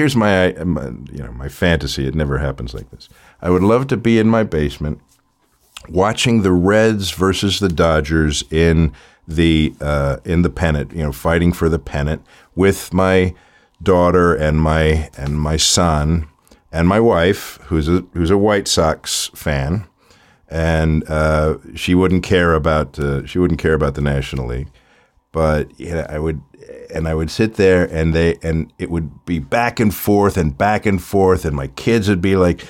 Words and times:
Here's 0.00 0.16
my, 0.16 0.52
my, 0.64 0.86
you 1.12 1.22
know 1.22 1.32
my 1.32 1.48
fantasy. 1.48 2.06
It 2.06 2.14
never 2.14 2.38
happens 2.38 2.72
like 2.72 2.90
this. 2.90 3.08
I 3.42 3.50
would 3.50 3.62
love 3.62 3.86
to 3.88 3.96
be 3.96 4.18
in 4.18 4.28
my 4.28 4.44
basement 4.44 5.00
watching 5.88 6.42
the 6.42 6.52
Reds 6.52 7.10
versus 7.10 7.60
the 7.60 7.68
Dodgers 7.68 8.44
in 8.50 8.92
the 9.28 9.74
uh, 9.80 10.18
in 10.24 10.42
the 10.42 10.50
pennant. 10.50 10.92
You 10.92 11.02
know, 11.02 11.12
fighting 11.12 11.52
for 11.52 11.68
the 11.68 11.78
pennant 11.78 12.24
with 12.54 12.94
my 12.94 13.34
daughter 13.82 14.34
and 14.34 14.60
my 14.60 15.10
and 15.18 15.40
my 15.40 15.56
son 15.56 16.28
and 16.72 16.86
my 16.88 17.00
wife, 17.00 17.58
who's 17.64 17.88
a 17.88 18.04
who's 18.14 18.30
a 18.30 18.38
White 18.38 18.68
Sox 18.68 19.30
fan, 19.34 19.86
and 20.48 21.04
uh, 21.08 21.58
she 21.74 21.94
wouldn't 21.94 22.22
care 22.22 22.54
about 22.54 22.98
uh, 22.98 23.26
she 23.26 23.38
wouldn't 23.38 23.60
care 23.60 23.74
about 23.74 23.94
the 23.94 24.00
National 24.00 24.46
League, 24.46 24.68
but 25.32 25.78
you 25.78 25.90
know, 25.90 26.06
I 26.08 26.18
would 26.18 26.40
and 26.94 27.08
I 27.08 27.14
would 27.14 27.30
sit 27.30 27.54
there 27.54 27.84
and 27.84 28.14
they 28.14 28.38
and 28.42 28.72
it 28.78 28.90
would 28.90 29.24
be 29.24 29.38
back 29.38 29.80
and 29.80 29.94
forth 29.94 30.36
and 30.36 30.56
back 30.56 30.86
and 30.86 31.02
forth 31.02 31.44
and 31.44 31.54
my 31.54 31.68
kids 31.68 32.08
would 32.08 32.20
be 32.20 32.36
like 32.36 32.64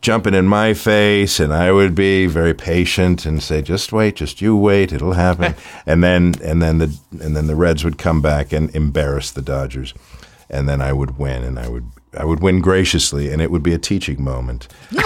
jumping 0.00 0.34
in 0.34 0.46
my 0.46 0.74
face 0.74 1.38
and 1.38 1.52
I 1.52 1.70
would 1.70 1.94
be 1.94 2.26
very 2.26 2.54
patient 2.54 3.24
and 3.24 3.42
say 3.42 3.62
just 3.62 3.92
wait 3.92 4.16
just 4.16 4.40
you 4.40 4.56
wait 4.56 4.92
it'll 4.92 5.12
happen. 5.14 5.54
And 5.86 6.02
then 6.02 6.34
and 6.42 6.62
then 6.62 6.78
the 6.78 6.96
and 7.20 7.36
then 7.36 7.46
the 7.46 7.56
Reds 7.56 7.84
would 7.84 7.98
come 7.98 8.20
back 8.22 8.52
and 8.52 8.74
embarrass 8.74 9.30
the 9.30 9.42
Dodgers 9.42 9.94
and 10.50 10.68
then 10.68 10.80
I 10.80 10.92
would 10.92 11.18
win 11.18 11.42
and 11.42 11.58
I 11.58 11.68
would 11.68 11.86
I 12.16 12.24
would 12.24 12.40
win 12.40 12.60
graciously 12.60 13.32
and 13.32 13.40
it 13.40 13.50
would 13.50 13.62
be 13.62 13.72
a 13.72 13.78
teaching 13.78 14.22
moment. 14.22 14.68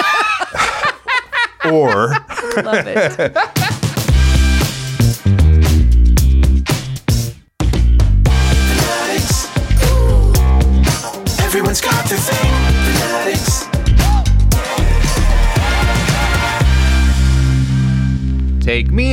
Or 1.65 2.11
love 2.63 2.87
it 2.87 3.37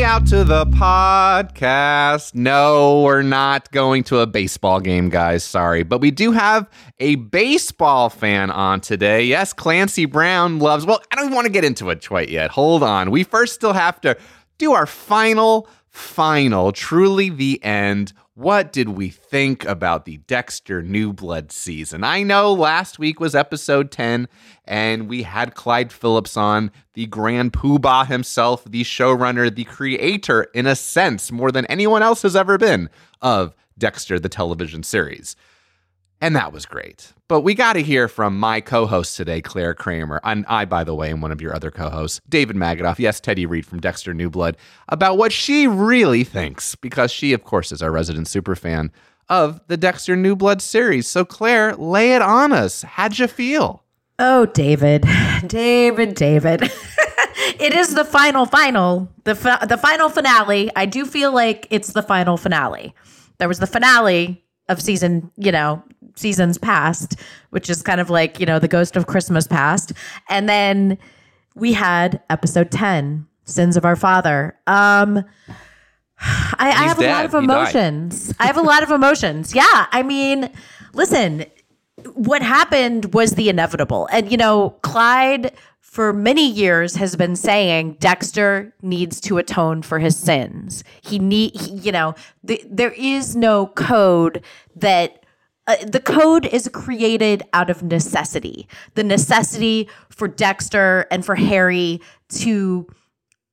out 0.03 0.27
to 0.27 0.43
the 0.43 0.65
podcast. 0.65 2.35
No, 2.35 3.03
we're 3.03 3.21
not 3.21 3.71
going 3.71 4.03
to 4.05 4.19
a 4.19 4.27
baseball 4.27 4.81
game, 4.81 5.07
guys. 5.07 5.45
Sorry. 5.45 5.83
But 5.83 6.01
we 6.01 6.11
do 6.11 6.33
have 6.33 6.69
a 6.99 7.15
baseball 7.15 8.09
fan 8.09 8.51
on 8.51 8.81
today. 8.81 9.23
Yes, 9.23 9.53
Clancy 9.53 10.05
Brown 10.05 10.59
loves. 10.59 10.85
Well, 10.85 11.01
I 11.09 11.15
don't 11.15 11.31
want 11.31 11.45
to 11.45 11.51
get 11.51 11.63
into 11.63 11.89
it 11.89 12.05
quite 12.05 12.27
yet. 12.27 12.51
Hold 12.51 12.83
on. 12.83 13.11
We 13.11 13.23
first 13.23 13.53
still 13.53 13.71
have 13.71 14.01
to 14.01 14.17
do 14.57 14.73
our 14.73 14.85
final, 14.85 15.69
final, 15.87 16.73
truly 16.73 17.29
the 17.29 17.63
end 17.63 18.11
what 18.35 18.73
did 18.73 18.89
we 18.89 19.09
think 19.09 19.63
about 19.65 20.05
the 20.05 20.17
Dexter 20.17 20.81
New 20.81 21.13
Blood 21.13 21.51
season? 21.51 22.03
I 22.03 22.23
know 22.23 22.51
last 22.51 22.97
week 22.97 23.19
was 23.19 23.35
episode 23.35 23.91
10, 23.91 24.27
and 24.65 25.07
we 25.07 25.21
had 25.21 25.53
Clyde 25.53 25.91
Phillips 25.91 26.35
on, 26.35 26.71
the 26.95 27.05
grand 27.05 27.53
poobah 27.53 28.07
himself, 28.07 28.63
the 28.63 28.83
showrunner, 28.83 29.53
the 29.53 29.65
creator, 29.65 30.43
in 30.55 30.65
a 30.65 30.75
sense, 30.75 31.31
more 31.31 31.51
than 31.51 31.67
anyone 31.67 32.01
else 32.01 32.23
has 32.23 32.35
ever 32.35 32.57
been, 32.57 32.89
of 33.21 33.55
Dexter, 33.77 34.19
the 34.19 34.29
television 34.29 34.81
series. 34.81 35.35
And 36.23 36.37
that 36.37 36.53
was 36.53 36.65
great. 36.65 37.11
But 37.27 37.41
we 37.41 37.53
got 37.53 37.73
to 37.73 37.81
hear 37.81 38.07
from 38.07 38.39
my 38.39 38.61
co 38.61 38.85
host 38.85 39.17
today, 39.17 39.41
Clare 39.41 39.73
Kramer. 39.73 40.21
And 40.23 40.45
I, 40.47 40.63
by 40.63 40.85
the 40.85 40.95
way, 40.95 41.09
am 41.09 41.19
one 41.19 41.33
of 41.33 41.41
your 41.41 41.53
other 41.53 41.69
co 41.69 41.89
hosts, 41.89 42.21
David 42.29 42.55
Magidoff. 42.55 42.97
Yes, 42.97 43.19
Teddy 43.19 43.45
Reed 43.45 43.65
from 43.65 43.81
Dexter 43.81 44.13
New 44.13 44.29
Blood, 44.29 44.55
about 44.87 45.17
what 45.17 45.33
she 45.33 45.67
really 45.67 46.23
thinks, 46.23 46.75
because 46.75 47.11
she, 47.11 47.33
of 47.33 47.43
course, 47.43 47.73
is 47.73 47.81
our 47.81 47.91
resident 47.91 48.29
super 48.29 48.55
fan 48.55 48.89
of 49.27 49.59
the 49.67 49.75
Dexter 49.75 50.15
New 50.15 50.33
Blood 50.33 50.61
series. 50.61 51.09
So, 51.09 51.25
Clare, 51.25 51.75
lay 51.75 52.15
it 52.15 52.21
on 52.21 52.53
us. 52.53 52.83
How'd 52.83 53.19
you 53.19 53.27
feel? 53.27 53.83
Oh, 54.17 54.45
David, 54.45 55.05
David, 55.47 56.15
David. 56.15 56.61
it 57.59 57.73
is 57.73 57.95
the 57.95 58.05
final, 58.05 58.45
final, 58.45 59.09
the, 59.25 59.35
fi- 59.35 59.65
the 59.65 59.77
final 59.77 60.07
finale. 60.07 60.71
I 60.73 60.85
do 60.85 61.05
feel 61.05 61.33
like 61.33 61.67
it's 61.69 61.91
the 61.91 62.01
final 62.01 62.37
finale. 62.37 62.95
There 63.39 63.49
was 63.49 63.59
the 63.59 63.67
finale 63.67 64.39
of 64.69 64.81
season, 64.81 65.29
you 65.35 65.51
know, 65.51 65.83
seasons 66.15 66.57
past, 66.57 67.19
which 67.49 67.69
is 67.69 67.81
kind 67.81 67.99
of 68.01 68.09
like, 68.09 68.39
you 68.39 68.45
know, 68.45 68.59
the 68.59 68.67
ghost 68.67 68.95
of 68.95 69.07
Christmas 69.07 69.47
past. 69.47 69.93
And 70.29 70.47
then 70.47 70.97
we 71.55 71.73
had 71.73 72.21
episode 72.29 72.71
10, 72.71 73.27
Sins 73.45 73.77
of 73.77 73.85
Our 73.85 73.95
Father. 73.95 74.57
Um 74.67 75.23
I, 76.25 76.69
I 76.69 76.83
have 76.87 76.99
dead. 76.99 77.09
a 77.09 77.13
lot 77.13 77.25
of 77.25 77.33
emotions. 77.33 78.33
I 78.39 78.45
have 78.45 78.57
a 78.57 78.61
lot 78.61 78.83
of 78.83 78.91
emotions. 78.91 79.53
Yeah. 79.63 79.87
I 79.91 80.03
mean, 80.03 80.49
listen, 80.93 81.45
what 82.13 82.41
happened 82.41 83.13
was 83.13 83.31
the 83.31 83.49
inevitable. 83.49 84.07
And 84.11 84.31
you 84.31 84.37
know, 84.37 84.71
Clyde 84.81 85.53
for 85.93 86.11
many 86.11 86.49
years 86.49 86.95
has 86.95 87.15
been 87.15 87.35
saying 87.35 87.97
Dexter 87.99 88.73
needs 88.81 89.21
to 89.21 89.37
atone 89.37 89.83
for 89.83 89.99
his 89.99 90.17
sins. 90.17 90.83
He 91.01 91.19
need, 91.19 91.55
he, 91.55 91.71
you 91.73 91.91
know, 91.91 92.15
the, 92.43 92.63
there 92.67 92.93
is 92.93 93.35
no 93.35 93.67
code 93.67 94.43
that 94.75 95.22
uh, 95.67 95.75
the 95.85 95.99
code 95.99 96.45
is 96.45 96.69
created 96.73 97.43
out 97.53 97.69
of 97.69 97.83
necessity. 97.83 98.67
The 98.95 99.03
necessity 99.03 99.89
for 100.09 100.27
Dexter 100.27 101.05
and 101.09 101.25
for 101.25 101.35
Harry 101.35 102.01
to 102.29 102.87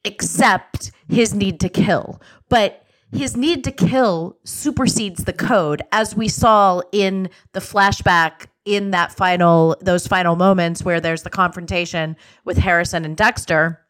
accept 0.04 0.90
his 1.08 1.34
need 1.34 1.60
to 1.60 1.68
kill. 1.68 2.20
But 2.48 2.84
his 3.12 3.36
need 3.36 3.64
to 3.64 3.72
kill 3.72 4.38
supersedes 4.44 5.24
the 5.24 5.32
code, 5.32 5.82
as 5.92 6.14
we 6.14 6.28
saw 6.28 6.80
in 6.92 7.28
the 7.52 7.60
flashback 7.60 8.46
in 8.64 8.90
that 8.90 9.12
final 9.12 9.76
those 9.80 10.06
final 10.06 10.36
moments 10.36 10.84
where 10.84 11.00
there's 11.00 11.22
the 11.22 11.30
confrontation 11.30 12.16
with 12.44 12.58
Harrison 12.58 13.04
and 13.04 13.16
Dexter 13.16 13.80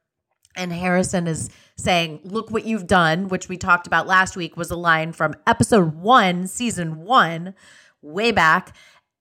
and 0.56 0.72
Harrison 0.72 1.26
is 1.26 1.50
saying 1.76 2.20
look 2.24 2.50
what 2.50 2.64
you've 2.64 2.86
done 2.86 3.28
which 3.28 3.48
we 3.48 3.56
talked 3.56 3.86
about 3.86 4.06
last 4.06 4.36
week 4.36 4.56
was 4.56 4.70
a 4.70 4.76
line 4.76 5.12
from 5.12 5.34
episode 5.46 5.94
1 5.96 6.46
season 6.46 6.98
1 6.98 7.54
way 8.02 8.32
back 8.32 8.74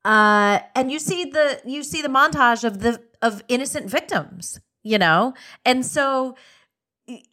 uh 0.06 0.60
and 0.76 0.92
you 0.92 1.00
see 1.00 1.26
the 1.26 1.62
you 1.66 1.84
see 1.84 2.02
the 2.02 2.08
montage 2.08 2.64
of 2.64 2.80
the 2.80 3.02
of 3.22 3.44
innocent 3.48 3.90
victims 3.90 4.60
you 4.84 4.98
know 4.98 5.34
and 5.66 5.86
so 5.86 6.36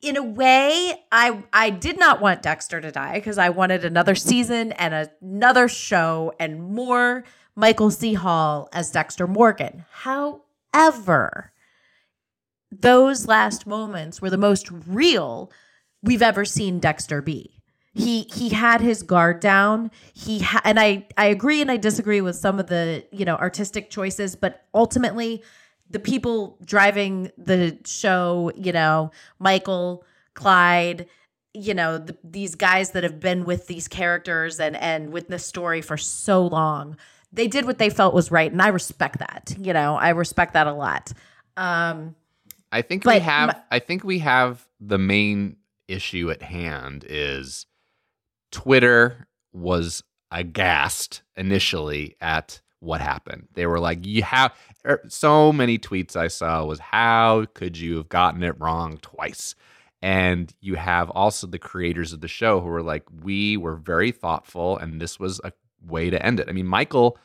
in 0.01 0.17
a 0.17 0.23
way 0.23 0.95
i 1.13 1.45
i 1.53 1.71
did 1.71 1.99
not 1.99 2.21
want 2.21 2.43
dexter 2.43 2.81
to 2.81 2.91
die 2.91 3.15
because 3.15 3.39
i 3.39 3.49
wanted 3.49 3.85
another 3.85 4.15
season 4.15 4.73
and 4.73 5.11
another 5.23 5.69
show 5.69 6.33
and 6.41 6.61
more 6.61 7.25
Michael 7.59 7.91
C. 7.91 8.13
Hall 8.13 8.69
as 8.73 8.91
Dexter 8.91 9.27
Morgan. 9.27 9.87
However, 9.91 11.53
those 12.71 13.27
last 13.27 13.67
moments 13.67 14.21
were 14.21 14.29
the 14.29 14.37
most 14.37 14.71
real 14.71 15.51
we've 16.03 16.21
ever 16.21 16.45
seen 16.45 16.79
Dexter 16.79 17.23
be. 17.23 17.56
He 17.97 18.23
he 18.35 18.51
had 18.51 18.81
his 18.81 19.03
guard 19.03 19.41
down. 19.41 19.91
He 20.13 20.41
ha- 20.41 20.61
and 20.65 20.79
I 20.79 21.07
I 21.17 21.27
agree 21.27 21.61
and 21.63 21.71
I 21.71 21.77
disagree 21.79 22.21
with 22.21 22.37
some 22.37 22.59
of 22.61 22.67
the, 22.67 23.05
you 23.11 23.25
know, 23.25 23.37
artistic 23.37 23.91
choices, 23.91 24.37
but 24.37 24.65
ultimately 24.75 25.43
the 25.89 25.99
people 25.99 26.59
driving 26.65 27.31
the 27.39 27.79
show, 27.87 28.51
you 28.57 28.73
know, 28.73 29.13
Michael, 29.39 30.05
Clyde, 30.35 31.07
you 31.55 31.73
know 31.73 31.97
the, 31.97 32.15
these 32.23 32.55
guys 32.55 32.91
that 32.91 33.03
have 33.03 33.19
been 33.19 33.45
with 33.47 33.67
these 33.67 33.89
characters 33.89 34.61
and 34.61 34.77
and 34.77 35.11
with 35.11 35.29
this 35.29 35.47
story 35.47 35.81
for 35.81 35.97
so 35.97 36.47
long 36.47 36.99
they 37.33 37.49
did 37.49 37.65
what 37.65 37.79
they 37.79 37.89
felt 37.89 38.13
was 38.13 38.31
right 38.31 38.53
and 38.53 38.61
i 38.61 38.69
respect 38.69 39.19
that 39.21 39.55
you 39.59 39.73
know 39.73 39.97
i 39.97 40.11
respect 40.11 40.53
that 40.53 40.67
a 40.67 40.73
lot 40.75 41.13
um 41.57 42.15
I 42.73 42.83
think 42.83 43.05
we 43.07 43.21
have 43.21 43.49
my- 43.49 43.61
I 43.71 43.79
think 43.79 44.05
we 44.05 44.19
have 44.19 44.67
the 44.81 44.99
main 44.99 45.57
issue 45.89 46.31
at 46.31 46.43
hand 46.43 47.07
is 47.09 47.65
Twitter 48.51 49.27
was 49.53 50.03
aghast 50.31 51.23
initially 51.37 52.17
at 52.21 52.61
what 52.81 53.01
happened. 53.01 53.49
They 53.55 53.67
were 53.67 53.81
like, 53.81 54.05
"You 54.05 54.23
have 54.23 54.55
er, 54.87 55.03
so 55.09 55.53
many 55.53 55.79
tweets 55.79 56.17
I 56.17 56.29
saw 56.29 56.65
was 56.65 56.79
how 56.79 57.47
could 57.55 57.79
you 57.79 57.97
have 57.97 58.09
gotten 58.09 58.43
it 58.43 58.61
wrong 58.61 58.99
twice?" 59.03 59.55
And 60.03 60.53
you 60.61 60.75
have 60.75 61.11
also 61.11 61.47
the 61.47 61.59
creators 61.59 62.13
of 62.13 62.21
the 62.21 62.29
show 62.29 62.61
who 62.61 62.69
were 62.69 62.83
like, 62.83 63.05
"We 63.23 63.57
were 63.57 63.77
very 63.77 64.13
thoughtful 64.13 64.77
and 64.79 65.01
this 65.01 65.19
was 65.19 65.41
a 65.43 65.53
way 65.85 66.11
to 66.11 66.25
end 66.25 66.41
it." 66.41 66.49
I 66.49 66.53
mean, 66.53 66.67
Michael 66.67 67.19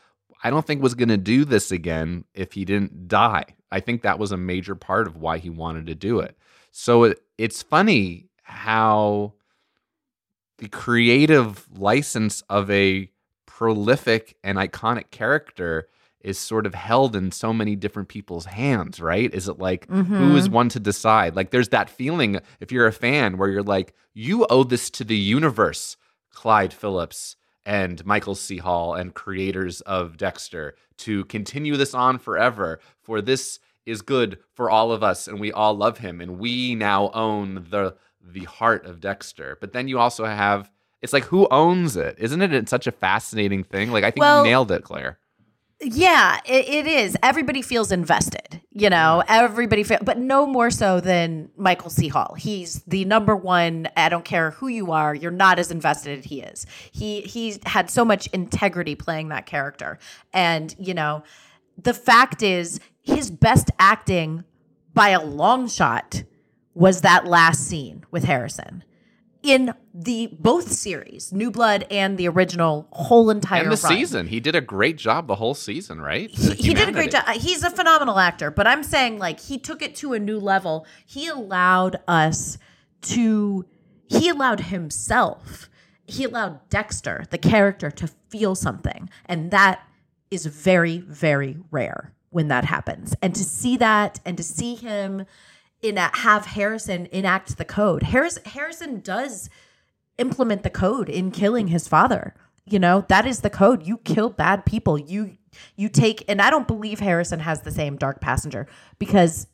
I 0.43 0.49
don't 0.49 0.65
think 0.65 0.81
was 0.81 0.95
going 0.95 1.09
to 1.09 1.17
do 1.17 1.45
this 1.45 1.71
again 1.71 2.25
if 2.33 2.53
he 2.53 2.65
didn't 2.65 3.07
die. 3.07 3.45
I 3.71 3.79
think 3.79 4.01
that 4.01 4.19
was 4.19 4.31
a 4.31 4.37
major 4.37 4.75
part 4.75 5.07
of 5.07 5.17
why 5.17 5.37
he 5.37 5.49
wanted 5.49 5.85
to 5.87 5.95
do 5.95 6.19
it. 6.19 6.37
So 6.71 7.03
it, 7.03 7.21
it's 7.37 7.61
funny 7.61 8.29
how 8.43 9.33
the 10.61 10.69
creative 10.69 11.67
license 11.75 12.41
of 12.49 12.69
a 12.69 13.09
prolific 13.47 14.37
and 14.43 14.57
iconic 14.57 15.09
character 15.09 15.87
is 16.21 16.37
sort 16.37 16.67
of 16.67 16.75
held 16.75 17.15
in 17.15 17.31
so 17.31 17.51
many 17.51 17.75
different 17.75 18.07
people's 18.07 18.45
hands, 18.45 18.99
right? 18.99 19.33
Is 19.33 19.47
it 19.47 19.57
like 19.57 19.89
who 19.89 20.35
is 20.35 20.45
mm-hmm. 20.45 20.53
one 20.53 20.69
to 20.69 20.79
decide? 20.79 21.35
Like 21.35 21.49
there's 21.49 21.69
that 21.69 21.89
feeling 21.89 22.39
if 22.59 22.71
you're 22.71 22.85
a 22.85 22.93
fan 22.93 23.37
where 23.37 23.49
you're 23.49 23.63
like, 23.63 23.95
you 24.13 24.45
owe 24.51 24.63
this 24.63 24.91
to 24.91 25.03
the 25.03 25.17
universe, 25.17 25.97
Clyde 26.29 26.73
Phillips 26.73 27.35
and 27.65 28.05
Michael 28.05 28.35
C. 28.35 28.57
Hall 28.57 28.93
and 28.93 29.15
creators 29.15 29.81
of 29.81 30.15
Dexter 30.15 30.75
to 30.97 31.25
continue 31.25 31.75
this 31.75 31.95
on 31.95 32.19
forever. 32.19 32.79
For 33.01 33.19
this 33.19 33.59
is 33.87 34.03
good 34.03 34.37
for 34.53 34.69
all 34.69 34.91
of 34.91 35.01
us, 35.01 35.27
and 35.27 35.39
we 35.39 35.51
all 35.51 35.73
love 35.73 35.97
him, 35.97 36.21
and 36.21 36.37
we 36.37 36.75
now 36.75 37.09
own 37.15 37.65
the 37.71 37.95
the 38.25 38.45
heart 38.45 38.85
of 38.85 38.99
Dexter. 38.99 39.57
But 39.59 39.73
then 39.73 39.87
you 39.87 39.99
also 39.99 40.25
have 40.25 40.71
it's 41.01 41.13
like 41.13 41.23
who 41.25 41.47
owns 41.49 41.97
it? 41.97 42.15
Isn't 42.19 42.41
it 42.41 42.69
such 42.69 42.85
a 42.87 42.91
fascinating 42.91 43.63
thing? 43.63 43.91
Like 43.91 44.03
I 44.03 44.11
think 44.11 44.21
Well- 44.21 44.43
you 44.45 44.51
nailed 44.51 44.71
it, 44.71 44.83
Clare. 44.83 45.17
Yeah, 45.83 46.39
it, 46.45 46.69
it 46.69 46.85
is. 46.85 47.17
Everybody 47.23 47.63
feels 47.63 47.91
invested, 47.91 48.61
you 48.69 48.87
know, 48.87 49.23
everybody, 49.27 49.81
feel, 49.81 49.97
but 50.03 50.19
no 50.19 50.45
more 50.45 50.69
so 50.69 50.99
than 50.99 51.49
Michael 51.57 51.89
C. 51.89 52.07
Hall. 52.07 52.35
He's 52.37 52.83
the 52.83 53.03
number 53.05 53.35
one. 53.35 53.89
I 53.97 54.09
don't 54.09 54.23
care 54.23 54.51
who 54.51 54.67
you 54.67 54.91
are, 54.91 55.15
you're 55.15 55.31
not 55.31 55.57
as 55.57 55.71
invested 55.71 56.19
as 56.19 56.25
he 56.25 56.41
is. 56.41 56.67
He 56.91 57.21
he 57.21 57.57
had 57.65 57.89
so 57.89 58.05
much 58.05 58.27
integrity 58.27 58.93
playing 58.93 59.29
that 59.29 59.47
character, 59.47 59.97
and 60.31 60.75
you 60.77 60.93
know, 60.93 61.23
the 61.81 61.95
fact 61.95 62.43
is, 62.43 62.79
his 63.01 63.31
best 63.31 63.71
acting 63.79 64.43
by 64.93 65.09
a 65.09 65.23
long 65.23 65.67
shot 65.67 66.21
was 66.73 67.01
that 67.01 67.25
last 67.25 67.67
scene 67.67 68.05
with 68.11 68.23
Harrison 68.23 68.83
in 69.43 69.73
the 69.93 70.29
both 70.39 70.71
series, 70.71 71.33
New 71.33 71.49
Blood 71.49 71.85
and 71.89 72.17
the 72.17 72.27
original 72.27 72.87
whole 72.91 73.29
entire 73.29 73.61
And 73.63 73.71
the 73.71 73.81
run 73.81 73.97
season, 73.97 74.27
he 74.27 74.39
did 74.39 74.55
a 74.55 74.61
great 74.61 74.97
job 74.97 75.27
the 75.27 75.35
whole 75.35 75.55
season, 75.55 75.99
right? 75.99 76.29
he, 76.29 76.53
he 76.53 76.73
did 76.73 76.89
a 76.89 76.91
great 76.91 77.11
job. 77.11 77.23
Uh, 77.27 77.33
he's 77.33 77.63
a 77.63 77.71
phenomenal 77.71 78.19
actor, 78.19 78.51
but 78.51 78.67
I'm 78.67 78.83
saying 78.83 79.17
like 79.17 79.39
he 79.39 79.57
took 79.57 79.81
it 79.81 79.95
to 79.97 80.13
a 80.13 80.19
new 80.19 80.39
level. 80.39 80.85
He 81.05 81.27
allowed 81.27 81.99
us 82.07 82.57
to 83.01 83.65
he 84.07 84.29
allowed 84.29 84.59
himself. 84.59 85.69
He 86.05 86.25
allowed 86.25 86.67
Dexter, 86.69 87.25
the 87.29 87.37
character, 87.37 87.89
to 87.91 88.07
feel 88.29 88.53
something. 88.53 89.09
And 89.25 89.51
that 89.51 89.81
is 90.29 90.45
very, 90.45 90.97
very 90.99 91.57
rare 91.71 92.13
when 92.29 92.49
that 92.49 92.65
happens. 92.65 93.15
And 93.21 93.33
to 93.33 93.43
see 93.43 93.77
that 93.77 94.19
and 94.25 94.35
to 94.35 94.43
see 94.43 94.75
him 94.75 95.25
in 95.81 95.97
a, 95.97 96.15
have 96.17 96.45
Harrison 96.47 97.07
enact 97.11 97.57
the 97.57 97.65
code. 97.65 98.03
Harris, 98.03 98.37
Harrison 98.45 98.99
does 98.99 99.49
implement 100.17 100.63
the 100.63 100.69
code 100.69 101.09
in 101.09 101.31
killing 101.31 101.67
his 101.67 101.87
father. 101.87 102.35
You 102.65 102.79
know, 102.79 103.05
that 103.09 103.25
is 103.25 103.41
the 103.41 103.49
code. 103.49 103.85
You 103.85 103.97
kill 103.97 104.29
bad 104.29 104.65
people. 104.65 104.97
You 104.97 105.37
you 105.75 105.89
take 105.89 106.23
and 106.29 106.41
I 106.41 106.49
don't 106.49 106.67
believe 106.67 106.99
Harrison 106.99 107.41
has 107.41 107.61
the 107.61 107.71
same 107.71 107.97
dark 107.97 108.21
passenger 108.21 108.67
because 108.99 109.47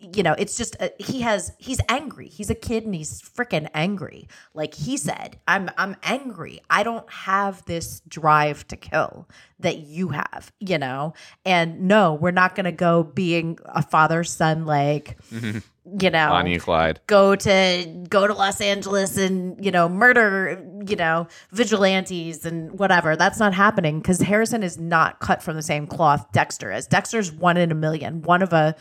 you 0.00 0.22
know, 0.22 0.34
it's 0.38 0.56
just 0.56 0.76
uh 0.80 0.88
he 0.98 1.20
has 1.20 1.52
he's 1.58 1.80
angry. 1.88 2.28
He's 2.28 2.50
a 2.50 2.54
kid 2.54 2.84
and 2.84 2.94
he's 2.94 3.20
freaking 3.20 3.68
angry. 3.74 4.28
Like 4.54 4.74
he 4.74 4.96
said, 4.96 5.38
I'm 5.46 5.70
I'm 5.76 5.96
angry. 6.02 6.60
I 6.70 6.82
don't 6.82 7.10
have 7.10 7.64
this 7.66 8.00
drive 8.08 8.66
to 8.68 8.76
kill 8.76 9.28
that 9.60 9.80
you 9.80 10.08
have, 10.08 10.52
you 10.58 10.78
know. 10.78 11.14
And 11.44 11.82
no, 11.82 12.14
we're 12.14 12.30
not 12.30 12.54
going 12.54 12.64
to 12.64 12.72
go 12.72 13.02
being 13.02 13.58
a 13.66 13.82
father 13.82 14.24
son 14.24 14.64
like 14.64 15.18
you 15.30 16.10
know 16.10 16.28
Bonnie 16.28 16.54
and 16.54 16.62
Clyde. 16.62 17.00
go 17.06 17.34
to 17.34 18.04
go 18.08 18.26
to 18.26 18.34
Los 18.34 18.60
Angeles 18.60 19.16
and 19.16 19.62
you 19.64 19.70
know 19.70 19.88
murder 19.88 20.64
you 20.86 20.96
know 20.96 21.26
vigilantes 21.52 22.44
and 22.44 22.78
whatever. 22.78 23.16
That's 23.16 23.38
not 23.38 23.54
happening 23.54 24.00
because 24.00 24.20
Harrison 24.20 24.62
is 24.62 24.78
not 24.78 25.20
cut 25.20 25.42
from 25.42 25.56
the 25.56 25.62
same 25.62 25.86
cloth 25.86 26.30
Dexter 26.32 26.72
is. 26.72 26.86
Dexter's 26.86 27.32
one 27.32 27.56
in 27.56 27.70
a 27.70 27.74
million, 27.74 28.22
one 28.22 28.42
of 28.42 28.52
a 28.52 28.74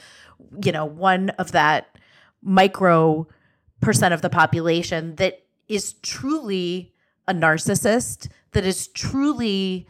you 0.64 0.72
know 0.72 0.86
one 0.86 1.30
of 1.32 1.52
that 1.52 1.98
micro 2.42 3.28
percent 3.82 4.14
of 4.14 4.22
the 4.22 4.30
population 4.30 5.16
that 5.16 5.44
is 5.68 5.94
truly 6.02 6.94
a 7.28 7.34
narcissist 7.34 8.28
that 8.52 8.66
is 8.66 8.88
truly 8.88 9.88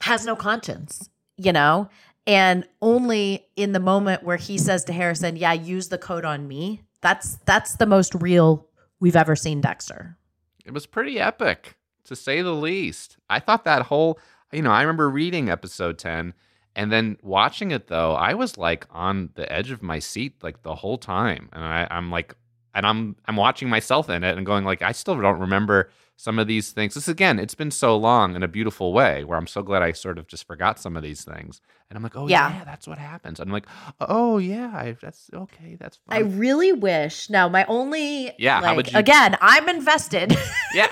has 0.00 0.26
no 0.26 0.34
conscience, 0.34 1.08
you 1.36 1.52
know? 1.52 1.88
And 2.26 2.66
only 2.80 3.46
in 3.56 3.72
the 3.72 3.80
moment 3.80 4.22
where 4.22 4.36
he 4.36 4.58
says 4.58 4.84
to 4.84 4.92
Harrison, 4.92 5.36
"Yeah, 5.36 5.52
use 5.52 5.88
the 5.88 5.98
code 5.98 6.24
on 6.24 6.46
me." 6.46 6.82
That's 7.00 7.36
that's 7.46 7.76
the 7.76 7.86
most 7.86 8.14
real 8.14 8.68
we've 9.00 9.16
ever 9.16 9.34
seen 9.34 9.60
Dexter. 9.60 10.16
It 10.64 10.72
was 10.72 10.86
pretty 10.86 11.18
epic, 11.18 11.76
to 12.04 12.14
say 12.14 12.40
the 12.42 12.54
least. 12.54 13.16
I 13.28 13.40
thought 13.40 13.64
that 13.64 13.82
whole, 13.82 14.20
you 14.52 14.62
know, 14.62 14.70
I 14.70 14.82
remember 14.82 15.10
reading 15.10 15.48
episode 15.48 15.98
10 15.98 16.34
and 16.76 16.90
then 16.92 17.16
watching 17.22 17.70
it 17.70 17.86
though, 17.88 18.14
I 18.14 18.34
was 18.34 18.56
like 18.58 18.86
on 18.90 19.30
the 19.34 19.50
edge 19.52 19.70
of 19.70 19.82
my 19.82 19.98
seat 19.98 20.42
like 20.42 20.62
the 20.62 20.74
whole 20.74 20.98
time. 20.98 21.48
And 21.52 21.62
I, 21.64 21.86
I'm 21.90 22.10
like, 22.10 22.34
and 22.74 22.86
I'm 22.86 23.16
I'm 23.26 23.36
watching 23.36 23.68
myself 23.68 24.08
in 24.08 24.24
it 24.24 24.36
and 24.36 24.46
going 24.46 24.64
like, 24.64 24.82
I 24.82 24.92
still 24.92 25.20
don't 25.20 25.40
remember 25.40 25.90
some 26.16 26.38
of 26.38 26.46
these 26.46 26.70
things. 26.72 26.94
This 26.94 27.08
again, 27.08 27.38
it's 27.38 27.54
been 27.54 27.70
so 27.70 27.96
long 27.96 28.36
in 28.36 28.42
a 28.42 28.48
beautiful 28.48 28.92
way 28.92 29.24
where 29.24 29.36
I'm 29.36 29.46
so 29.46 29.62
glad 29.62 29.82
I 29.82 29.92
sort 29.92 30.18
of 30.18 30.26
just 30.28 30.46
forgot 30.46 30.78
some 30.78 30.96
of 30.96 31.02
these 31.02 31.24
things. 31.24 31.60
And 31.90 31.96
I'm 31.96 32.02
like, 32.02 32.16
oh 32.16 32.28
yeah, 32.28 32.50
Yeah. 32.58 32.64
that's 32.64 32.86
what 32.86 32.96
happens. 32.98 33.40
And 33.40 33.48
I'm 33.48 33.52
like, 33.52 33.66
oh 34.00 34.38
yeah, 34.38 34.68
I, 34.74 34.96
that's 35.02 35.28
okay, 35.34 35.76
that's 35.78 35.98
fine. 36.08 36.16
I 36.16 36.20
really 36.20 36.72
wish. 36.72 37.28
Now, 37.28 37.48
my 37.48 37.64
only 37.66 38.32
Yeah, 38.38 38.60
like, 38.60 38.92
you- 38.92 38.98
again, 38.98 39.36
I'm 39.40 39.68
invested. 39.68 40.34
yeah. 40.74 40.88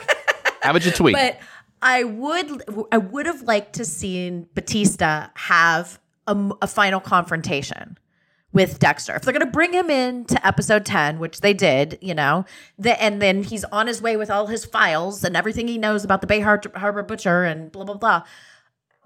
How 0.62 0.72
would 0.74 0.84
you 0.84 0.92
tweet? 0.92 1.14
But 1.16 1.38
I 1.82 2.04
would 2.04 2.62
I 2.92 2.98
would 2.98 3.26
have 3.26 3.42
liked 3.42 3.74
to 3.74 3.84
seen 3.84 4.48
Batista 4.54 5.28
have 5.34 5.98
a, 6.26 6.50
a 6.62 6.66
final 6.66 7.00
confrontation 7.00 7.98
with 8.52 8.78
Dexter. 8.78 9.14
If 9.14 9.22
they're 9.22 9.32
going 9.32 9.46
to 9.46 9.52
bring 9.52 9.72
him 9.72 9.90
in 9.90 10.24
to 10.26 10.46
episode 10.46 10.84
10, 10.84 11.18
which 11.18 11.40
they 11.40 11.54
did, 11.54 11.98
you 12.00 12.14
know, 12.14 12.44
the, 12.78 13.00
and 13.00 13.22
then 13.22 13.44
he's 13.44 13.64
on 13.64 13.86
his 13.86 14.02
way 14.02 14.16
with 14.16 14.30
all 14.30 14.48
his 14.48 14.64
files 14.64 15.22
and 15.22 15.36
everything 15.36 15.68
he 15.68 15.78
knows 15.78 16.04
about 16.04 16.20
the 16.20 16.26
Bay 16.26 16.40
Har- 16.40 16.60
Harbor 16.74 17.02
Butcher 17.02 17.44
and 17.44 17.70
blah 17.72 17.84
blah 17.84 17.96
blah. 17.96 18.22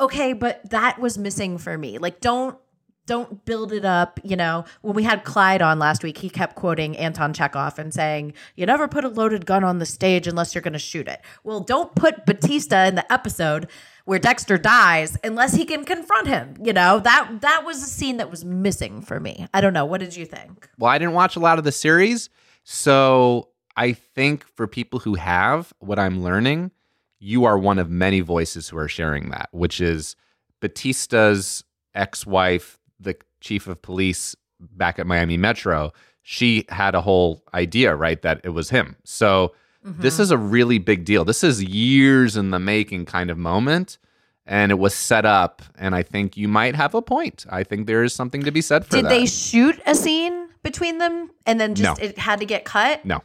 Okay, 0.01 0.33
but 0.33 0.69
that 0.71 0.99
was 0.99 1.17
missing 1.17 1.59
for 1.59 1.79
me. 1.79 1.99
Like 1.99 2.21
don't 2.21 2.59
don't 3.07 3.45
build 3.45 3.73
it 3.73 3.85
up, 3.85 4.19
you 4.23 4.37
know. 4.37 4.65
When 4.83 4.95
we 4.95 5.03
had 5.03 5.25
Clyde 5.25 5.63
on 5.63 5.79
last 5.79 6.03
week, 6.03 6.19
he 6.19 6.31
kept 6.31 6.57
quoting 6.57 6.97
Anton 6.97 7.33
Chekhov 7.33 7.79
and 7.79 7.93
saying, 7.93 8.35
"You 8.57 8.67
never 8.67 8.89
put 8.89 9.05
a 9.05 9.09
loaded 9.09 9.47
gun 9.47 9.65
on 9.65 9.79
the 9.79 9.87
stage 9.87 10.27
unless 10.27 10.55
you're 10.55 10.63
going 10.63 10.73
to 10.73 10.79
shoot 10.79 11.09
it." 11.09 11.21
Well, 11.43 11.61
don't 11.61 11.95
put 11.95 12.27
Batista 12.27 12.85
in 12.85 12.95
the 12.95 13.13
episode 13.13 13.69
where 14.05 14.19
Dexter 14.19 14.59
dies 14.59 15.17
unless 15.25 15.55
he 15.55 15.65
can 15.65 15.85
confront 15.85 16.27
him. 16.27 16.57
You 16.63 16.73
know 16.73 17.01
that 17.01 17.41
that 17.41 17.65
was 17.65 17.83
a 17.83 17.87
scene 17.87 18.19
that 18.19 18.31
was 18.31 18.45
missing 18.45 19.01
for 19.01 19.21
me. 19.21 19.47
I 19.53 19.61
don't 19.61 19.73
know. 19.73 19.85
What 19.85 20.01
did 20.01 20.17
you 20.17 20.27
think? 20.27 20.69
Well, 20.79 20.91
I 20.91 20.99
didn't 20.99 21.15
watch 21.15 21.37
a 21.37 21.41
lot 21.41 21.59
of 21.59 21.65
the 21.65 21.73
series, 21.73 22.31
so 22.63 23.49
I 23.77 23.93
think 23.93 24.45
for 24.57 24.67
people 24.67 25.01
who 25.01 25.15
have, 25.15 25.73
what 25.79 25.99
I'm 25.99 26.23
learning, 26.23 26.71
you 27.19 27.45
are 27.45 27.59
one 27.59 27.79
of 27.79 27.91
many 27.91 28.21
voices 28.21 28.69
who 28.69 28.77
are 28.79 28.89
sharing 28.89 29.31
that, 29.31 29.49
which 29.53 29.81
is 29.81 30.15
Batista's 30.61 31.65
ex-wife, 31.95 32.79
the 33.01 33.17
chief 33.41 33.67
of 33.67 33.83
police 33.83 34.35
back 34.61 34.99
at 34.99 35.07
Miami 35.07 35.37
Metro. 35.37 35.93
She 36.23 36.65
had 36.69 36.95
a 36.95 37.01
whole 37.01 37.43
idea, 37.53 37.95
right, 37.95 38.21
that 38.23 38.41
it 38.45 38.51
was 38.51 38.71
him. 38.71 38.97
So 39.05 39.55
this 39.83 40.15
mm-hmm. 40.15 40.23
is 40.23 40.31
a 40.31 40.39
really 40.39 40.79
big 40.79 41.05
deal. 41.05 41.25
This 41.25 41.45
is 41.45 41.63
years 41.63 42.37
in 42.37 42.51
the 42.51 42.59
making 42.59 43.05
kind 43.07 43.31
of 43.31 43.37
moment. 43.37 43.99
And 44.47 44.71
it 44.71 44.75
was 44.75 44.95
set 44.95 45.25
up, 45.25 45.63
and 45.79 45.95
I 45.95 46.03
think 46.03 46.37
you 46.37 46.49
might 46.49 46.75
have 46.75 46.95
a 46.95 47.01
point. 47.01 47.47
I 47.49 47.65
think 47.65 47.87
there 47.87 48.05
is 48.05 48.15
something 48.15 48.43
to 48.43 48.53
be 48.53 48.61
said 48.61 48.85
for 48.85 48.91
Did 48.91 49.07
that. 49.07 49.09
Did 49.09 49.21
they 49.23 49.25
shoot 49.25 49.81
a 49.87 49.95
scene 49.95 50.49
between 50.63 50.99
them 50.99 51.31
and 51.47 51.59
then 51.59 51.75
just 51.75 51.99
No. 51.99 52.07
it 52.07 52.19
had 52.19 52.41
to 52.41 52.47
get 52.47 52.67
cut? 52.67 53.07
No. 53.07 53.23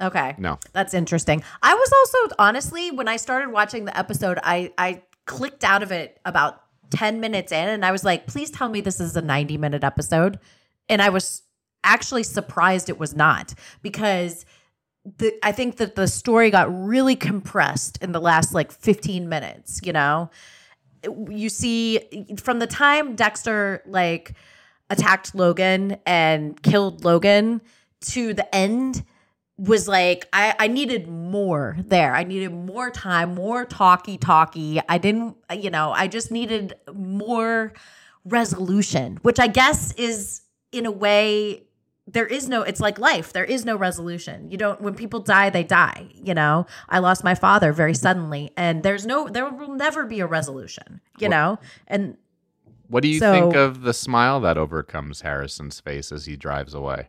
Okay. 0.00 0.34
No. 0.36 0.58
That's 0.72 0.92
interesting. 0.92 1.42
I 1.62 1.74
was 1.74 1.92
also 1.92 2.34
honestly 2.38 2.90
when 2.90 3.08
I 3.08 3.16
started 3.16 3.52
watching 3.52 3.86
the 3.86 3.96
episode, 3.96 4.38
I 4.42 4.72
I 4.76 5.02
clicked 5.24 5.64
out 5.64 5.82
of 5.82 5.92
it 5.92 6.20
about 6.26 6.60
10 6.90 7.20
minutes 7.20 7.52
in 7.52 7.68
and 7.68 7.84
I 7.84 7.92
was 7.92 8.04
like, 8.04 8.26
"Please 8.26 8.50
tell 8.50 8.68
me 8.68 8.80
this 8.80 9.00
is 9.00 9.16
a 9.16 9.22
90 9.22 9.56
minute 9.58 9.84
episode." 9.84 10.38
And 10.88 11.00
I 11.00 11.08
was 11.08 11.42
actually 11.82 12.22
surprised 12.22 12.88
it 12.88 12.98
was 12.98 13.14
not 13.14 13.54
because 13.82 14.44
the 15.18 15.34
I 15.42 15.52
think 15.52 15.76
that 15.76 15.94
the 15.94 16.08
story 16.08 16.50
got 16.50 16.74
really 16.74 17.16
compressed 17.16 17.98
in 18.02 18.12
the 18.12 18.20
last 18.20 18.54
like 18.54 18.72
15 18.72 19.28
minutes, 19.28 19.80
you 19.84 19.92
know? 19.92 20.30
You 21.28 21.50
see 21.50 22.26
from 22.38 22.58
the 22.58 22.66
time 22.66 23.14
Dexter 23.14 23.82
like 23.86 24.34
attacked 24.90 25.34
Logan 25.34 25.98
and 26.06 26.60
killed 26.62 27.04
Logan 27.04 27.60
to 28.06 28.34
the 28.34 28.54
end 28.54 29.04
was 29.56 29.86
like 29.86 30.28
I, 30.32 30.54
I 30.58 30.66
needed 30.68 31.06
more 31.08 31.76
there. 31.78 32.14
I 32.14 32.24
needed 32.24 32.52
more 32.52 32.90
time, 32.90 33.34
more 33.34 33.64
talky 33.64 34.18
talky. 34.18 34.80
I 34.88 34.98
didn't, 34.98 35.36
you 35.56 35.70
know, 35.70 35.92
I 35.92 36.08
just 36.08 36.30
needed 36.32 36.74
more 36.92 37.72
resolution, 38.24 39.18
which 39.22 39.38
I 39.38 39.46
guess 39.46 39.92
is 39.94 40.42
in 40.72 40.86
a 40.86 40.90
way 40.90 41.62
there 42.06 42.26
is 42.26 42.48
no 42.50 42.60
it's 42.62 42.80
like 42.80 42.98
life 42.98 43.32
there 43.32 43.44
is 43.46 43.64
no 43.64 43.76
resolution 43.76 44.50
you 44.50 44.58
don't 44.58 44.78
when 44.82 44.92
people 44.94 45.20
die 45.20 45.48
they 45.48 45.62
die 45.64 46.06
you 46.12 46.34
know 46.34 46.66
i 46.90 46.98
lost 46.98 47.24
my 47.24 47.34
father 47.34 47.72
very 47.72 47.94
suddenly 47.94 48.50
and 48.58 48.82
there's 48.82 49.06
no 49.06 49.26
there 49.26 49.48
will 49.48 49.74
never 49.74 50.04
be 50.04 50.20
a 50.20 50.26
resolution 50.26 51.00
you 51.18 51.30
know 51.30 51.58
and 51.86 52.18
What 52.88 53.02
do 53.04 53.08
you 53.08 53.20
So- 53.20 53.32
think 53.32 53.54
of 53.54 53.82
the 53.82 53.94
smile 53.94 54.38
that 54.40 54.58
overcomes 54.58 55.22
Harrison's 55.22 55.80
face 55.80 56.12
as 56.12 56.26
he 56.26 56.36
drives 56.36 56.74
away? 56.74 57.08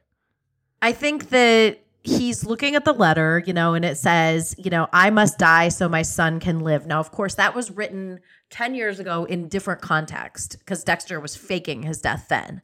I 0.81 0.93
think 0.93 1.27
that 1.29 1.79
he's 2.05 2.45
looking 2.45 2.75
at 2.75 2.85
the 2.85 2.93
letter, 2.93 3.43
you 3.45 3.53
know, 3.53 3.73
and 3.73 3.83
it 3.83 3.97
says, 3.97 4.55
you 4.57 4.69
know, 4.69 4.87
I 4.93 5.09
must 5.09 5.37
die 5.37 5.69
so 5.69 5.89
my 5.89 6.03
son 6.03 6.39
can 6.39 6.59
live. 6.59 6.85
Now, 6.85 6.99
of 6.99 7.11
course, 7.11 7.35
that 7.35 7.55
was 7.55 7.71
written 7.71 8.19
10 8.51 8.75
years 8.75 8.99
ago 8.99 9.25
in 9.25 9.47
different 9.47 9.81
context 9.81 10.57
because 10.59 10.83
Dexter 10.83 11.19
was 11.19 11.35
faking 11.35 11.83
his 11.83 12.01
death 12.01 12.27
then. 12.29 12.61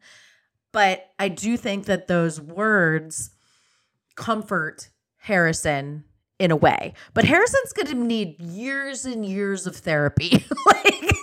But 0.72 1.10
I 1.20 1.28
do 1.28 1.58
think 1.58 1.86
that 1.86 2.08
those 2.08 2.40
words 2.40 3.32
comfort 4.16 4.90
Harrison 5.18 6.04
in 6.40 6.52
a 6.52 6.56
way. 6.56 6.94
But 7.14 7.26
Harrison's 7.26 7.74
going 7.74 7.88
to 7.88 7.94
need 7.96 8.40
years 8.40 9.06
and 9.06 9.26
years 9.26 9.68
of 9.68 9.76
therapy. 9.76 10.46
like 10.66 11.16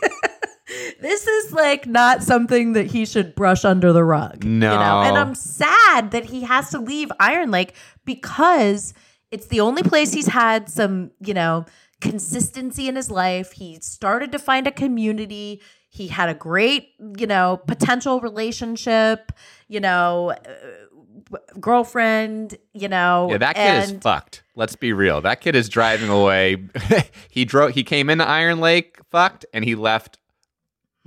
this 1.00 1.26
is 1.26 1.52
like 1.52 1.87
not 1.87 2.23
something 2.23 2.73
that 2.73 2.87
he 2.87 3.04
should 3.06 3.35
brush 3.35 3.64
under 3.64 3.92
the 3.92 4.04
rug. 4.04 4.44
You 4.44 4.50
know? 4.50 4.78
No. 4.78 5.02
And 5.02 5.16
I'm 5.16 5.35
sad 5.35 6.11
that 6.11 6.26
he 6.26 6.42
has 6.42 6.70
to 6.70 6.78
leave 6.78 7.11
Iron 7.20 7.50
Lake 7.50 7.75
because 8.04 8.94
it's 9.30 9.47
the 9.47 9.61
only 9.61 9.82
place 9.82 10.12
he's 10.12 10.26
had 10.26 10.68
some, 10.68 11.11
you 11.20 11.35
know, 11.35 11.66
consistency 12.00 12.88
in 12.88 12.97
his 12.97 13.11
life. 13.11 13.52
He 13.52 13.78
started 13.80 14.32
to 14.32 14.38
find 14.38 14.66
a 14.66 14.73
community. 14.73 15.61
He 15.90 16.08
had 16.08 16.28
a 16.28 16.35
great, 16.35 16.90
you 17.18 17.26
know, 17.26 17.61
potential 17.66 18.20
relationship, 18.20 19.32
you 19.68 19.80
know, 19.80 20.30
uh, 20.30 21.38
girlfriend, 21.61 22.56
you 22.73 22.88
know. 22.88 23.28
Yeah, 23.30 23.38
that 23.38 23.56
kid 23.56 23.85
is 23.85 24.02
fucked. 24.02 24.42
Let's 24.54 24.76
be 24.76 24.92
real. 24.92 25.20
That 25.20 25.40
kid 25.40 25.54
is 25.56 25.68
driving 25.68 26.08
away. 26.08 26.64
he 27.30 27.44
drove. 27.44 27.75
He 27.75 27.85
came 27.85 28.11
into 28.11 28.26
Iron 28.26 28.61
Lake 28.61 28.99
fucked, 29.11 29.47
and 29.52 29.64
he 29.64 29.75
left 29.75 30.18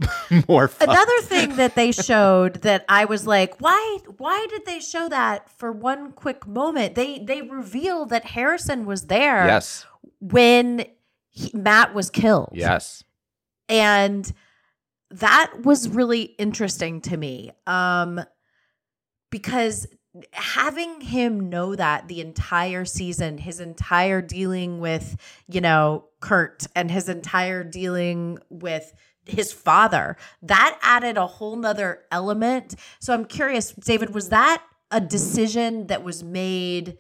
more 0.48 0.68
fucked. 0.68 0.90
Another 0.92 1.22
thing 1.22 1.56
that 1.56 1.76
they 1.76 1.92
showed 1.92 2.62
that 2.62 2.86
I 2.90 3.06
was 3.06 3.28
like, 3.28 3.60
why 3.60 4.00
why 4.18 4.48
did 4.50 4.66
they 4.66 4.80
show 4.80 5.10
that 5.10 5.50
for 5.50 5.72
one 5.72 6.12
quick 6.12 6.48
moment? 6.48 6.96
They 6.96 7.20
they 7.20 7.42
revealed 7.42 8.10
that 8.10 8.26
Harrison 8.26 8.86
was 8.86 9.08
there 9.08 9.46
yes, 9.46 9.86
when 10.20 10.86
he, 11.30 11.52
Matt 11.54 11.94
was 11.94 12.10
killed. 12.10 12.50
yes. 12.54 13.04
And 13.70 14.32
that 15.12 15.54
was 15.64 15.88
really 15.88 16.22
interesting 16.22 17.02
to 17.02 17.18
me. 17.18 17.52
Um 17.68 18.22
because 19.30 19.88
having 20.34 21.00
him 21.00 21.50
know 21.50 21.76
that 21.76 22.08
the 22.08 22.20
entire 22.20 22.84
season, 22.84 23.38
his 23.38 23.60
entire 23.60 24.22
dealing 24.22 24.80
with, 24.80 25.16
you 25.48 25.62
know, 25.62 26.06
Kurt 26.20 26.68
and 26.76 26.92
his 26.92 27.08
entire 27.08 27.64
dealing 27.64 28.38
with 28.50 28.94
his 29.26 29.54
father, 29.54 30.18
that 30.42 30.78
added 30.82 31.18
a 31.18 31.28
whole 31.28 31.56
nother 31.56 32.02
element. 32.12 32.76
So 33.00 33.14
I'm 33.14 33.26
curious, 33.26 33.72
David, 33.74 34.14
was 34.14 34.30
that 34.30 34.64
a 34.90 35.00
decision 35.02 35.88
that 35.88 36.04
was 36.04 36.24
made 36.24 36.98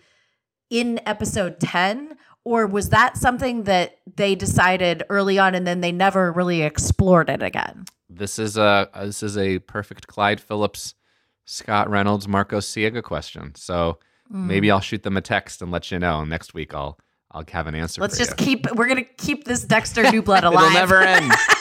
in 0.69 0.99
episode 1.05 1.59
10? 1.59 2.15
Or 2.43 2.65
was 2.65 2.89
that 2.89 3.17
something 3.17 3.63
that 3.63 3.97
they 4.15 4.33
decided 4.33 5.03
early 5.09 5.37
on 5.37 5.53
and 5.53 5.67
then 5.67 5.81
they 5.81 5.91
never 5.91 6.31
really 6.31 6.63
explored 6.63 7.29
it 7.29 7.43
again? 7.43 7.85
This 8.09 8.39
is 8.39 8.57
a 8.57 8.89
this 8.95 9.21
is 9.21 9.37
a 9.37 9.59
perfect 9.59 10.07
Clyde 10.07 10.41
Phillips, 10.41 10.95
Scott 11.45 11.87
Reynolds, 11.89 12.27
Marcos 12.27 12.67
Siega 12.67 13.03
question. 13.03 13.53
So 13.55 13.99
Hmm. 14.31 14.47
maybe 14.47 14.71
I'll 14.71 14.79
shoot 14.79 15.03
them 15.03 15.17
a 15.17 15.21
text 15.21 15.61
and 15.61 15.71
let 15.71 15.91
you 15.91 15.99
know. 15.99 16.23
Next 16.23 16.53
week 16.53 16.73
I'll 16.73 16.97
I'll 17.31 17.43
have 17.51 17.67
an 17.67 17.75
answer. 17.75 18.01
Let's 18.01 18.17
just 18.17 18.31
you. 18.31 18.45
keep. 18.45 18.71
We're 18.75 18.87
gonna 18.87 19.03
keep 19.03 19.43
this 19.45 19.63
Dexter 19.63 20.03
New 20.11 20.21
Blood 20.21 20.43
alive. 20.43 20.63
It'll 20.65 20.73
never 20.73 21.01
end. 21.01 21.31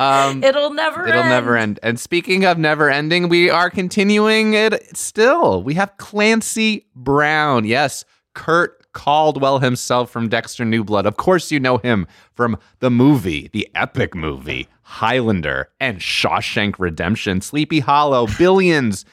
Um, 0.00 0.42
It'll 0.44 0.72
never. 0.72 1.00
End. 1.00 1.08
It'll 1.10 1.20
end. 1.22 1.30
never 1.30 1.56
end. 1.56 1.80
And 1.82 1.98
speaking 1.98 2.44
of 2.44 2.58
never 2.58 2.90
ending, 2.90 3.28
we 3.28 3.50
are 3.50 3.70
continuing 3.70 4.54
it 4.54 4.96
still. 4.96 5.62
We 5.62 5.74
have 5.74 5.96
Clancy 5.96 6.86
Brown. 6.94 7.64
Yes, 7.64 8.04
Kurt 8.34 8.92
Caldwell 8.92 9.58
himself 9.58 10.10
from 10.10 10.28
Dexter 10.28 10.64
New 10.64 10.84
Blood. 10.84 11.04
Of 11.06 11.16
course, 11.16 11.50
you 11.50 11.60
know 11.60 11.78
him 11.78 12.06
from 12.32 12.56
the 12.78 12.90
movie, 12.90 13.50
the 13.52 13.68
epic 13.74 14.14
movie, 14.14 14.68
Highlander 14.82 15.68
and 15.80 15.98
Shawshank 15.98 16.76
Redemption, 16.78 17.40
Sleepy 17.40 17.80
Hollow, 17.80 18.26
Billions. 18.38 19.04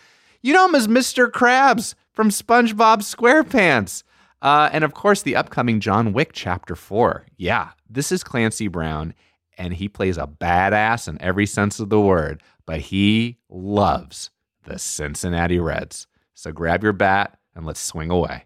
You 0.42 0.54
know 0.54 0.68
him 0.68 0.76
as 0.76 0.88
Mr. 0.88 1.30
Krabs 1.30 1.96
from 2.14 2.30
SpongeBob 2.30 3.00
SquarePants. 3.00 4.04
Uh, 4.42 4.70
and 4.72 4.84
of 4.84 4.94
course, 4.94 5.22
the 5.22 5.36
upcoming 5.36 5.80
John 5.80 6.14
Wick 6.14 6.32
Chapter 6.34 6.76
4. 6.76 7.28
Yeah, 7.38 7.70
this 7.90 8.12
is 8.12 8.24
Clancy 8.24 8.68
Brown, 8.68 9.14
and 9.62 9.76
he 9.76 9.88
plays 9.88 10.18
a 10.18 10.26
badass 10.26 11.08
in 11.08 11.22
every 11.22 11.46
sense 11.46 11.80
of 11.80 11.90
the 11.90 12.02
word, 12.02 12.42
but 12.66 12.80
he 12.80 13.38
loves 13.48 14.32
the 14.64 14.80
Cincinnati 14.80 15.60
Reds. 15.60 16.08
So 16.34 16.52
grab 16.52 16.82
your 16.82 16.94
bat 16.94 17.38
and 17.56 17.64
let's 17.64 17.80
swing 17.80 18.10
away. 18.10 18.46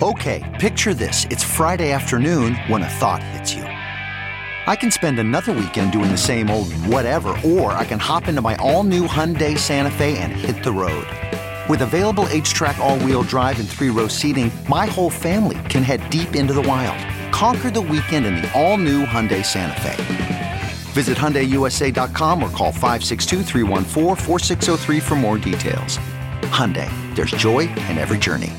Okay, 0.00 0.56
picture 0.60 0.94
this. 0.94 1.24
It's 1.30 1.42
Friday 1.42 1.90
afternoon 1.90 2.54
when 2.68 2.82
a 2.82 2.88
thought 2.88 3.24
hits 3.24 3.54
you. 3.54 3.64
I 3.64 4.76
can 4.76 4.92
spend 4.92 5.18
another 5.18 5.52
weekend 5.52 5.90
doing 5.90 6.12
the 6.12 6.18
same 6.18 6.48
old 6.48 6.72
whatever, 6.86 7.30
or 7.44 7.72
I 7.72 7.84
can 7.84 7.98
hop 7.98 8.28
into 8.28 8.42
my 8.42 8.54
all 8.56 8.84
new 8.84 9.08
Hyundai 9.08 9.58
Santa 9.58 9.90
Fe 9.90 10.16
and 10.18 10.32
hit 10.32 10.62
the 10.62 10.72
road. 10.72 11.08
With 11.68 11.82
available 11.82 12.26
HTRAC, 12.26 12.78
all 12.78 13.00
wheel 13.00 13.22
drive, 13.24 13.58
and 13.58 13.68
three 13.68 13.90
row 13.90 14.06
seating, 14.06 14.52
my 14.68 14.86
whole 14.86 15.10
family 15.10 15.58
can 15.68 15.82
head 15.82 16.08
deep 16.10 16.36
into 16.36 16.52
the 16.52 16.62
wild. 16.62 17.15
Conquer 17.30 17.70
the 17.70 17.80
weekend 17.80 18.26
in 18.26 18.34
the 18.36 18.50
all 18.52 18.78
new 18.78 19.04
Hyundai 19.04 19.44
Santa 19.44 19.80
Fe. 19.80 19.96
Visit 20.92 21.18
HyundaiUSA.com 21.18 22.42
or 22.42 22.48
call 22.50 22.72
562-314-4603 22.72 25.02
for 25.02 25.16
more 25.16 25.38
details. 25.38 25.98
Hyundai, 26.52 26.88
there's 27.16 27.32
joy 27.32 27.60
in 27.90 27.98
every 27.98 28.18
journey. 28.18 28.52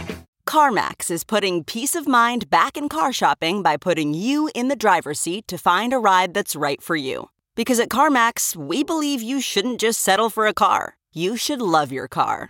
CarMax 0.48 1.12
is 1.12 1.24
putting 1.24 1.64
peace 1.64 1.96
of 1.96 2.08
mind 2.08 2.50
back 2.50 2.78
in 2.78 2.90
car 2.90 3.12
shopping 3.12 3.62
by 3.62 3.78
putting 3.78 4.14
you 4.14 4.50
in 4.56 4.68
the 4.68 4.76
driver's 4.76 5.20
seat 5.20 5.48
to 5.48 5.58
find 5.58 5.94
a 5.94 6.00
ride 6.00 6.34
that's 6.34 6.56
right 6.56 6.82
for 6.82 6.96
you. 6.96 7.30
Because 7.56 7.80
at 7.80 7.90
CarMax, 7.90 8.56
we 8.56 8.84
believe 8.84 9.22
you 9.22 9.42
shouldn't 9.42 9.80
just 9.80 10.00
settle 10.00 10.30
for 10.30 10.48
a 10.48 10.54
car, 10.54 10.96
you 11.12 11.38
should 11.38 11.62
love 11.62 11.92
your 11.92 12.08
car. 12.08 12.50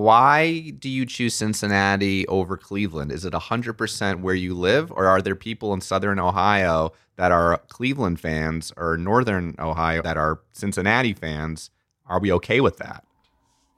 Why 0.00 0.70
do 0.70 0.88
you 0.88 1.04
choose 1.04 1.34
Cincinnati 1.34 2.26
over 2.26 2.56
Cleveland? 2.56 3.12
Is 3.12 3.26
it 3.26 3.34
100% 3.34 4.20
where 4.22 4.34
you 4.34 4.54
live, 4.54 4.90
or 4.92 5.06
are 5.06 5.20
there 5.20 5.34
people 5.34 5.74
in 5.74 5.82
Southern 5.82 6.18
Ohio 6.18 6.92
that 7.16 7.30
are 7.32 7.58
Cleveland 7.68 8.18
fans 8.18 8.72
or 8.78 8.96
Northern 8.96 9.54
Ohio 9.58 10.00
that 10.00 10.16
are 10.16 10.40
Cincinnati 10.52 11.12
fans? 11.12 11.68
Are 12.06 12.18
we 12.18 12.32
okay 12.32 12.62
with 12.62 12.78
that? 12.78 13.04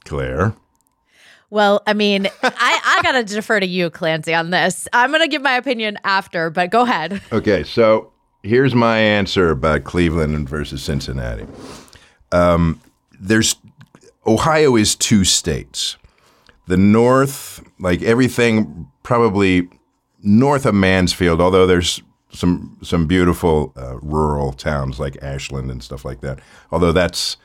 Clare. 0.04 0.54
Well, 1.50 1.82
I 1.88 1.92
mean, 1.92 2.28
I, 2.40 2.50
I 2.84 3.00
gotta 3.02 3.24
defer 3.34 3.58
to 3.58 3.66
you, 3.66 3.90
Clancy, 3.90 4.32
on 4.32 4.50
this. 4.50 4.86
I'm 4.92 5.10
gonna 5.10 5.26
give 5.26 5.42
my 5.42 5.56
opinion 5.56 5.98
after, 6.04 6.50
but 6.50 6.70
go 6.70 6.82
ahead. 6.82 7.20
Okay, 7.32 7.64
so 7.64 8.12
here's 8.44 8.76
my 8.76 8.96
answer 8.96 9.50
about 9.50 9.82
Cleveland 9.82 10.48
versus 10.48 10.84
Cincinnati. 10.84 11.48
Um, 12.30 12.80
there's 13.18 13.56
Ohio 14.24 14.76
is 14.76 14.94
two 14.94 15.24
states. 15.24 15.96
The 16.66 16.76
north, 16.76 17.62
like 17.78 18.02
everything, 18.02 18.90
probably 19.02 19.69
north 20.23 20.64
of 20.66 20.75
Mansfield, 20.75 21.40
although 21.40 21.66
there's 21.66 22.02
some 22.31 22.78
some 22.83 23.07
beautiful 23.07 23.73
uh, 23.76 23.99
rural 23.99 24.52
towns 24.52 24.99
like 24.99 25.16
Ashland 25.23 25.71
and 25.71 25.83
stuff 25.83 26.04
like 26.04 26.21
that. 26.21 26.38
Although 26.71 26.92
that's 26.92 27.37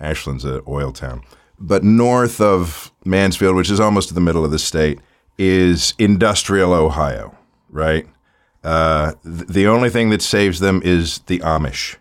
Ashland's 0.00 0.44
an 0.44 0.62
oil 0.66 0.92
town, 0.92 1.22
but 1.58 1.84
north 1.84 2.40
of 2.40 2.92
Mansfield, 3.04 3.54
which 3.56 3.70
is 3.70 3.80
almost 3.80 4.08
to 4.08 4.14
the 4.14 4.20
middle 4.20 4.44
of 4.44 4.50
the 4.50 4.58
state, 4.58 4.98
is 5.38 5.94
industrial 5.98 6.72
Ohio, 6.72 7.36
right? 7.68 8.06
Uh, 8.64 9.12
th- 9.22 9.46
the 9.46 9.66
only 9.66 9.90
thing 9.90 10.10
that 10.10 10.22
saves 10.22 10.60
them 10.60 10.82
is 10.84 11.20
the 11.26 11.38
Amish 11.40 11.96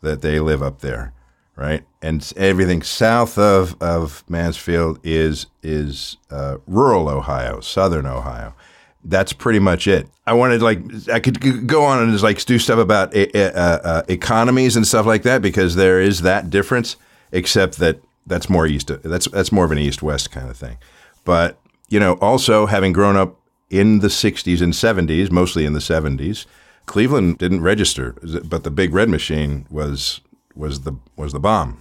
that 0.00 0.22
they 0.22 0.40
live 0.40 0.62
up 0.62 0.80
there, 0.80 1.12
right? 1.56 1.84
And 2.04 2.30
everything 2.36 2.82
south 2.82 3.38
of, 3.38 3.80
of 3.82 4.24
Mansfield 4.28 5.00
is 5.02 5.46
is 5.62 6.18
uh, 6.30 6.58
rural 6.66 7.08
Ohio, 7.08 7.60
southern 7.60 8.04
Ohio. 8.04 8.54
That's 9.02 9.32
pretty 9.32 9.58
much 9.58 9.86
it. 9.86 10.06
I 10.26 10.34
wanted 10.34 10.60
like 10.60 10.80
I 11.08 11.18
could 11.18 11.66
go 11.66 11.82
on 11.82 12.02
and 12.02 12.12
just 12.12 12.22
like 12.22 12.44
do 12.44 12.58
stuff 12.58 12.78
about 12.78 13.16
e- 13.16 13.30
uh, 13.34 13.78
uh, 13.90 14.02
economies 14.08 14.76
and 14.76 14.86
stuff 14.86 15.06
like 15.06 15.22
that 15.22 15.40
because 15.40 15.76
there 15.76 15.98
is 15.98 16.20
that 16.20 16.50
difference, 16.50 16.96
except 17.32 17.78
that 17.78 18.00
that's 18.26 18.50
more 18.50 18.66
east. 18.66 18.90
That's 19.02 19.26
that's 19.28 19.50
more 19.50 19.64
of 19.64 19.72
an 19.72 19.78
east 19.78 20.02
west 20.02 20.30
kind 20.30 20.50
of 20.50 20.58
thing. 20.58 20.76
But 21.24 21.58
you 21.88 21.98
know, 21.98 22.18
also 22.20 22.66
having 22.66 22.92
grown 22.92 23.16
up 23.16 23.40
in 23.70 24.00
the 24.00 24.08
'60s 24.08 24.60
and 24.60 24.74
'70s, 24.74 25.30
mostly 25.30 25.64
in 25.64 25.72
the 25.72 25.80
'70s, 25.80 26.44
Cleveland 26.84 27.38
didn't 27.38 27.62
register, 27.62 28.14
but 28.44 28.62
the 28.62 28.70
Big 28.70 28.92
Red 28.92 29.08
Machine 29.08 29.66
was 29.70 30.20
was 30.54 30.82
the 30.82 30.92
was 31.16 31.32
the 31.32 31.40
bomb. 31.40 31.80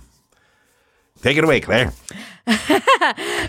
Take 1.24 1.38
it 1.38 1.44
away, 1.44 1.60
Clare. 1.60 1.92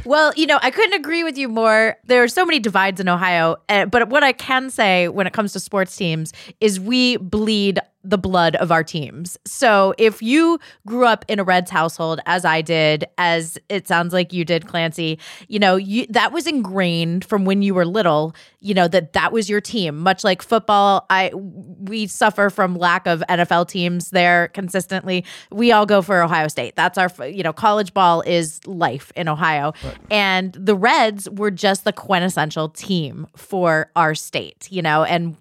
Well, 0.04 0.32
you 0.36 0.46
know, 0.46 0.58
I 0.62 0.70
couldn't 0.70 0.92
agree 0.94 1.24
with 1.24 1.38
you 1.38 1.48
more. 1.48 1.96
There 2.04 2.22
are 2.22 2.28
so 2.28 2.44
many 2.44 2.58
divides 2.58 3.00
in 3.00 3.08
Ohio, 3.08 3.56
uh, 3.68 3.86
but 3.86 4.08
what 4.10 4.22
I 4.22 4.32
can 4.32 4.68
say 4.70 5.08
when 5.08 5.26
it 5.26 5.32
comes 5.32 5.52
to 5.54 5.60
sports 5.60 5.96
teams 5.96 6.32
is 6.60 6.78
we 6.78 7.16
bleed 7.16 7.80
the 8.04 8.18
blood 8.18 8.54
of 8.56 8.70
our 8.70 8.84
teams. 8.84 9.38
So 9.46 9.94
if 9.98 10.22
you 10.22 10.60
grew 10.86 11.06
up 11.06 11.24
in 11.26 11.38
a 11.38 11.44
Reds 11.44 11.70
household, 11.70 12.20
as 12.26 12.44
I 12.44 12.60
did, 12.60 13.06
as 13.16 13.58
it 13.68 13.88
sounds 13.88 14.12
like 14.12 14.32
you 14.32 14.44
did, 14.44 14.66
Clancy, 14.66 15.18
you 15.48 15.58
know, 15.58 15.76
you, 15.76 16.06
that 16.10 16.32
was 16.32 16.46
ingrained 16.46 17.24
from 17.24 17.46
when 17.46 17.62
you 17.62 17.74
were 17.74 17.86
little. 17.86 18.34
You 18.60 18.72
know 18.72 18.88
that 18.88 19.12
that 19.12 19.30
was 19.30 19.50
your 19.50 19.60
team. 19.60 19.98
Much 19.98 20.24
like 20.24 20.40
football, 20.40 21.04
I 21.10 21.30
we 21.34 22.06
suffer 22.06 22.48
from 22.48 22.76
lack 22.76 23.06
of 23.06 23.22
NFL 23.28 23.68
teams 23.68 24.10
there 24.10 24.48
consistently. 24.48 25.24
We 25.50 25.70
all 25.70 25.84
go 25.84 26.00
for 26.00 26.22
Ohio 26.22 26.48
State. 26.48 26.74
That's 26.74 26.96
our 26.96 27.10
you 27.26 27.42
know 27.42 27.52
college 27.52 27.92
ball 27.92 28.22
is 28.22 28.66
life 28.66 29.12
in 29.16 29.28
Ohio, 29.28 29.74
and 30.10 30.54
the 30.54 30.74
Reds 30.74 31.28
were 31.28 31.50
just 31.50 31.84
the 31.84 31.92
quintessential 31.92 32.70
team 32.70 33.26
for 33.36 33.90
our 33.96 34.14
state. 34.14 34.66
You 34.70 34.80
know, 34.80 35.04
and 35.04 35.36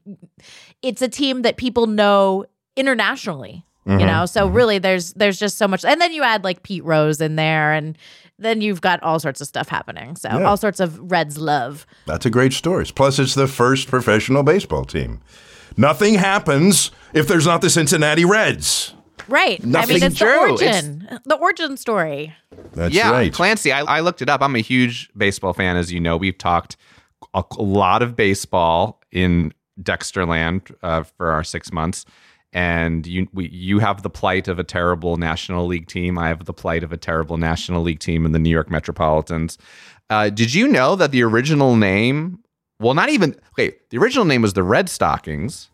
it's 0.81 1.01
a 1.01 1.07
team 1.07 1.43
that 1.43 1.55
people 1.55 1.87
know 1.87 2.45
internationally 2.75 3.65
you 3.85 3.97
know 4.05 4.25
so 4.25 4.47
really 4.47 4.79
there's 4.79 5.11
there's 5.15 5.37
just 5.37 5.57
so 5.57 5.67
much 5.67 5.83
and 5.83 5.99
then 5.99 6.13
you 6.13 6.23
add 6.23 6.45
like 6.45 6.63
pete 6.63 6.83
rose 6.85 7.19
in 7.19 7.35
there 7.35 7.73
and 7.73 7.97
then 8.39 8.61
you've 8.61 8.79
got 8.79 9.03
all 9.03 9.19
sorts 9.19 9.41
of 9.41 9.47
stuff 9.47 9.67
happening 9.67 10.15
so 10.15 10.29
Yeah. 10.29 10.43
all 10.45 10.55
sorts 10.55 10.79
of 10.79 11.11
reds 11.11 11.37
love 11.37 11.85
That's 12.05 12.25
a 12.25 12.29
great 12.29 12.53
story. 12.53 12.85
Plus, 12.95 13.19
it's 13.19 13.35
the 13.35 13.45
first 13.47 13.89
professional 13.89 14.41
baseball 14.43 14.85
team. 14.85 15.19
Nothing 15.75 16.15
happens 16.15 16.91
if 17.13 17.27
there's 17.27 17.45
not 17.45 17.59
the 17.61 17.69
Cincinnati 17.69 18.23
Reds. 18.23 18.93
right 19.27 19.59
i 19.61 19.85
mean 19.85 20.01
it's 20.01 20.17
true. 20.17 20.27
the 20.29 20.37
origin 20.39 21.19
the 21.25 21.35
origin 21.35 21.75
story 21.75 22.33
That's 22.73 22.95
yeah, 22.95 23.11
right. 23.11 23.33
Clancy, 23.33 23.73
I, 23.73 23.81
I 23.81 23.99
looked 23.99 24.21
it 24.21 24.29
up. 24.29 24.41
I'm 24.41 24.55
a 24.55 24.59
huge 24.61 25.09
baseball 25.17 25.51
fan, 25.53 25.75
as 25.75 25.91
you 25.91 25.99
know. 25.99 26.15
We've 26.15 26.37
talked 26.37 26.77
a, 27.33 27.43
a 27.59 27.61
lot 27.61 28.01
of 28.01 28.15
baseball 28.15 29.01
in 29.11 29.53
Dexterland 29.81 30.73
uh, 30.83 31.03
for 31.03 31.31
our 31.31 31.43
six 31.43 31.71
months, 31.73 32.05
and 32.53 33.05
you 33.07 33.27
we, 33.33 33.49
you 33.49 33.79
have 33.79 34.03
the 34.03 34.09
plight 34.09 34.47
of 34.47 34.59
a 34.59 34.63
terrible 34.63 35.17
National 35.17 35.65
League 35.65 35.87
team. 35.87 36.17
I 36.17 36.27
have 36.27 36.45
the 36.45 36.53
plight 36.53 36.83
of 36.83 36.93
a 36.93 36.97
terrible 36.97 37.37
National 37.37 37.81
League 37.81 37.99
team 37.99 38.25
in 38.25 38.31
the 38.31 38.39
New 38.39 38.49
York 38.49 38.69
Metropolitans. 38.69 39.57
Uh, 40.09 40.29
did 40.29 40.53
you 40.53 40.67
know 40.67 40.95
that 40.95 41.11
the 41.11 41.23
original 41.23 41.75
name? 41.75 42.39
Well, 42.79 42.93
not 42.93 43.09
even 43.09 43.35
okay. 43.53 43.75
The 43.89 43.97
original 43.97 44.25
name 44.25 44.41
was 44.41 44.53
the 44.53 44.63
Red 44.63 44.89
Stockings. 44.89 45.69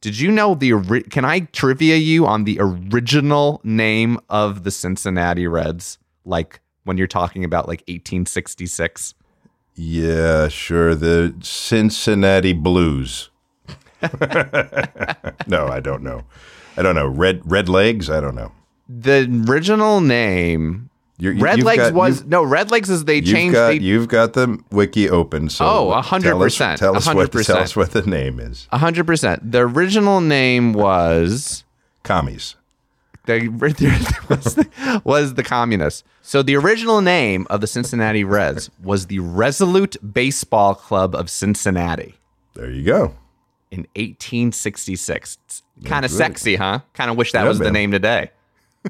Did 0.00 0.18
you 0.20 0.30
know 0.30 0.54
the? 0.54 1.02
Can 1.10 1.24
I 1.24 1.40
trivia 1.40 1.96
you 1.96 2.26
on 2.26 2.44
the 2.44 2.58
original 2.60 3.60
name 3.64 4.20
of 4.28 4.62
the 4.62 4.70
Cincinnati 4.70 5.46
Reds? 5.46 5.98
Like 6.24 6.60
when 6.84 6.96
you're 6.96 7.08
talking 7.08 7.44
about 7.44 7.66
like 7.66 7.80
1866. 7.80 9.14
Yeah, 9.74 10.48
sure. 10.48 10.94
The 10.94 11.34
Cincinnati 11.42 12.52
Blues. 12.52 13.30
no, 15.46 15.66
I 15.68 15.80
don't 15.80 16.02
know. 16.02 16.22
I 16.76 16.82
don't 16.82 16.94
know. 16.94 17.06
Red 17.06 17.40
Red 17.44 17.68
Legs. 17.68 18.10
I 18.10 18.20
don't 18.20 18.34
know. 18.34 18.52
The 18.88 19.44
original 19.48 20.00
name. 20.00 20.90
You're- 21.18 21.34
you- 21.34 21.42
Red 21.42 21.62
Legs 21.62 21.82
got- 21.84 21.94
was 21.94 22.24
no 22.26 22.42
Red 22.42 22.70
Legs 22.70 22.90
is 22.90 23.06
they 23.06 23.16
You've 23.16 23.24
changed. 23.24 23.54
got 23.54 23.68
they, 23.68 23.76
you've 23.78 24.08
got 24.08 24.34
the 24.34 24.58
wiki 24.70 25.08
open. 25.08 25.48
So 25.48 25.64
Oh, 25.64 25.88
a 25.88 25.92
tell 25.94 26.02
hundred 26.02 26.34
us- 26.36 26.42
percent, 26.42 26.78
Tell 26.78 26.94
us 26.96 27.06
what 27.12 27.32
tell 27.32 27.56
us 27.58 27.74
what 27.74 27.92
the 27.92 28.02
name 28.02 28.38
is. 28.38 28.68
hundred 28.70 29.06
percent. 29.06 29.50
The 29.50 29.60
original 29.60 30.20
name 30.20 30.74
was 30.74 31.64
Commies. 32.02 32.56
the, 33.24 33.48
was, 34.28 34.54
the, 34.54 35.00
was 35.04 35.34
the 35.34 35.42
communists. 35.42 36.04
So 36.22 36.42
the 36.42 36.54
original 36.56 37.00
name 37.00 37.46
of 37.48 37.60
the 37.62 37.66
Cincinnati 37.66 38.22
Reds 38.22 38.70
was 38.82 39.06
the 39.06 39.18
Resolute 39.20 39.96
Baseball 40.12 40.74
Club 40.74 41.14
of 41.14 41.30
Cincinnati. 41.30 42.14
There 42.54 42.70
you 42.70 42.82
go. 42.84 43.14
In 43.70 43.80
1866. 43.96 45.62
Kind 45.84 46.04
of 46.04 46.10
sexy, 46.10 46.56
huh? 46.56 46.80
Kind 46.94 47.10
of 47.10 47.16
wish 47.16 47.32
that 47.32 47.42
Yeah, 47.42 47.48
was 47.48 47.58
the 47.58 47.70
name 47.70 47.90
today. 47.90 48.30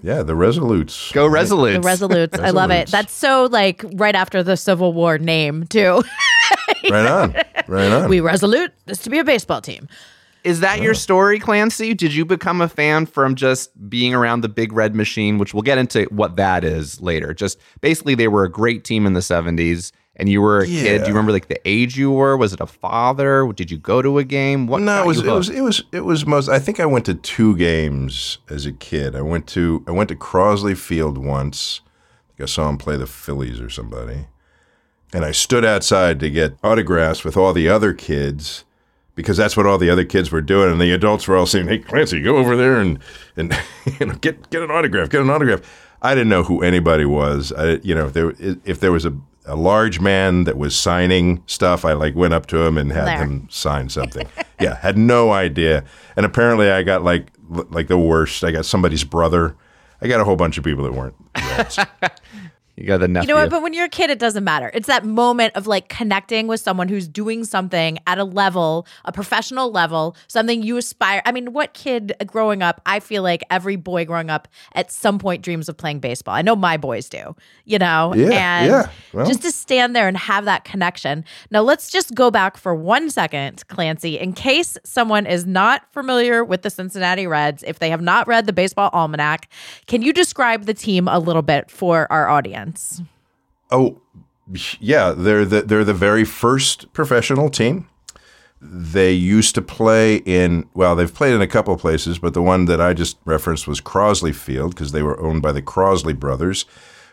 Yeah, 0.02 0.22
the 0.22 0.34
Resolutes. 0.36 1.10
Go 1.12 1.26
Resolutes. 1.26 1.76
the 1.82 1.86
resolutes 1.86 2.38
i 2.38 2.50
love 2.50 2.70
it 2.70 2.88
that's 2.90 3.14
so 3.14 3.48
like 3.50 3.82
right 3.94 4.14
after 4.14 4.42
the 4.42 4.54
civil 4.56 4.92
war 4.92 5.16
name 5.16 5.64
too 5.68 6.02
Right 6.90 7.06
on. 7.06 7.34
Right 7.66 7.90
on. 7.90 8.10
we 8.10 8.20
resolute 8.20 8.72
this 8.84 8.98
to 9.00 9.10
be 9.10 9.18
a 9.18 9.24
baseball 9.24 9.60
team 9.62 9.88
Is 10.44 10.60
that 10.60 10.80
your 10.82 10.92
story, 10.94 11.40
Clancy? 11.40 11.94
Did 11.94 12.14
you 12.14 12.24
become 12.26 12.60
a 12.60 12.68
fan 12.68 13.06
from 13.06 13.34
just 13.36 13.70
being 13.88 14.14
around 14.14 14.42
the 14.42 14.48
Big 14.50 14.72
Red 14.72 14.94
Machine, 14.94 15.38
which 15.38 15.52
we'll 15.54 15.62
get 15.64 15.78
into 15.78 16.04
what 16.10 16.36
that 16.36 16.62
is 16.62 17.00
later? 17.00 17.32
Just 17.34 17.58
basically, 17.80 18.14
they 18.14 18.28
were 18.28 18.44
a 18.44 18.50
great 18.50 18.84
team 18.84 19.06
in 19.06 19.14
the 19.14 19.20
70s, 19.20 19.90
and 20.16 20.28
you 20.28 20.40
were 20.40 20.60
a 20.60 20.66
kid. 20.66 21.00
Do 21.00 21.08
you 21.08 21.14
remember 21.14 21.32
like 21.32 21.48
the 21.48 21.60
age 21.66 21.96
you 21.96 22.10
were? 22.10 22.36
Was 22.36 22.52
it 22.52 22.60
a 22.60 22.66
father? 22.66 23.50
Did 23.52 23.70
you 23.70 23.76
go 23.76 24.00
to 24.02 24.18
a 24.18 24.24
game? 24.24 24.66
What? 24.66 24.80
no, 24.80 25.02
it 25.02 25.06
was 25.06 25.18
it 25.20 25.30
was 25.30 25.48
it 25.50 25.60
was 25.60 25.84
it 25.92 26.00
was 26.00 26.26
most. 26.26 26.48
I 26.48 26.58
think 26.58 26.80
I 26.80 26.86
went 26.86 27.04
to 27.06 27.14
two 27.14 27.56
games 27.56 28.38
as 28.48 28.66
a 28.66 28.72
kid. 28.72 29.14
I 29.14 29.20
went 29.20 29.46
to 29.48 29.84
I 29.86 29.90
went 29.90 30.08
to 30.08 30.16
Crosley 30.16 30.76
Field 30.76 31.18
once. 31.18 31.82
I 31.84 32.36
think 32.36 32.48
I 32.48 32.50
saw 32.50 32.68
him 32.68 32.78
play 32.78 32.96
the 32.96 33.06
Phillies 33.06 33.60
or 33.60 33.68
somebody, 33.68 34.26
and 35.12 35.24
I 35.24 35.32
stood 35.32 35.64
outside 35.64 36.18
to 36.20 36.30
get 36.30 36.56
autographs 36.64 37.22
with 37.22 37.36
all 37.36 37.52
the 37.52 37.68
other 37.68 37.92
kids 37.92 38.64
because 39.14 39.36
that's 39.36 39.56
what 39.56 39.66
all 39.66 39.78
the 39.78 39.90
other 39.90 40.04
kids 40.04 40.30
were 40.32 40.42
doing, 40.42 40.70
and 40.70 40.80
the 40.80 40.92
adults 40.92 41.28
were 41.28 41.36
all 41.36 41.46
saying, 41.46 41.68
"Hey, 41.68 41.78
Clancy, 41.78 42.22
go 42.22 42.38
over 42.38 42.56
there 42.56 42.80
and 42.80 42.98
and 43.36 43.52
you 44.00 44.06
know 44.06 44.14
get 44.14 44.48
get 44.48 44.62
an 44.62 44.70
autograph, 44.70 45.10
get 45.10 45.20
an 45.20 45.30
autograph." 45.30 45.60
I 46.02 46.14
didn't 46.14 46.28
know 46.28 46.42
who 46.42 46.62
anybody 46.62 47.04
was. 47.04 47.52
I, 47.52 47.80
you 47.82 47.94
know, 47.94 48.06
if 48.06 48.12
there 48.12 48.32
if 48.38 48.80
there 48.80 48.92
was 48.92 49.04
a 49.04 49.16
a 49.46 49.56
large 49.56 50.00
man 50.00 50.44
that 50.44 50.58
was 50.58 50.76
signing 50.76 51.42
stuff, 51.46 51.84
I 51.84 51.92
like 51.92 52.14
went 52.14 52.34
up 52.34 52.46
to 52.46 52.58
him 52.58 52.76
and 52.76 52.92
had 52.92 53.18
him 53.18 53.48
sign 53.50 53.88
something. 53.88 54.28
yeah, 54.60 54.76
had 54.76 54.98
no 54.98 55.32
idea. 55.32 55.84
And 56.16 56.26
apparently, 56.26 56.70
I 56.70 56.82
got 56.82 57.02
like 57.02 57.28
like 57.48 57.88
the 57.88 57.98
worst. 57.98 58.44
I 58.44 58.50
got 58.50 58.66
somebody's 58.66 59.04
brother. 59.04 59.56
I 60.00 60.08
got 60.08 60.20
a 60.20 60.24
whole 60.24 60.36
bunch 60.36 60.58
of 60.58 60.64
people 60.64 60.84
that 60.84 60.92
weren't. 60.92 61.14
You 62.76 62.84
got 62.86 62.98
the 62.98 63.08
nephew. 63.08 63.28
You 63.28 63.34
know 63.34 63.40
what? 63.40 63.48
But 63.50 63.62
when 63.62 63.72
you're 63.72 63.86
a 63.86 63.88
kid, 63.88 64.10
it 64.10 64.18
doesn't 64.18 64.44
matter. 64.44 64.70
It's 64.74 64.86
that 64.86 65.02
moment 65.02 65.56
of 65.56 65.66
like 65.66 65.88
connecting 65.88 66.46
with 66.46 66.60
someone 66.60 66.88
who's 66.88 67.08
doing 67.08 67.44
something 67.44 67.98
at 68.06 68.18
a 68.18 68.24
level, 68.24 68.86
a 69.06 69.12
professional 69.12 69.70
level, 69.70 70.14
something 70.28 70.62
you 70.62 70.76
aspire. 70.76 71.22
I 71.24 71.32
mean, 71.32 71.54
what 71.54 71.72
kid 71.72 72.14
growing 72.26 72.62
up? 72.62 72.82
I 72.84 73.00
feel 73.00 73.22
like 73.22 73.42
every 73.50 73.76
boy 73.76 74.04
growing 74.04 74.28
up 74.28 74.46
at 74.74 74.92
some 74.92 75.18
point 75.18 75.42
dreams 75.42 75.70
of 75.70 75.78
playing 75.78 76.00
baseball. 76.00 76.34
I 76.34 76.42
know 76.42 76.54
my 76.54 76.76
boys 76.76 77.08
do. 77.08 77.34
You 77.64 77.78
know, 77.78 78.12
Yeah, 78.14 78.30
and 78.30 78.70
yeah. 78.70 78.90
Well- 79.14 79.26
just 79.26 79.40
to 79.42 79.52
stand 79.52 79.96
there 79.96 80.06
and 80.06 80.16
have 80.16 80.44
that 80.44 80.64
connection. 80.64 81.24
Now, 81.50 81.62
let's 81.62 81.90
just 81.90 82.14
go 82.14 82.30
back 82.30 82.58
for 82.58 82.74
one 82.74 83.08
second, 83.08 83.66
Clancy, 83.68 84.18
in 84.18 84.34
case 84.34 84.76
someone 84.84 85.24
is 85.24 85.46
not 85.46 85.90
familiar 85.92 86.44
with 86.44 86.60
the 86.60 86.70
Cincinnati 86.70 87.26
Reds. 87.26 87.64
If 87.66 87.78
they 87.78 87.88
have 87.88 88.02
not 88.02 88.28
read 88.28 88.44
the 88.44 88.52
Baseball 88.52 88.90
Almanac, 88.92 89.48
can 89.86 90.02
you 90.02 90.12
describe 90.12 90.66
the 90.66 90.74
team 90.74 91.08
a 91.08 91.18
little 91.18 91.42
bit 91.42 91.70
for 91.70 92.06
our 92.12 92.28
audience? 92.28 92.65
Oh, 93.70 94.00
yeah, 94.80 95.12
they're 95.16 95.44
the 95.44 95.62
they're 95.62 95.84
the 95.84 95.94
very 95.94 96.24
first 96.24 96.92
professional 96.92 97.50
team. 97.50 97.88
they 98.60 99.12
used 99.12 99.54
to 99.54 99.62
play 99.62 100.16
in, 100.24 100.66
well, 100.74 100.96
they've 100.96 101.12
played 101.14 101.34
in 101.34 101.42
a 101.42 101.46
couple 101.46 101.76
places, 101.76 102.18
but 102.18 102.32
the 102.34 102.42
one 102.42 102.64
that 102.64 102.80
I 102.80 102.94
just 102.94 103.18
referenced 103.24 103.68
was 103.68 103.80
Crosley 103.80 104.34
Field 104.34 104.74
because 104.74 104.92
they 104.92 105.02
were 105.02 105.20
owned 105.20 105.42
by 105.42 105.52
the 105.52 105.62
Crosley 105.62 106.18
brothers, 106.18 106.64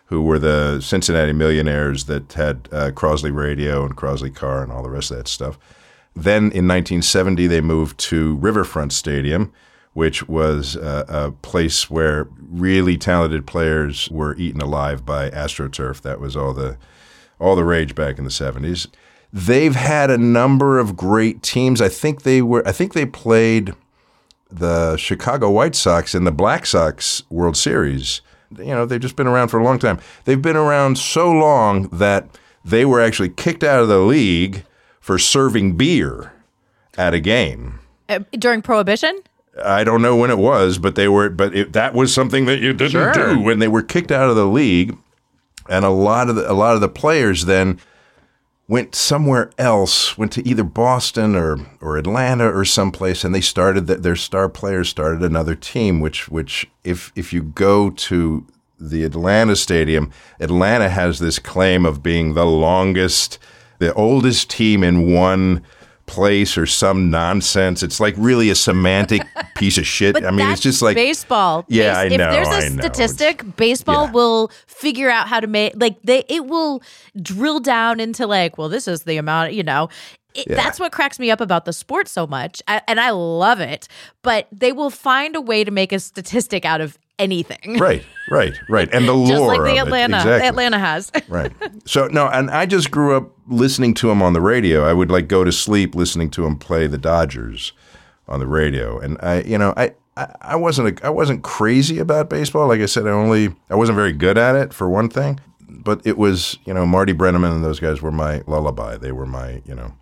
who 0.06 0.22
were 0.22 0.40
the 0.40 0.80
Cincinnati 0.80 1.34
millionaires 1.34 2.06
that 2.06 2.34
had 2.34 2.70
uh, 2.72 2.92
Crosley 2.92 3.36
Radio 3.36 3.86
and 3.86 3.96
Crosley 3.98 4.34
Car 4.34 4.64
and 4.64 4.72
all 4.72 4.84
the 4.84 4.90
rest 4.90 5.12
of 5.12 5.18
that 5.18 5.28
stuff. 5.28 5.58
Then 6.16 6.44
in 6.52 6.68
1970, 6.68 7.48
they 7.48 7.62
moved 7.62 7.98
to 8.00 8.36
Riverfront 8.36 8.94
Stadium, 8.94 9.52
which 9.94 10.28
was 10.28 10.76
uh, 10.76 11.06
a 11.08 11.32
place 11.32 11.90
where 11.90 12.28
really 12.40 12.98
talented 12.98 13.46
players 13.46 14.10
were 14.10 14.36
eaten 14.38 14.62
alive 14.62 15.06
by 15.06 15.30
AstroTurf. 15.30 16.02
That 16.02 16.20
was 16.20 16.36
all 16.36 16.54
the 16.54 16.78
all 17.40 17.56
the 17.56 17.66
rage 17.66 17.94
back 17.96 18.18
in 18.18 18.24
the 18.24 18.30
70s. 18.30 18.88
They've 19.32 19.76
had 19.76 20.10
a 20.12 20.18
number 20.18 20.80
of 20.80 20.96
great 20.96 21.42
teams. 21.42 21.82
I 21.82 21.90
think 21.90 22.24
they 22.24 22.42
were 22.42 22.68
I 22.68 22.72
think 22.72 22.94
they 22.94 23.06
played 23.06 23.74
the 24.50 24.98
Chicago 24.98 25.50
White 25.50 25.76
Sox 25.76 26.14
in 26.14 26.24
the 26.24 26.32
Black 26.32 26.66
Sox 26.66 27.24
World 27.30 27.58
Series. 27.58 28.22
You 28.58 28.66
know, 28.66 28.86
they've 28.86 29.00
just 29.00 29.16
been 29.16 29.28
around 29.28 29.48
for 29.48 29.60
a 29.60 29.64
long 29.64 29.80
time. 29.80 30.00
They've 30.26 30.42
been 30.42 30.56
around 30.56 30.98
so 30.98 31.32
long 31.32 31.88
that 31.88 32.38
they 32.64 32.86
were 32.86 33.02
actually 33.02 33.30
kicked 33.30 33.64
out 33.64 33.82
of 33.82 33.88
the 33.88 34.00
league 34.00 34.64
for 35.00 35.18
serving 35.18 35.76
beer 35.76 36.34
at 36.98 37.14
a 37.14 37.20
game. 37.20 37.80
Uh, 38.08 38.20
during 38.38 38.62
Prohibition? 38.62 39.20
I 39.64 39.84
don't 39.84 40.02
know 40.02 40.16
when 40.16 40.32
it 40.32 40.38
was, 40.38 40.78
but 40.78 40.96
they 40.96 41.08
were. 41.08 41.30
But 41.30 41.56
it, 41.56 41.74
that 41.74 41.94
was 41.94 42.14
something 42.14 42.46
that 42.46 42.60
you 42.60 42.74
didn't 42.74 42.92
Sure. 42.92 43.14
do 43.14 43.40
when 43.40 43.60
they 43.60 43.68
were 43.68 43.84
kicked 43.84 44.12
out 44.12 44.30
of 44.30 44.36
the 44.36 44.48
league, 44.48 44.98
and 45.70 45.86
a 45.86 45.90
lot 45.90 46.30
of 46.30 46.36
the, 46.36 46.50
a 46.52 46.54
lot 46.54 46.76
of 46.76 46.82
the 46.82 46.90
players 46.90 47.46
then 47.46 47.80
went 48.68 48.96
somewhere 48.96 49.52
else, 49.58 50.18
went 50.18 50.32
to 50.32 50.48
either 50.48 50.64
Boston 50.64 51.36
or 51.36 51.58
or 51.82 51.98
Atlanta 51.98 52.50
or 52.52 52.66
someplace, 52.66 53.24
and 53.24 53.36
they 53.36 53.42
started 53.42 53.86
that 53.88 54.02
their 54.04 54.16
star 54.16 54.50
players 54.50 54.90
started 54.90 55.22
another 55.22 55.54
team. 55.56 56.00
Which 56.00 56.30
which 56.30 56.68
if 56.84 57.12
if 57.16 57.32
you 57.32 57.44
go 57.44 57.90
to 57.92 58.46
the 58.80 59.04
Atlanta 59.04 59.56
stadium, 59.56 60.12
Atlanta 60.40 60.90
has 60.90 61.20
this 61.20 61.38
claim 61.40 61.86
of 61.86 62.02
being 62.02 62.34
the 62.34 62.46
longest, 62.46 63.38
the 63.80 63.94
oldest 63.94 64.50
team 64.50 64.84
in 64.84 65.14
one 65.14 65.62
place 66.06 66.58
or 66.58 66.66
some 66.66 67.10
nonsense. 67.10 67.84
It's 67.84 68.00
like 68.00 68.16
really 68.18 68.50
a 68.50 68.56
semantic 68.56 69.22
piece 69.56 69.78
of 69.78 69.86
shit. 69.86 70.14
But 70.14 70.26
I 70.26 70.32
mean, 70.32 70.50
it's 70.50 70.62
just 70.62 70.82
like 70.82 70.96
baseball. 70.96 71.66
Yeah, 71.68 72.04
Base- 72.04 72.14
I 72.14 72.16
know. 72.18 72.30
If 72.30 72.50
there's 72.50 72.66
a 72.66 72.78
statistic, 72.78 73.56
baseball 73.56 74.06
yeah. 74.06 74.12
will 74.12 74.52
figure 74.68 75.10
out 75.10 75.28
how 75.28 75.40
to 75.40 75.48
make 75.48 75.74
like 75.76 76.02
they 76.04 76.24
it 76.30 76.46
will 76.46 76.82
drill 77.22 77.60
down 77.60 78.00
into 78.00 78.28
like, 78.28 78.58
well, 78.58 78.70
this 78.70 78.88
is 78.88 79.04
the 79.04 79.18
amount, 79.18 79.54
you 79.54 79.64
know. 79.64 79.90
It, 80.36 80.48
That's 80.48 80.80
what 80.80 80.92
cracks 80.92 81.20
me 81.20 81.30
up 81.30 81.42
about 81.42 81.66
the 81.66 81.74
sport 81.74 82.08
so 82.08 82.26
much, 82.26 82.60
I, 82.68 82.82
and 82.88 83.00
I 83.00 83.12
love 83.12 83.60
it. 83.60 83.88
But 84.24 84.48
they 84.52 84.72
will 84.72 84.90
find 84.90 85.36
a 85.36 85.42
way 85.42 85.64
to 85.64 85.70
make 85.70 85.92
a 85.92 86.00
statistic 86.00 86.66
out 86.66 86.82
of 86.82 86.98
anything, 87.20 87.78
right, 87.80 88.04
right, 88.30 88.54
right, 88.70 88.90
and 88.94 89.08
the 89.08 89.14
just 89.26 89.40
lore 89.40 89.48
like 89.58 89.74
the 89.74 89.80
of 89.82 89.88
it. 89.88 89.88
Atlanta 89.88 90.18
Exactly. 90.18 90.48
Atlanta 90.48 90.80
has. 90.80 91.12
right. 91.28 91.52
So 91.86 92.08
no, 92.08 92.28
and 92.28 92.50
I 92.50 92.66
just 92.66 92.92
grew 92.92 93.16
up 93.16 93.32
listening 93.48 93.94
to 93.96 94.10
him 94.12 94.22
on 94.22 94.34
the 94.34 94.42
radio. 94.42 94.84
I 94.86 94.94
would 94.94 95.12
like 95.12 95.28
go 95.28 95.44
to 95.44 95.52
sleep 95.52 95.96
listening 95.96 96.30
to 96.32 96.46
him 96.46 96.58
play 96.58 96.88
the 96.88 96.98
Dodgers 96.98 97.74
on 98.28 98.40
the 98.40 98.48
radio, 98.48 99.00
and 99.00 99.18
I, 99.22 99.42
you 99.42 99.58
know, 99.58 99.74
I. 99.78 99.94
I 100.16 100.28
I 100.42 100.56
wasn't 100.56 101.00
a, 101.02 101.08
I 101.08 101.10
wasn't 101.10 101.42
crazy 101.42 101.98
about 101.98 102.30
baseball. 102.30 102.68
Like 102.68 102.82
I 102.82 102.86
said, 102.86 103.08
I 103.08 103.10
only 103.10 103.50
I 103.72 103.74
wasn't 103.74 103.96
very 103.96 104.14
good 104.14 104.38
at 104.38 104.56
it 104.56 104.72
for 104.72 104.88
one 104.88 105.10
thing. 105.10 105.40
But 105.68 106.06
it 106.06 106.20
was 106.20 106.60
you 106.66 106.74
know 106.76 106.86
Marty 106.86 107.14
Brennaman 107.14 107.52
and 107.52 107.64
those 107.64 107.80
guys 107.80 108.00
were 108.00 108.12
my 108.12 108.44
lullaby. 108.46 108.98
They 108.98 109.12
were 109.12 109.26
my 109.26 109.64
you 109.66 109.74
know 109.74 109.94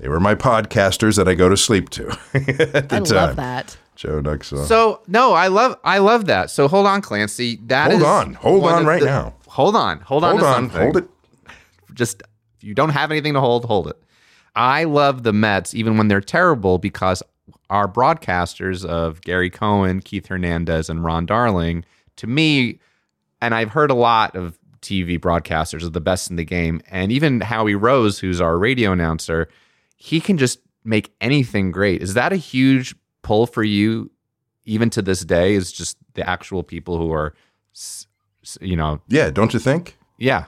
they 0.00 0.08
were 0.08 0.18
my 0.18 0.34
podcasters 0.34 1.16
that 1.16 1.28
I 1.28 1.34
go 1.34 1.48
to 1.48 1.56
sleep 1.56 1.90
to 1.90 2.08
I 2.34 2.80
time. 2.98 3.04
love 3.04 3.36
that. 3.36 3.76
Joe 4.00 4.22
Nuxhall. 4.22 4.64
So 4.64 5.02
no, 5.06 5.34
I 5.34 5.48
love 5.48 5.78
I 5.84 5.98
love 5.98 6.24
that. 6.24 6.48
So 6.50 6.68
hold 6.68 6.86
on, 6.86 7.02
Clancy. 7.02 7.60
That 7.66 7.90
Hold 7.90 8.02
on. 8.02 8.32
Hold 8.32 8.64
on 8.64 8.86
right 8.86 9.00
the- 9.00 9.04
now. 9.06 9.34
Hold 9.46 9.76
on. 9.76 10.00
Hold 10.00 10.24
on. 10.24 10.30
hold 10.38 10.42
on, 10.42 10.54
something. 10.54 10.80
hold 10.80 10.96
it. 10.96 11.08
Just 11.92 12.22
if 12.56 12.64
you 12.64 12.72
don't 12.72 12.88
have 12.90 13.10
anything 13.10 13.34
to 13.34 13.40
hold, 13.40 13.66
hold 13.66 13.88
it. 13.88 14.02
I 14.56 14.84
love 14.84 15.22
the 15.22 15.34
Mets 15.34 15.74
even 15.74 15.98
when 15.98 16.08
they're 16.08 16.22
terrible 16.22 16.78
because 16.78 17.22
our 17.68 17.86
broadcasters 17.86 18.86
of 18.86 19.20
Gary 19.20 19.50
Cohen, 19.50 20.00
Keith 20.00 20.28
Hernandez, 20.28 20.88
and 20.88 21.04
Ron 21.04 21.26
Darling, 21.26 21.84
to 22.16 22.26
me, 22.26 22.80
and 23.42 23.54
I've 23.54 23.70
heard 23.70 23.90
a 23.90 23.94
lot 23.94 24.34
of 24.34 24.58
TV 24.80 25.18
broadcasters 25.20 25.82
are 25.84 25.90
the 25.90 26.00
best 26.00 26.30
in 26.30 26.36
the 26.36 26.44
game, 26.44 26.80
and 26.90 27.12
even 27.12 27.42
Howie 27.42 27.74
Rose, 27.74 28.18
who's 28.18 28.40
our 28.40 28.56
radio 28.58 28.92
announcer, 28.92 29.48
he 29.96 30.20
can 30.20 30.38
just 30.38 30.58
make 30.84 31.12
anything 31.20 31.70
great. 31.70 32.02
Is 32.02 32.14
that 32.14 32.32
a 32.32 32.36
huge 32.36 32.94
pull 33.22 33.46
for 33.46 33.62
you, 33.62 34.10
even 34.64 34.90
to 34.90 35.02
this 35.02 35.24
day? 35.24 35.54
Is 35.54 35.72
just 35.72 35.96
the 36.14 36.28
actual 36.28 36.62
people 36.62 36.96
who 36.98 37.12
are, 37.12 37.34
you 38.60 38.76
know, 38.76 39.00
Yeah, 39.08 39.30
don't 39.30 39.52
you 39.52 39.60
think? 39.60 39.96
yeah, 40.18 40.46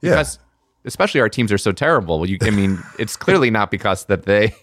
Yeah. 0.00 0.10
because 0.12 0.38
especially 0.84 1.20
our 1.20 1.28
teams 1.28 1.50
are 1.52 1.58
so 1.58 1.72
terrible. 1.72 2.28
You, 2.28 2.38
I 2.42 2.50
mean, 2.50 2.78
it's 2.98 3.16
clearly 3.16 3.50
not 3.50 3.70
because 3.70 4.04
that 4.06 4.24
they 4.24 4.54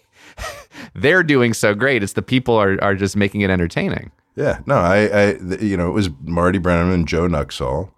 they're 0.95 1.23
doing 1.23 1.53
so 1.53 1.73
great. 1.73 2.03
It's 2.03 2.13
the 2.13 2.21
people 2.21 2.55
are 2.55 2.81
are 2.83 2.95
just 2.95 3.15
making 3.15 3.41
it 3.41 3.49
entertaining. 3.49 4.11
Yeah, 4.35 4.59
no, 4.65 4.75
I, 4.75 4.97
I 5.07 5.25
you 5.59 5.75
know, 5.75 5.89
it 5.89 5.93
was 5.93 6.09
Marty 6.23 6.57
Brennan 6.57 6.91
and 6.93 7.07
Joe 7.07 7.27
Nuxhall 7.27 7.91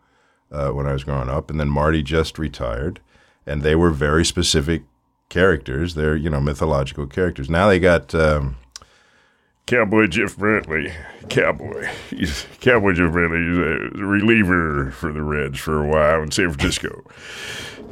uh, 0.52 0.70
when 0.70 0.88
I 0.88 0.94
was 0.94 1.04
growing 1.04 1.30
up, 1.30 1.52
and 1.52 1.60
then 1.60 1.70
Marty 1.70 2.02
just 2.02 2.40
retired, 2.40 3.00
and 3.46 3.62
they 3.62 3.76
were 3.76 3.92
very 3.92 4.26
specific 4.26 4.82
characters. 5.30 5.94
They're 5.96 6.16
you 6.16 6.30
know 6.30 6.42
mythological 6.42 7.06
characters. 7.08 7.50
Now 7.50 7.68
they 7.68 7.80
got 7.80 8.16
um, 8.16 8.56
Cowboy 9.66 10.08
Jeff 10.08 10.36
Brantley. 10.36 10.94
Cowboy. 11.30 11.90
He's 12.10 12.46
Cowboy 12.60 12.94
Jeff 12.94 13.12
Brantley. 13.12 13.48
He's 13.48 14.02
a 14.02 14.04
reliever 14.06 14.92
for 14.92 15.12
the 15.12 15.22
Reds 15.22 15.60
for 15.60 15.84
a 15.84 15.88
while 15.88 16.22
in 16.22 16.32
San 16.32 16.52
Francisco. 16.52 17.04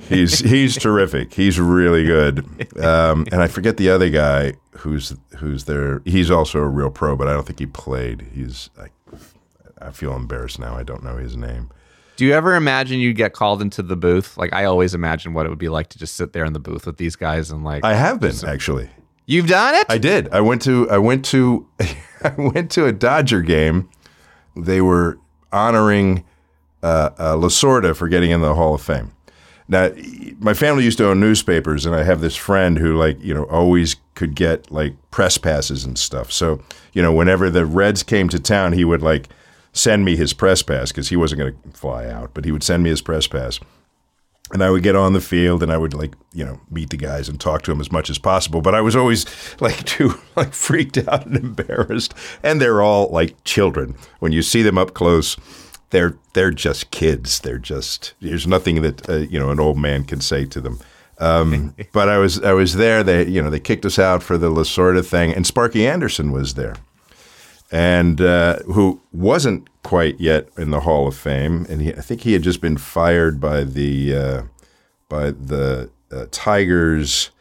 he's 0.10 0.40
he's 0.40 0.78
terrific. 0.78 1.34
He's 1.34 1.60
really 1.60 2.06
good. 2.06 2.40
Um, 2.78 3.26
and 3.32 3.42
I 3.42 3.48
forget 3.48 3.78
the 3.78 3.90
other 3.90 4.10
guy 4.10 4.54
who's 4.72 5.16
who's 5.38 5.64
there. 5.66 6.02
He's 6.06 6.30
also 6.30 6.60
a 6.60 6.68
real 6.68 6.92
pro, 6.92 7.16
but 7.16 7.28
I 7.28 7.34
don't 7.34 7.46
think 7.46 7.60
he 7.60 7.68
played. 7.68 8.28
He's 8.34 8.70
I, 8.78 8.88
I 9.80 9.92
feel 9.92 10.14
embarrassed 10.14 10.60
now. 10.60 10.76
I 10.76 10.84
don't 10.84 11.04
know 11.04 11.18
his 11.18 11.38
name. 11.38 11.70
Do 12.18 12.26
you 12.26 12.34
ever 12.34 12.56
imagine 12.56 13.00
you'd 13.00 13.16
get 13.16 13.34
called 13.34 13.62
into 13.62 13.82
the 13.82 13.96
booth? 13.96 14.38
Like 14.38 14.54
I 14.54 14.66
always 14.66 14.94
imagine 14.94 15.34
what 15.34 15.46
it 15.46 15.50
would 15.50 15.58
be 15.58 15.70
like 15.70 15.88
to 15.90 15.98
just 15.98 16.16
sit 16.16 16.34
there 16.34 16.44
in 16.44 16.52
the 16.54 16.60
booth 16.60 16.86
with 16.86 16.98
these 16.98 17.16
guys 17.16 17.50
and 17.50 17.64
like 17.64 17.86
I 17.86 17.94
have 17.94 18.20
been 18.20 18.36
actually. 18.46 18.90
You've 19.32 19.48
done 19.48 19.76
it. 19.76 19.86
I 19.90 19.98
did. 19.98 20.30
I 20.30 20.42
went 20.42 20.62
to 20.64 20.90
I 20.90 20.98
went 20.98 21.26
to 21.26 21.68
I 22.24 22.34
went 22.38 22.70
to 22.72 22.86
a 22.86 22.92
Dodger 22.92 23.42
game. 23.42 23.90
They 24.56 24.82
were 24.82 25.18
honoring 25.52 26.26
uh, 26.84 27.12
uh, 27.18 27.36
Lasorda 27.36 27.96
for 27.96 28.08
getting 28.08 28.32
in 28.32 28.42
the 28.42 28.56
Hall 28.56 28.76
of 28.76 28.82
Fame. 28.82 29.14
Now, 29.68 29.90
my 30.40 30.54
family 30.54 30.84
used 30.84 30.98
to 30.98 31.08
own 31.08 31.22
newspapers, 31.22 31.86
and 31.86 31.96
I 31.96 32.04
have 32.04 32.20
this 32.20 32.36
friend 32.36 32.78
who, 32.78 32.98
like, 32.98 33.24
you 33.24 33.34
know, 33.34 33.46
always 33.46 33.96
could 34.16 34.36
get 34.36 34.70
like 34.70 34.94
press 35.12 35.38
passes 35.38 35.86
and 35.86 35.98
stuff. 35.98 36.32
So, 36.32 36.62
you 36.92 37.02
know, 37.02 37.14
whenever 37.14 37.50
the 37.50 37.66
Reds 37.66 38.04
came 38.04 38.28
to 38.30 38.40
town, 38.40 38.74
he 38.74 38.84
would 38.84 39.02
like 39.02 39.30
send 39.72 40.04
me 40.04 40.18
his 40.18 40.34
press 40.34 40.62
pass 40.62 40.92
because 40.92 41.08
he 41.08 41.16
wasn't 41.16 41.40
going 41.40 41.54
to 41.54 41.78
fly 41.78 42.08
out, 42.08 42.32
but 42.34 42.44
he 42.44 42.52
would 42.52 42.64
send 42.64 42.84
me 42.84 42.90
his 42.90 43.02
press 43.02 43.28
pass 43.28 43.60
and 44.54 44.64
I 44.64 44.70
would 44.70 44.84
get 44.84 44.96
on 44.96 45.14
the 45.14 45.22
field 45.22 45.64
and 45.64 45.72
I 45.72 45.78
would 45.78 45.94
like 45.94 46.14
you 46.34 46.46
know 46.46 46.60
meet 46.70 46.90
the 46.90 46.98
guys 46.98 47.30
and 47.30 47.40
talk 47.40 47.64
to 47.64 47.72
them 47.72 47.82
as 47.82 47.92
much 47.92 48.10
as 48.10 48.18
possible. 48.18 48.62
But 48.62 48.76
I 48.76 48.82
was 48.82 48.96
always 48.96 49.26
like 49.62 49.84
too 49.86 50.20
like 50.36 50.54
freaked 50.54 50.98
out 50.98 51.26
and 51.26 51.36
embarrassed. 51.36 52.14
And 52.44 52.62
they're 52.62 52.82
all 52.82 53.10
like 53.10 53.44
children. 53.44 53.96
When 54.20 54.32
you 54.32 54.42
see 54.42 54.62
them 54.62 54.78
up 54.78 54.94
close, 54.94 55.38
they're 55.90 56.18
they're 56.34 56.52
just 56.52 56.92
kids. 56.92 57.40
They're 57.40 57.60
just 57.60 58.14
there's 58.22 58.48
nothing 58.48 58.82
that 58.82 59.10
uh, 59.10 59.18
you 59.18 59.40
know 59.40 59.52
an 59.52 59.60
old 59.60 59.78
man 59.78 60.04
can 60.04 60.22
say 60.22 60.46
to 60.46 60.62
them. 60.62 60.80
Um, 61.20 61.76
but 61.92 62.10
I 62.10 62.18
was 62.18 62.42
I 62.42 62.54
was 62.54 62.76
there. 62.76 63.04
They 63.04 63.28
you 63.28 63.42
know 63.42 63.50
they 63.50 63.60
kicked 63.60 63.86
us 63.86 64.00
out 64.00 64.24
for 64.24 64.38
the 64.38 64.50
Lasorda 64.50 65.06
thing, 65.06 65.34
and 65.34 65.46
Sparky 65.46 65.88
Anderson 65.88 66.32
was 66.32 66.56
there 66.56 66.76
and 67.72 68.20
uh, 68.20 68.60
who 68.66 69.02
wasn't 69.14 69.68
quite 69.84 70.20
yet 70.20 70.50
in 70.58 70.72
the 70.72 70.82
Hall 70.82 71.08
of 71.08 71.16
Fame, 71.16 71.66
and 71.70 71.82
he, 71.82 71.94
I 71.94 72.02
think 72.02 72.22
he 72.22 72.34
had 72.34 72.44
just 72.44 72.62
been 72.62 72.78
fired 72.78 73.40
by 73.40 73.64
the 73.64 74.16
uh, 74.16 74.42
by 75.08 75.32
the 75.32 75.90
uh, 76.12 76.26
Tigers 76.32 77.32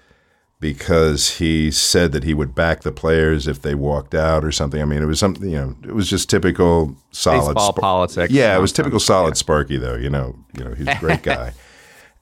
because 0.60 1.38
he 1.38 1.70
said 1.70 2.12
that 2.12 2.22
he 2.22 2.34
would 2.34 2.54
back 2.54 2.82
the 2.82 2.92
players 2.92 3.48
if 3.48 3.62
they 3.62 3.74
walked 3.74 4.14
out 4.14 4.44
or 4.44 4.52
something. 4.52 4.80
I 4.80 4.84
mean, 4.84 5.02
it 5.02 5.06
was 5.06 5.18
something 5.18 5.50
you 5.50 5.56
know, 5.56 5.76
it 5.82 5.94
was 5.94 6.08
just 6.08 6.30
typical 6.30 6.94
solid 7.10 7.54
Baseball 7.54 7.72
politics 7.72 8.32
Yeah, 8.32 8.56
it 8.56 8.60
was 8.60 8.72
typical 8.72 9.00
solid 9.00 9.36
Sparky 9.36 9.78
though. 9.78 9.96
You 9.96 10.10
know, 10.10 10.36
you 10.56 10.64
know, 10.64 10.74
he's 10.74 10.86
a 10.86 10.96
great 11.00 11.22
guy, 11.24 11.54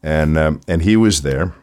and 0.02 0.38
um, 0.38 0.60
and 0.66 0.82
he 0.82 0.96
was 0.96 1.22
there. 1.22 1.54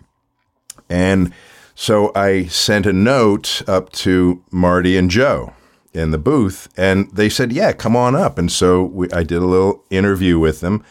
And 0.88 1.34
so 1.73 2.12
I 2.13 2.45
sent 2.45 2.86
a 2.86 2.93
note 2.93 3.63
up 3.67 3.91
to 3.93 4.43
Marty 4.51 4.95
and 4.95 5.10
Joe 5.10 5.51
in 5.95 6.12
the 6.12 6.17
booth, 6.17 6.67
and 6.77 7.10
they 7.12 7.29
said, 7.29 7.51
"Yeah, 7.51 7.71
come 7.71 7.95
on 7.95 8.15
up." 8.15 8.38
And 8.38 8.51
so 8.51 8.84
we, 8.84 9.10
I 9.12 9.23
did 9.23 9.41
a 9.41 9.45
little 9.45 9.84
interview 9.89 10.38
with 10.38 10.60
them. 10.60 10.84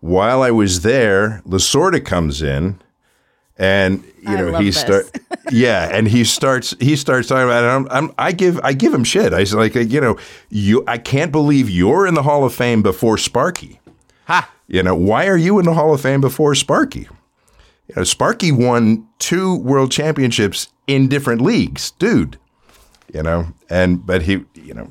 While 0.00 0.42
I 0.42 0.50
was 0.50 0.82
there, 0.82 1.42
Lasorda 1.46 2.04
comes 2.04 2.42
in, 2.42 2.80
and 3.58 4.02
you 4.22 4.30
I 4.30 4.36
know 4.36 4.58
he 4.58 4.66
this. 4.66 4.80
start 4.80 5.18
yeah, 5.50 5.88
and 5.92 6.08
he 6.08 6.24
starts 6.24 6.74
he 6.80 6.96
starts 6.96 7.28
talking 7.28 7.44
about 7.44 7.64
it. 7.64 7.68
I'm, 7.68 7.88
I'm, 7.90 8.14
I 8.18 8.32
give 8.32 8.60
I 8.62 8.72
give 8.72 8.94
him 8.94 9.04
shit. 9.04 9.32
I 9.32 9.44
say 9.44 9.56
like 9.56 9.74
you 9.74 10.00
know 10.00 10.16
you 10.48 10.84
I 10.86 10.98
can't 10.98 11.32
believe 11.32 11.68
you're 11.68 12.06
in 12.06 12.14
the 12.14 12.22
Hall 12.22 12.44
of 12.44 12.54
Fame 12.54 12.82
before 12.82 13.18
Sparky. 13.18 13.80
Ha! 14.26 14.50
You 14.68 14.82
know 14.82 14.94
why 14.94 15.26
are 15.26 15.36
you 15.36 15.58
in 15.58 15.64
the 15.66 15.74
Hall 15.74 15.92
of 15.92 16.00
Fame 16.00 16.20
before 16.20 16.54
Sparky? 16.54 17.08
You 17.88 17.94
know 17.96 18.04
Sparky 18.04 18.52
won 18.52 19.06
two 19.18 19.56
world 19.58 19.92
championships 19.92 20.68
in 20.86 21.08
different 21.08 21.40
leagues, 21.40 21.92
dude. 21.92 22.38
You 23.12 23.22
know, 23.22 23.46
and 23.68 24.04
but 24.06 24.22
he 24.22 24.44
you 24.54 24.74
know 24.74 24.88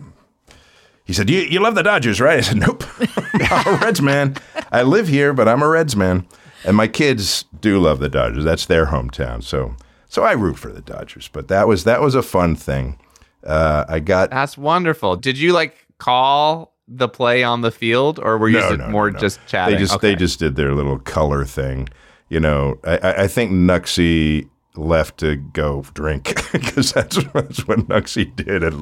he 1.03 1.13
said 1.13 1.29
you 1.29 1.39
you 1.39 1.59
love 1.59 1.75
the 1.75 1.83
Dodgers, 1.83 2.21
right? 2.21 2.37
I 2.37 2.41
said 2.41 2.57
nope, 2.57 2.83
I'm 3.33 3.73
a 3.75 3.77
Reds 3.77 4.01
man. 4.01 4.35
I 4.71 4.83
live 4.83 5.07
here, 5.07 5.33
but 5.33 5.47
I'm 5.47 5.61
a 5.63 5.67
Reds 5.67 5.95
man, 5.95 6.27
and 6.63 6.77
my 6.77 6.87
kids 6.87 7.45
do 7.59 7.79
love 7.79 7.99
the 7.99 8.09
Dodgers. 8.09 8.43
That's 8.43 8.65
their 8.67 8.87
hometown, 8.87 9.43
so 9.43 9.75
so 10.07 10.23
I 10.23 10.33
root 10.33 10.59
for 10.59 10.71
the 10.71 10.81
Dodgers. 10.81 11.27
But 11.29 11.47
that 11.47 11.67
was 11.67 11.83
that 11.85 11.99
was 12.01 12.13
a 12.15 12.21
fun 12.21 12.55
thing. 12.55 12.99
Uh, 13.43 13.85
I 13.89 13.99
got 13.99 14.29
That's 14.29 14.55
wonderful. 14.57 15.15
Did 15.15 15.39
you 15.39 15.51
like 15.53 15.87
call 15.97 16.75
the 16.87 17.07
play 17.09 17.43
on 17.43 17.61
the 17.61 17.71
field, 17.71 18.19
or 18.19 18.37
were 18.37 18.49
you 18.49 18.59
No, 18.59 18.75
no, 18.75 18.87
more 18.89 19.09
no, 19.09 19.17
just 19.17 19.39
chatting? 19.47 19.75
They 19.75 19.81
just 19.81 19.95
Okay. 19.95 20.09
they 20.09 20.15
just 20.15 20.37
did 20.37 20.55
their 20.55 20.75
little 20.75 20.99
color 20.99 21.43
thing. 21.43 21.89
You 22.29 22.39
know, 22.39 22.77
I, 22.83 22.97
I- 22.97 23.23
I 23.23 23.27
think 23.27 23.51
Nuxie 23.51 24.47
left 24.75 25.17
to 25.19 25.35
go 25.35 25.83
drink 25.93 26.35
because 26.51 26.93
that's, 26.93 27.17
that's 27.33 27.67
what 27.67 27.79
Nuxie 27.87 28.35
did. 28.35 28.63
At, 28.63 28.73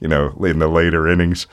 you 0.00 0.08
know, 0.08 0.30
in 0.44 0.58
the 0.58 0.68
later 0.68 1.08
innings. 1.08 1.46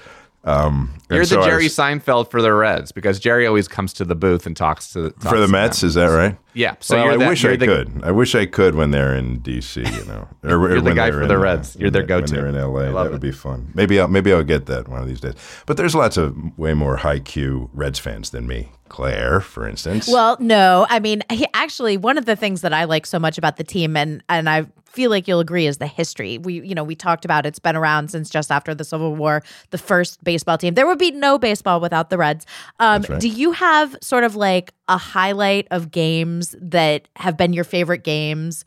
Um, 0.47 0.93
You're 1.09 1.25
so 1.25 1.39
the 1.39 1.45
Jerry 1.47 1.63
was- 1.63 1.75
Seinfeld 1.75 2.29
for 2.29 2.39
the 2.39 2.53
Reds 2.53 2.91
because 2.91 3.19
Jerry 3.19 3.47
always 3.47 3.67
comes 3.67 3.93
to 3.93 4.05
the 4.05 4.13
booth 4.13 4.45
and 4.45 4.55
talks 4.55 4.93
to 4.93 5.09
talks 5.09 5.27
for 5.27 5.39
the 5.39 5.47
to 5.47 5.51
Mets. 5.51 5.81
them. 5.81 5.87
Is 5.87 5.93
that 5.95 6.05
right? 6.05 6.37
Yeah. 6.53 6.75
So 6.81 6.97
well, 6.97 7.13
I 7.15 7.17
the, 7.17 7.27
wish 7.27 7.43
I 7.45 7.55
the, 7.55 7.65
could. 7.65 8.01
I 8.03 8.11
wish 8.11 8.35
I 8.35 8.45
could 8.45 8.75
when 8.75 8.91
they're 8.91 9.15
in 9.15 9.39
DC. 9.41 9.77
You 9.77 10.05
know, 10.05 10.27
or, 10.43 10.69
You're 10.69 10.81
the 10.81 10.93
guy 10.93 11.09
for 11.09 11.25
the 11.25 11.33
in, 11.33 11.39
uh, 11.39 11.43
Reds. 11.43 11.75
You're 11.75 11.89
their 11.89 12.03
go-to. 12.03 12.31
When 12.35 12.53
they're 12.53 12.63
in 12.63 12.73
LA. 12.73 13.03
That 13.03 13.11
would 13.11 13.21
be 13.21 13.31
fun. 13.31 13.71
Maybe 13.73 13.99
I'll 13.99 14.07
maybe 14.07 14.31
I'll 14.31 14.43
get 14.43 14.67
that 14.67 14.87
one 14.87 15.01
of 15.01 15.07
these 15.07 15.19
days. 15.19 15.33
But 15.65 15.77
there's 15.77 15.95
lots 15.95 16.15
of 16.15 16.35
way 16.59 16.75
more 16.75 16.97
high 16.97 17.19
Q 17.19 17.71
Reds 17.73 17.97
fans 17.97 18.29
than 18.29 18.45
me. 18.45 18.69
Clare, 18.89 19.41
for 19.41 19.67
instance. 19.67 20.07
Well, 20.07 20.37
no, 20.39 20.85
I 20.89 20.99
mean, 20.99 21.23
he, 21.31 21.47
actually, 21.53 21.97
one 21.97 22.17
of 22.17 22.25
the 22.25 22.35
things 22.35 22.61
that 22.61 22.73
I 22.73 22.83
like 22.83 23.05
so 23.05 23.19
much 23.19 23.37
about 23.37 23.57
the 23.57 23.63
team, 23.63 23.97
and 23.97 24.23
and 24.29 24.49
I 24.49 24.67
feel 24.85 25.09
like 25.09 25.27
you'll 25.27 25.39
agree, 25.39 25.65
is 25.65 25.77
the 25.77 25.87
history. 25.87 26.37
We, 26.37 26.61
you 26.61 26.75
know, 26.75 26.83
we 26.83 26.95
talked 26.95 27.25
about 27.25 27.45
it's 27.45 27.59
been 27.59 27.75
around 27.75 28.11
since 28.11 28.29
just 28.29 28.51
after 28.51 28.73
the 28.75 28.83
Civil 28.83 29.15
War, 29.15 29.43
the 29.71 29.77
first 29.77 30.23
baseball 30.23 30.57
team. 30.57 30.75
There 30.75 30.87
would 30.87 30.99
be 30.99 31.11
no 31.11 31.37
baseball 31.37 31.81
without 31.81 32.09
the 32.09 32.17
Reds. 32.17 32.45
Um, 32.79 33.03
right. 33.09 33.19
Do 33.19 33.27
you 33.27 33.51
have 33.51 33.95
sort 34.01 34.23
of 34.23 34.35
like 34.35 34.73
a 34.87 34.97
highlight 34.97 35.67
of 35.71 35.91
games 35.91 36.55
that 36.61 37.07
have 37.15 37.35
been 37.35 37.53
your 37.53 37.63
favorite 37.63 38.03
games 38.03 38.63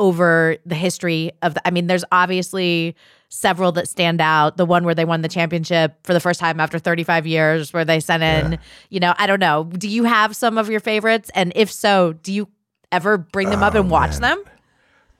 over 0.00 0.56
the 0.66 0.74
history 0.74 1.30
of 1.42 1.54
the? 1.54 1.64
I 1.66 1.70
mean, 1.70 1.86
there's 1.86 2.04
obviously 2.10 2.96
several 3.28 3.70
that 3.72 3.88
stand 3.88 4.20
out. 4.20 4.56
The 4.56 4.66
one 4.66 4.82
where 4.84 4.94
they 4.96 5.04
won 5.04 5.20
the 5.20 5.28
championship 5.28 5.94
for 6.04 6.12
the 6.12 6.18
first 6.20 6.40
time 6.40 6.58
after 6.58 6.80
35 6.80 7.26
years, 7.28 7.72
where 7.72 7.84
they 7.84 8.00
sent 8.00 8.22
in, 8.24 8.58
you 8.88 8.98
know, 8.98 9.14
I 9.18 9.28
don't 9.28 9.38
know. 9.38 9.64
Do 9.64 9.88
you 9.88 10.02
have 10.04 10.34
some 10.34 10.58
of 10.58 10.68
your 10.68 10.80
favorites? 10.80 11.30
And 11.34 11.52
if 11.54 11.70
so, 11.70 12.14
do 12.14 12.32
you 12.32 12.48
ever 12.90 13.16
bring 13.18 13.50
them 13.50 13.62
up 13.62 13.74
and 13.76 13.86
oh, 13.86 13.92
watch 13.92 14.16
them? 14.16 14.42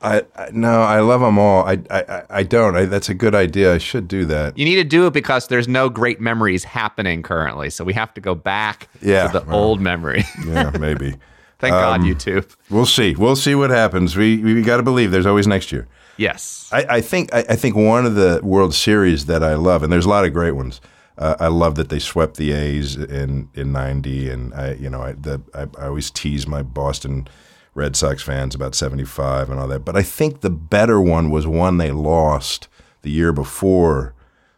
I, 0.03 0.23
I 0.35 0.49
no, 0.51 0.81
I 0.81 1.01
love 1.01 1.21
them 1.21 1.39
all. 1.39 1.63
I 1.65 1.73
I, 1.91 2.01
I- 2.09 2.23
I 2.31 2.43
don't. 2.43 2.75
I, 2.75 2.87
that's 2.87 3.11
a 3.11 3.15
good 3.15 3.35
idea. 3.35 3.75
I 3.75 3.79
should 3.79 4.09
do 4.09 4.25
that. 4.25 4.57
You 4.57 4.65
need 4.65 4.77
to 4.77 4.85
do 4.85 5.07
it 5.07 5.13
because 5.13 5.49
there's 5.49 5.69
no 5.69 5.91
great 5.91 6.21
memories 6.23 6.65
happening 6.65 7.23
currently. 7.23 7.69
So 7.69 7.85
we 7.85 7.93
have 7.93 8.15
to 8.15 8.21
go 8.23 8.35
back 8.35 8.89
Yeah, 9.03 9.27
to 9.29 9.41
the 9.41 9.45
well. 9.45 9.57
old 9.59 9.81
memory. 9.83 10.25
Yeah, 10.47 10.71
maybe. 10.81 11.15
Thank 11.61 11.75
Um, 11.75 11.81
God, 11.81 12.01
YouTube. 12.01 12.57
We'll 12.71 12.87
see. 12.87 13.15
We'll 13.15 13.37
see 13.37 13.55
what 13.55 13.71
happens. 13.71 14.17
We 14.17 14.39
we 14.39 14.63
got 14.63 14.79
to 14.79 14.83
believe. 14.83 15.11
There's 15.11 15.27
always 15.27 15.47
next 15.47 15.71
year. 15.73 15.87
Yes. 16.17 16.69
I, 16.73 16.87
I 16.89 17.01
think 17.01 17.35
I, 17.35 17.45
I 17.49 17.57
think 17.57 17.77
one 17.77 18.05
of 18.07 18.15
the 18.15 18.41
World 18.43 18.75
Series 18.75 19.27
that 19.27 19.43
I 19.43 19.55
love, 19.55 19.83
and 19.83 19.93
there's 19.93 20.07
a 20.07 20.09
lot 20.09 20.25
of 20.25 20.33
great 20.33 20.53
ones. 20.53 20.81
Uh, 21.17 21.37
I 21.39 21.49
love 21.49 21.75
that 21.75 21.91
they 21.91 21.99
swept 21.99 22.37
the 22.37 22.53
A's 22.53 22.97
in 22.97 23.49
in 23.55 23.73
'90, 23.73 24.31
and 24.31 24.55
I 24.55 24.73
you 24.75 24.89
know 24.89 25.03
I, 25.03 25.13
the, 25.13 25.41
I 25.55 25.67
I 25.79 25.87
always 25.87 26.11
tease 26.11 26.47
my 26.47 26.63
Boston 26.63 27.29
Red 27.75 27.95
Sox 27.97 28.23
fans 28.23 28.55
about 28.55 28.75
'75 28.75 29.51
and 29.51 29.61
all 29.61 29.69
that. 29.69 29.85
But 29.85 29.97
I 29.97 30.03
think 30.03 30.41
the 30.41 30.51
better 30.51 31.01
one 31.01 31.31
was 31.31 31.47
one 31.47 31.77
they 31.77 31.91
lost 31.91 32.69
the 33.03 33.11
year 33.11 33.33
before 33.33 34.15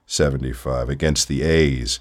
'75 0.07 0.89
against 0.89 1.27
the 1.27 1.43
A's, 1.43 1.99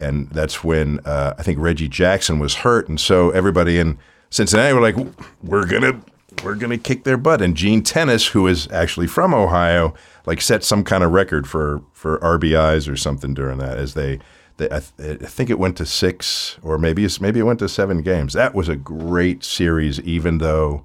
and 0.00 0.30
that's 0.30 0.64
when 0.64 1.00
uh, 1.00 1.34
I 1.38 1.42
think 1.42 1.58
Reggie 1.58 1.88
Jackson 1.88 2.38
was 2.38 2.56
hurt, 2.56 2.88
and 2.88 2.98
so 3.00 3.30
everybody 3.30 3.78
in 3.78 3.98
Cincinnati 4.30 4.72
were 4.74 4.80
like, 4.80 4.96
"We're 5.42 5.66
gonna 5.66 6.00
we're 6.44 6.54
gonna 6.54 6.78
kick 6.78 7.04
their 7.04 7.16
butt." 7.16 7.40
And 7.42 7.56
Gene 7.56 7.82
Tenace, 7.82 8.28
who 8.28 8.46
is 8.46 8.70
actually 8.70 9.06
from 9.06 9.32
Ohio, 9.34 9.94
like 10.26 10.40
set 10.40 10.62
some 10.64 10.84
kind 10.84 11.02
of 11.02 11.12
record 11.12 11.46
for 11.46 11.82
for 11.92 12.18
RBIs 12.18 12.90
or 12.90 12.96
something 12.96 13.34
during 13.34 13.58
that. 13.58 13.78
As 13.78 13.94
they, 13.94 14.18
they 14.58 14.66
I, 14.70 14.80
th- 14.80 15.22
I 15.22 15.26
think 15.26 15.50
it 15.50 15.58
went 15.58 15.76
to 15.78 15.86
six, 15.86 16.58
or 16.62 16.78
maybe 16.78 17.08
maybe 17.20 17.40
it 17.40 17.44
went 17.44 17.58
to 17.60 17.68
seven 17.68 18.02
games. 18.02 18.34
That 18.34 18.54
was 18.54 18.68
a 18.68 18.76
great 18.76 19.42
series, 19.44 20.00
even 20.00 20.38
though 20.38 20.84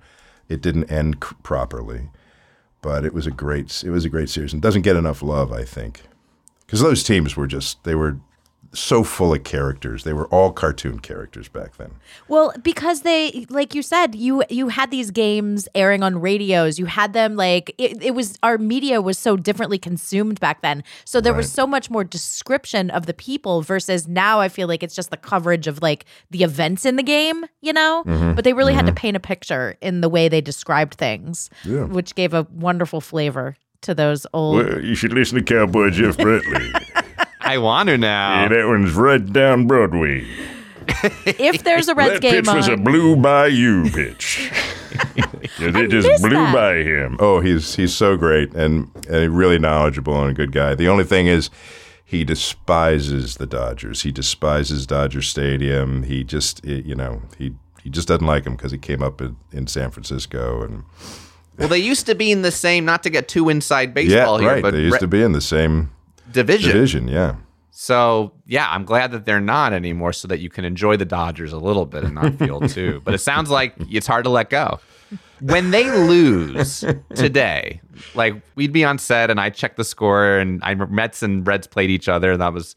it 0.50 0.62
didn't 0.62 0.92
end 0.92 1.18
c- 1.24 1.36
properly. 1.44 2.10
But 2.82 3.06
it 3.06 3.14
was 3.14 3.28
a 3.28 3.32
great 3.32 3.84
it 3.84 3.90
was 3.90 4.06
a 4.06 4.10
great 4.10 4.30
series, 4.30 4.54
and 4.54 4.62
doesn't 4.62 4.82
get 4.82 4.96
enough 4.96 5.22
love, 5.22 5.52
I 5.52 5.64
think, 5.64 6.04
because 6.66 6.82
those 6.82 7.04
teams 7.04 7.36
were 7.36 7.48
just 7.48 7.84
they 7.84 7.96
were 7.96 8.18
so 8.74 9.04
full 9.04 9.34
of 9.34 9.44
characters. 9.44 10.04
They 10.04 10.14
were 10.14 10.28
all 10.28 10.52
cartoon 10.52 11.00
characters 11.00 11.48
back 11.48 11.78
then. 11.78 11.92
Well, 12.28 12.54
because 12.64 13.02
they, 13.02 13.46
like 13.50 13.76
you 13.76 13.82
said, 13.82 14.16
you 14.16 14.44
you 14.50 14.70
had 14.70 14.92
these 14.92 15.12
games 15.12 15.68
airing 15.76 16.04
on 16.04 16.20
radios. 16.22 16.80
You 16.80 16.86
had 16.88 17.14
them 17.14 17.36
like 17.36 17.74
it, 17.78 18.02
it 18.04 18.16
was 18.16 18.38
our 18.44 18.58
media 18.58 19.02
was 19.02 19.18
so 19.18 19.38
differently 19.38 19.78
consumed 19.78 20.40
back 20.40 20.62
then. 20.62 20.84
So 21.06 21.22
there 21.22 21.34
was 21.34 21.52
so 21.52 21.68
much 21.68 21.90
more 21.90 22.04
description 22.04 22.90
of 22.90 23.06
the 23.06 23.14
people 23.14 23.62
versus 23.62 24.08
now. 24.08 24.40
I 24.40 24.50
feel 24.50 24.68
like 24.68 24.84
it's 24.84 24.96
just 24.96 25.12
the 25.12 25.18
coverage 25.18 25.68
of 25.68 25.82
like 25.82 26.06
the 26.32 26.44
events 26.44 26.86
in 26.86 26.96
the 26.96 27.04
game, 27.04 27.46
you 27.62 27.74
know. 27.74 28.04
Mm-hmm. 28.06 28.34
But 28.34 28.44
they 28.44 28.54
really 28.54 28.74
had 28.74 28.86
to 28.88 28.94
paint 28.94 29.16
a 29.16 29.20
picture 29.20 29.78
in 29.82 30.02
the 30.02 30.10
way 30.10 30.28
they 30.30 30.42
described 30.42 30.96
things, 30.96 31.50
Yeah. 31.64 31.84
which 31.84 32.16
gave 32.16 32.34
a 32.34 32.48
wonderful 32.52 33.02
flavor 33.02 33.56
to 33.82 33.94
those 33.94 34.26
old. 34.34 34.58
Well, 34.66 34.82
you 34.84 34.96
should 34.96 35.14
listen 35.14 35.38
to 35.38 35.44
Cowboy 35.44 35.90
Jeff 35.92 36.18
Brantley. 36.18 36.72
I 37.44 37.58
want 37.58 37.90
to 37.90 37.98
now. 37.98 38.44
yeah, 38.44 38.48
that 38.50 38.68
one's 38.68 38.94
right 38.94 39.26
down 39.32 39.68
Broadway. 39.68 40.26
if 41.26 41.64
there's 41.64 41.88
a 41.88 41.96
Reds 41.96 42.14
that 42.16 42.22
game 42.22 42.44
pitch 42.44 42.54
was 42.54 42.68
a 42.68 42.78
blue 42.78 43.16
by 43.16 43.48
you 43.48 43.90
pitch. 43.92 44.52
'Cause 44.94 45.76
it 45.76 45.90
just 45.90 46.22
blew 46.22 46.30
that. 46.32 46.54
by 46.54 46.76
him. 46.78 47.18
Oh, 47.20 47.40
he's 47.40 47.76
he's 47.76 47.94
so 47.96 48.16
great 48.18 48.54
and, 48.54 48.90
and 49.10 49.36
really 49.36 49.58
knowledgeable 49.58 50.20
and 50.22 50.30
a 50.32 50.34
good 50.34 50.52
guy. 50.52 50.76
The 50.76 50.88
only 50.88 51.04
thing 51.04 51.26
is, 51.28 51.50
he 52.04 52.24
despises 52.24 53.38
the 53.38 53.48
Dodgers. 53.48 54.04
He 54.04 54.12
despises 54.12 54.86
Dodger 54.86 55.22
Stadium. 55.22 56.04
He 56.04 56.24
just 56.24 56.64
eh, 56.66 56.82
you 56.86 56.96
know 56.96 57.22
he 57.38 57.54
he 57.82 57.90
just 57.90 58.08
doesn't 58.08 58.26
like 58.28 58.46
him 58.46 58.56
because 58.56 58.72
he 58.72 58.78
came 58.78 59.02
up 59.02 59.20
in, 59.22 59.36
in 59.52 59.68
San 59.68 59.90
Francisco 59.92 60.62
and 60.64 60.84
Well, 61.58 61.70
they 61.70 61.80
used 61.80 62.06
to 62.08 62.16
be 62.16 62.32
in 62.32 62.42
the 62.44 62.52
same. 62.52 62.86
Not 62.86 63.04
to 63.04 63.10
get 63.10 63.28
too 63.28 63.50
inside 63.50 63.90
yeah, 63.90 63.94
baseball 63.94 64.38
here, 64.40 64.50
right. 64.54 64.62
but 64.62 64.72
They 64.74 64.82
used 64.82 64.94
re- 64.94 65.00
to 65.00 65.08
be 65.08 65.22
in 65.24 65.32
the 65.32 65.42
same 65.42 65.92
division. 66.32 66.72
division. 66.72 67.08
Yeah. 67.08 67.36
So 67.72 68.34
yeah, 68.46 68.68
I'm 68.70 68.86
glad 68.86 69.12
that 69.12 69.26
they're 69.26 69.42
not 69.42 69.74
anymore, 69.74 70.14
so 70.14 70.28
that 70.28 70.40
you 70.40 70.50
can 70.50 70.64
enjoy 70.64 70.96
the 70.96 71.06
Dodgers 71.06 71.52
a 71.52 71.58
little 71.58 71.86
bit 71.86 72.04
and 72.04 72.16
not 72.16 72.36
feel 72.38 72.62
too. 72.62 73.02
But 73.06 73.14
it 73.16 73.20
sounds 73.20 73.50
like 73.50 73.74
it's 73.90 74.08
hard 74.08 74.26
to 74.26 74.30
let 74.30 74.50
go. 74.50 74.80
When 75.42 75.72
they 75.72 75.90
lose 75.92 76.86
today, 77.16 77.82
like 78.16 78.36
we'd 78.56 78.72
be 78.72 78.86
on 78.86 78.98
set 79.00 79.30
and 79.30 79.40
I 79.40 79.50
checked 79.50 79.78
the 79.78 79.84
score 79.84 80.38
and 80.38 80.64
I 80.64 80.76
Mets 80.76 81.24
and 81.24 81.46
Reds 81.46 81.68
played 81.68 81.90
each 81.90 82.08
other 82.08 82.34
and 82.34 82.42
that 82.42 82.54
was, 82.54 82.76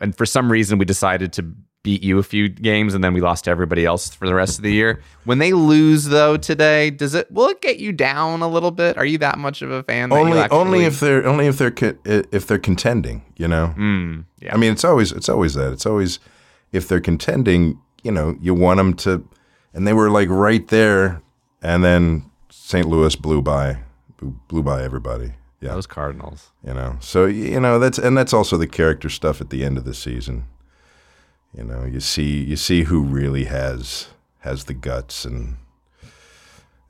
and 0.00 0.16
for 0.16 0.26
some 0.26 0.50
reason 0.50 0.78
we 0.78 0.84
decided 0.84 1.32
to 1.34 1.54
beat 1.84 2.02
you 2.02 2.18
a 2.18 2.22
few 2.24 2.48
games 2.48 2.94
and 2.94 3.04
then 3.04 3.12
we 3.14 3.20
lost 3.20 3.44
to 3.44 3.50
everybody 3.50 3.84
else 3.84 4.08
for 4.12 4.26
the 4.26 4.34
rest 4.34 4.58
of 4.58 4.62
the 4.64 4.72
year. 4.72 5.00
When 5.24 5.38
they 5.38 5.52
lose 5.52 6.06
though 6.06 6.36
today, 6.36 6.90
does 6.90 7.14
it 7.14 7.30
will 7.30 7.48
it 7.48 7.60
get 7.60 7.78
you 7.78 7.92
down 7.92 8.42
a 8.42 8.48
little 8.48 8.72
bit? 8.72 8.96
Are 8.98 9.04
you 9.04 9.18
that 9.18 9.38
much 9.38 9.62
of 9.62 9.70
a 9.70 9.82
fan? 9.84 10.12
Only 10.12 10.38
actually- 10.38 10.58
only 10.58 10.84
if 10.86 10.98
they're 10.98 11.24
only 11.26 11.46
if 11.46 11.58
they're 11.58 11.74
if 12.04 12.46
they're 12.48 12.58
contending. 12.58 13.22
You 13.36 13.46
know. 13.48 13.74
Mm, 13.76 14.24
yeah. 14.40 14.52
I 14.52 14.56
mean, 14.56 14.72
it's 14.72 14.84
always 14.84 15.12
it's 15.12 15.28
always 15.28 15.54
that. 15.54 15.72
It's 15.72 15.86
always 15.86 16.18
if 16.72 16.88
they're 16.88 17.00
contending, 17.00 17.78
you 18.02 18.10
know, 18.10 18.36
you 18.40 18.52
want 18.54 18.78
them 18.78 18.94
to, 18.94 19.28
and 19.72 19.86
they 19.86 19.92
were 19.92 20.10
like 20.10 20.28
right 20.28 20.66
there, 20.68 21.22
and 21.62 21.84
then 21.84 22.28
St. 22.50 22.88
Louis 22.88 23.14
blew 23.14 23.42
by, 23.42 23.78
blew, 24.16 24.34
blew 24.48 24.62
by 24.62 24.82
everybody. 24.82 25.34
Yeah, 25.60 25.74
those 25.74 25.86
Cardinals. 25.86 26.50
you 26.66 26.74
know. 26.74 26.96
So 27.00 27.26
you 27.26 27.60
know 27.60 27.78
that's 27.78 27.98
and 27.98 28.16
that's 28.18 28.32
also 28.32 28.56
the 28.56 28.66
character 28.66 29.08
stuff 29.10 29.40
at 29.40 29.50
the 29.50 29.62
end 29.64 29.76
of 29.78 29.84
the 29.84 29.94
season. 29.94 30.46
You 31.56 31.64
know, 31.64 31.84
you 31.84 32.00
see 32.00 32.42
you 32.42 32.56
see 32.56 32.84
who 32.84 33.02
really 33.02 33.44
has 33.44 34.08
has 34.40 34.64
the 34.64 34.74
guts, 34.74 35.24
and 35.24 35.56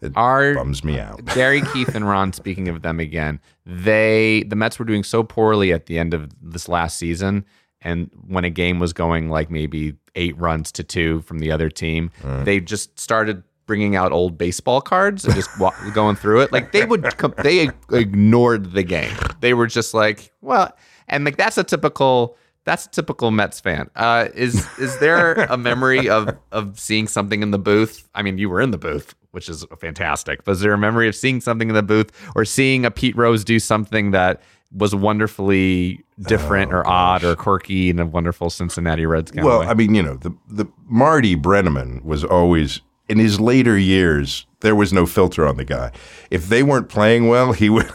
it 0.01 0.13
Are 0.17 0.55
bums 0.55 0.83
me 0.83 0.99
out. 0.99 1.25
Gary, 1.35 1.63
Keith, 1.73 1.95
and 1.95 2.09
Ron, 2.09 2.33
speaking 2.33 2.69
of 2.69 2.83
them 2.83 2.99
again, 3.01 3.41
they 3.67 4.45
the 4.49 4.57
Mets 4.57 4.79
were 4.79 4.85
doing 4.85 5.05
so 5.05 5.23
poorly 5.23 5.73
at 5.73 5.87
the 5.87 5.99
end 5.99 6.15
of 6.15 6.31
this 6.43 6.69
last 6.69 6.97
season, 6.97 7.45
and 7.83 8.11
when 8.27 8.45
a 8.45 8.51
game 8.51 8.79
was 8.79 8.93
going 8.93 9.29
like 9.29 9.51
maybe 9.51 9.95
eight 10.15 10.37
runs 10.39 10.73
to 10.73 10.83
two 10.85 11.21
from 11.23 11.41
the 11.41 11.51
other 11.51 11.69
team, 11.69 12.11
they 12.45 12.61
just 12.61 12.99
started 12.99 13.43
bringing 13.67 13.97
out 13.97 14.13
old 14.13 14.37
baseball 14.37 14.81
cards 14.81 15.25
and 15.25 15.35
just 15.35 15.51
going 15.95 16.17
through 16.17 16.41
it. 16.41 16.53
Like 16.53 16.73
they 16.73 16.85
would, 16.85 17.03
they 17.43 17.69
ignored 17.91 18.73
the 18.73 18.83
game. 18.83 19.13
They 19.41 19.55
were 19.55 19.67
just 19.67 19.95
like, 19.95 20.33
well, 20.41 20.75
and 21.09 21.25
like 21.25 21.37
that's 21.37 21.59
a 21.59 21.65
typical. 21.65 22.39
That's 22.65 22.87
a 22.87 22.91
typical 22.91 23.31
Mets 23.31 23.61
fan. 23.61 23.91
Uh, 23.95 24.29
is 24.35 24.67
is 24.79 24.99
there 24.99 25.33
a 25.51 25.57
memory 25.57 26.09
of 26.09 26.37
of 26.53 26.79
seeing 26.79 27.07
something 27.09 27.43
in 27.43 27.51
the 27.51 27.59
booth? 27.59 28.09
I 28.15 28.23
mean, 28.23 28.39
you 28.39 28.49
were 28.49 28.61
in 28.61 28.71
the 28.71 28.79
booth, 28.79 29.15
which 29.33 29.49
is 29.49 29.65
fantastic. 29.79 30.45
But 30.45 30.53
is 30.53 30.61
there 30.61 30.73
a 30.73 30.79
memory 30.79 31.09
of 31.09 31.15
seeing 31.15 31.41
something 31.41 31.69
in 31.69 31.75
the 31.75 31.83
booth 31.83 32.11
or 32.35 32.45
seeing 32.45 32.85
a 32.85 32.91
Pete 32.91 33.17
Rose 33.17 33.45
do 33.45 33.59
something 33.59 34.13
that 34.13 34.41
was 34.73 34.95
wonderfully 34.95 36.05
different 36.23 36.73
or 36.73 36.87
odd 36.87 37.23
or 37.23 37.37
quirky 37.37 37.91
in 37.91 38.01
a 38.01 38.07
wonderful 38.07 38.51
Cincinnati 38.51 39.07
Reds 39.07 39.31
kind 39.31 39.45
Well, 39.47 39.61
way? 39.61 39.67
I 39.67 39.75
mean, 39.75 39.95
you 39.95 40.03
know, 40.03 40.17
the 40.17 40.35
the 40.49 40.67
Marty 40.87 41.37
Brennaman 41.37 42.03
was 42.03 42.25
always 42.25 42.81
in 43.09 43.19
his 43.19 43.39
later 43.39 43.79
years. 43.79 44.47
There 44.61 44.75
was 44.75 44.93
no 44.93 45.05
filter 45.05 45.47
on 45.47 45.59
the 45.59 45.65
guy. 45.65 45.93
If 46.31 46.49
they 46.49 46.63
weren't 46.63 46.89
playing 46.89 47.29
well, 47.29 47.53
he 47.53 47.69
would 47.69 47.91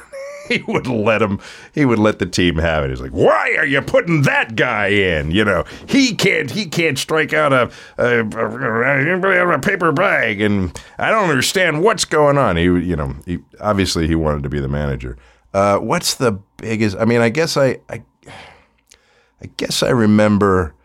he 0.57 0.63
would 0.67 0.87
let 0.87 1.21
him. 1.21 1.39
He 1.73 1.85
would 1.85 1.99
let 1.99 2.19
the 2.19 2.25
team 2.25 2.57
have 2.57 2.83
it. 2.83 2.89
He's 2.89 3.01
like, 3.01 3.11
"Why 3.11 3.55
are 3.57 3.65
you 3.65 3.81
putting 3.81 4.23
that 4.23 4.55
guy 4.55 4.87
in? 4.87 5.31
You 5.31 5.45
know, 5.45 5.63
he 5.87 6.15
can't 6.15 6.51
he 6.51 6.65
can't 6.65 6.97
strike 6.97 7.33
out 7.33 7.53
a 7.53 7.71
a, 7.97 8.25
a, 8.25 9.49
a 9.51 9.59
paper 9.59 9.91
bag, 9.91 10.41
and 10.41 10.79
I 10.97 11.11
don't 11.11 11.29
understand 11.29 11.83
what's 11.83 12.05
going 12.05 12.37
on." 12.37 12.57
He, 12.57 12.63
you 12.63 12.95
know, 12.95 13.15
he 13.25 13.39
obviously 13.61 14.07
he 14.07 14.15
wanted 14.15 14.43
to 14.43 14.49
be 14.49 14.59
the 14.59 14.67
manager. 14.67 15.17
Uh, 15.53 15.77
what's 15.77 16.15
the 16.15 16.39
biggest? 16.57 16.97
I 16.97 17.05
mean, 17.05 17.21
I 17.21 17.29
guess 17.29 17.55
I, 17.57 17.79
I 17.89 18.03
I 19.41 19.49
guess 19.57 19.83
I 19.83 19.89
remember. 19.89 20.75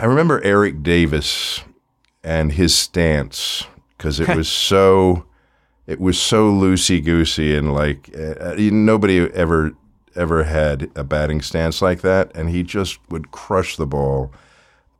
I 0.00 0.06
remember 0.06 0.40
Eric 0.42 0.82
Davis 0.82 1.60
and 2.22 2.52
his 2.52 2.74
stance 2.74 3.64
because 3.96 4.20
it 4.20 4.28
was 4.36 4.48
so, 4.48 5.26
it 5.86 6.00
was 6.00 6.20
so 6.20 6.50
loosey 6.50 7.02
goosey 7.02 7.54
and 7.54 7.72
like 7.72 8.10
uh, 8.16 8.54
nobody 8.56 9.18
ever 9.32 9.72
ever 10.16 10.44
had 10.44 10.90
a 10.96 11.04
batting 11.04 11.42
stance 11.42 11.82
like 11.82 12.00
that, 12.00 12.34
and 12.34 12.50
he 12.50 12.62
just 12.62 12.98
would 13.10 13.30
crush 13.30 13.76
the 13.76 13.86
ball. 13.86 14.32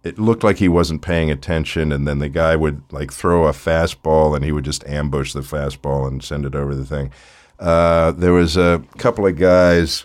It 0.04 0.18
looked 0.18 0.44
like 0.44 0.58
he 0.58 0.68
wasn't 0.68 1.02
paying 1.02 1.30
attention, 1.30 1.90
and 1.90 2.06
then 2.06 2.18
the 2.18 2.28
guy 2.28 2.54
would 2.54 2.82
like 2.92 3.12
throw 3.12 3.46
a 3.46 3.52
fastball, 3.52 4.36
and 4.36 4.44
he 4.44 4.52
would 4.52 4.64
just 4.64 4.86
ambush 4.86 5.32
the 5.32 5.40
fastball 5.40 6.06
and 6.06 6.22
send 6.22 6.44
it 6.44 6.54
over 6.54 6.74
the 6.74 6.84
thing. 6.84 7.10
Uh, 7.58 8.12
there 8.12 8.32
was 8.32 8.56
a 8.56 8.84
couple 8.98 9.26
of 9.26 9.36
guys 9.36 10.04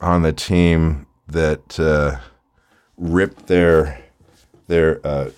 on 0.00 0.22
the 0.22 0.32
team 0.32 1.06
that 1.28 1.78
uh, 1.78 2.18
ripped 2.96 3.46
their 3.46 4.02
their 4.66 5.06
uh, 5.06 5.30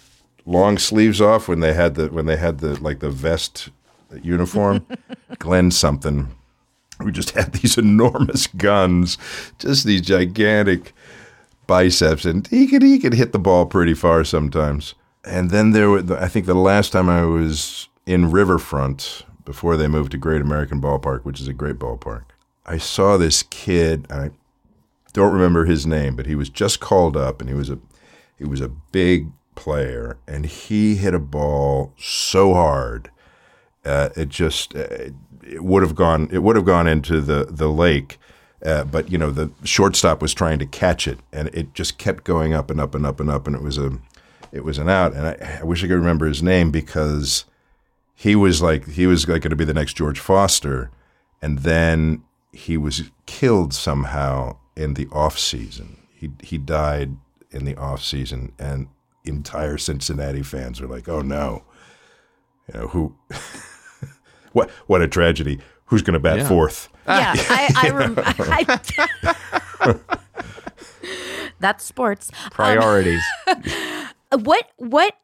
long 0.47 0.79
sleeves 0.79 1.21
off 1.21 1.49
when 1.49 1.61
they 1.61 1.75
had 1.75 1.97
the 1.97 2.09
when 2.09 2.27
they 2.27 2.37
had 2.37 2.59
the 2.59 2.81
like 2.81 3.01
the 3.01 3.11
vest 3.11 3.71
uniform. 4.23 4.87
Glenn 5.39 5.71
something 5.71 6.35
who 7.03 7.11
just 7.11 7.31
had 7.31 7.53
these 7.53 7.77
enormous 7.79 8.47
guns, 8.47 9.19
just 9.59 9.85
these 9.85 10.03
gigantic 10.03 10.93
biceps, 11.67 12.25
and 12.25 12.47
he 12.49 12.67
could 12.67 12.83
he 12.83 12.99
could 12.99 13.15
hit 13.15 13.33
the 13.33 13.39
ball 13.39 13.67
pretty 13.67 13.95
far 13.95 14.25
sometimes. 14.25 14.95
And 15.25 15.51
then 15.51 15.71
there 15.71 15.91
were 15.91 16.19
I 16.19 16.29
think 16.29 16.47
the 16.47 16.55
last 16.55 16.93
time 16.93 17.09
I 17.09 17.25
was 17.25 17.89
in 18.07 18.31
Riverfront 18.31 19.25
before 19.45 19.77
they 19.77 19.89
moved 19.89 20.13
to 20.13 20.19
Great 20.19 20.41
American 20.41 20.81
Ballpark, 20.81 21.25
which 21.25 21.41
is 21.41 21.49
a 21.49 21.53
great 21.53 21.79
ballpark. 21.79 22.25
I 22.67 22.79
saw 22.79 23.17
this 23.17 23.43
kid. 23.43 24.07
I 24.11 24.31
don't 25.13 25.33
remember 25.33 25.65
his 25.65 25.87
name, 25.87 26.17
but 26.17 26.27
he 26.27 26.35
was 26.35 26.49
just 26.49 26.81
called 26.81 27.17
up, 27.17 27.41
and 27.41 27.49
he 27.49 27.55
was 27.55 27.71
a 27.71 27.79
he 28.37 28.45
was 28.45 28.61
a 28.61 28.69
big 28.69 29.31
player, 29.55 30.19
and 30.27 30.47
he 30.47 30.97
hit 30.97 31.15
a 31.15 31.19
ball 31.19 31.93
so 31.99 32.55
hard, 32.55 33.11
uh, 33.85 34.11
it 34.17 34.29
just 34.29 34.75
uh, 34.75 34.87
it 35.43 35.63
would 35.63 35.83
have 35.83 35.95
gone 35.95 36.29
it 36.33 36.39
would 36.39 36.57
have 36.57 36.65
gone 36.65 36.87
into 36.87 37.21
the 37.21 37.47
the 37.51 37.69
lake. 37.69 38.19
Uh, 38.65 38.83
but 38.83 39.11
you 39.13 39.19
know 39.19 39.31
the 39.31 39.51
shortstop 39.63 40.23
was 40.23 40.33
trying 40.33 40.59
to 40.59 40.67
catch 40.67 41.07
it, 41.07 41.19
and 41.33 41.49
it 41.49 41.75
just 41.75 41.99
kept 41.99 42.25
going 42.25 42.55
up 42.55 42.71
and 42.71 42.81
up 42.81 42.95
and 42.95 43.05
up 43.05 43.21
and 43.21 43.29
up, 43.29 43.47
and 43.47 43.55
it 43.55 43.63
was 43.63 43.77
a 43.77 43.99
it 44.53 44.65
was 44.65 44.79
an 44.79 44.89
out. 44.89 45.13
And 45.13 45.27
I, 45.27 45.59
I 45.61 45.65
wish 45.65 45.85
I 45.85 45.89
could 45.89 45.97
remember 45.97 46.27
his 46.27 46.43
name 46.43 46.71
because 46.71 47.45
he 48.15 48.35
was 48.35 48.63
like 48.63 48.89
he 48.89 49.07
was 49.07 49.29
like 49.29 49.43
going 49.43 49.51
to 49.51 49.57
be 49.57 49.65
the 49.65 49.75
next 49.75 49.95
George 49.95 50.19
Foster, 50.19 50.91
and 51.43 51.59
then 51.59 52.23
he 52.53 52.79
was 52.79 53.11
killed 53.27 53.75
somehow 53.75 54.57
in 54.77 54.95
the 54.95 55.09
off 55.13 55.39
season. 55.39 55.99
He 56.15 56.31
he 56.43 56.57
died 56.57 57.17
in 57.51 57.67
the 57.67 57.77
off 57.77 58.03
season, 58.03 58.53
and 58.59 58.89
entire 59.25 59.77
Cincinnati 59.77 60.43
fans 60.43 60.81
were 60.81 60.87
like, 60.87 61.09
"Oh 61.09 61.21
no, 61.21 61.65
you 62.69 62.81
know 62.81 62.89
who? 62.89 63.15
what 64.55 64.71
what 64.87 65.03
a 65.03 65.07
tragedy! 65.09 65.61
Who's 65.87 66.01
going 66.03 66.15
to 66.15 66.19
bat 66.21 66.39
Yeah. 66.39 66.49
fourth?" 66.49 66.89
Yeah, 67.07 67.35
I, 67.37 67.73
I, 67.77 67.91
rem- 67.91 68.15
I 69.85 69.95
That's 71.61 71.85
sports. 71.85 72.31
Priorities. 72.51 73.23
What 74.33 74.69
what 74.77 75.15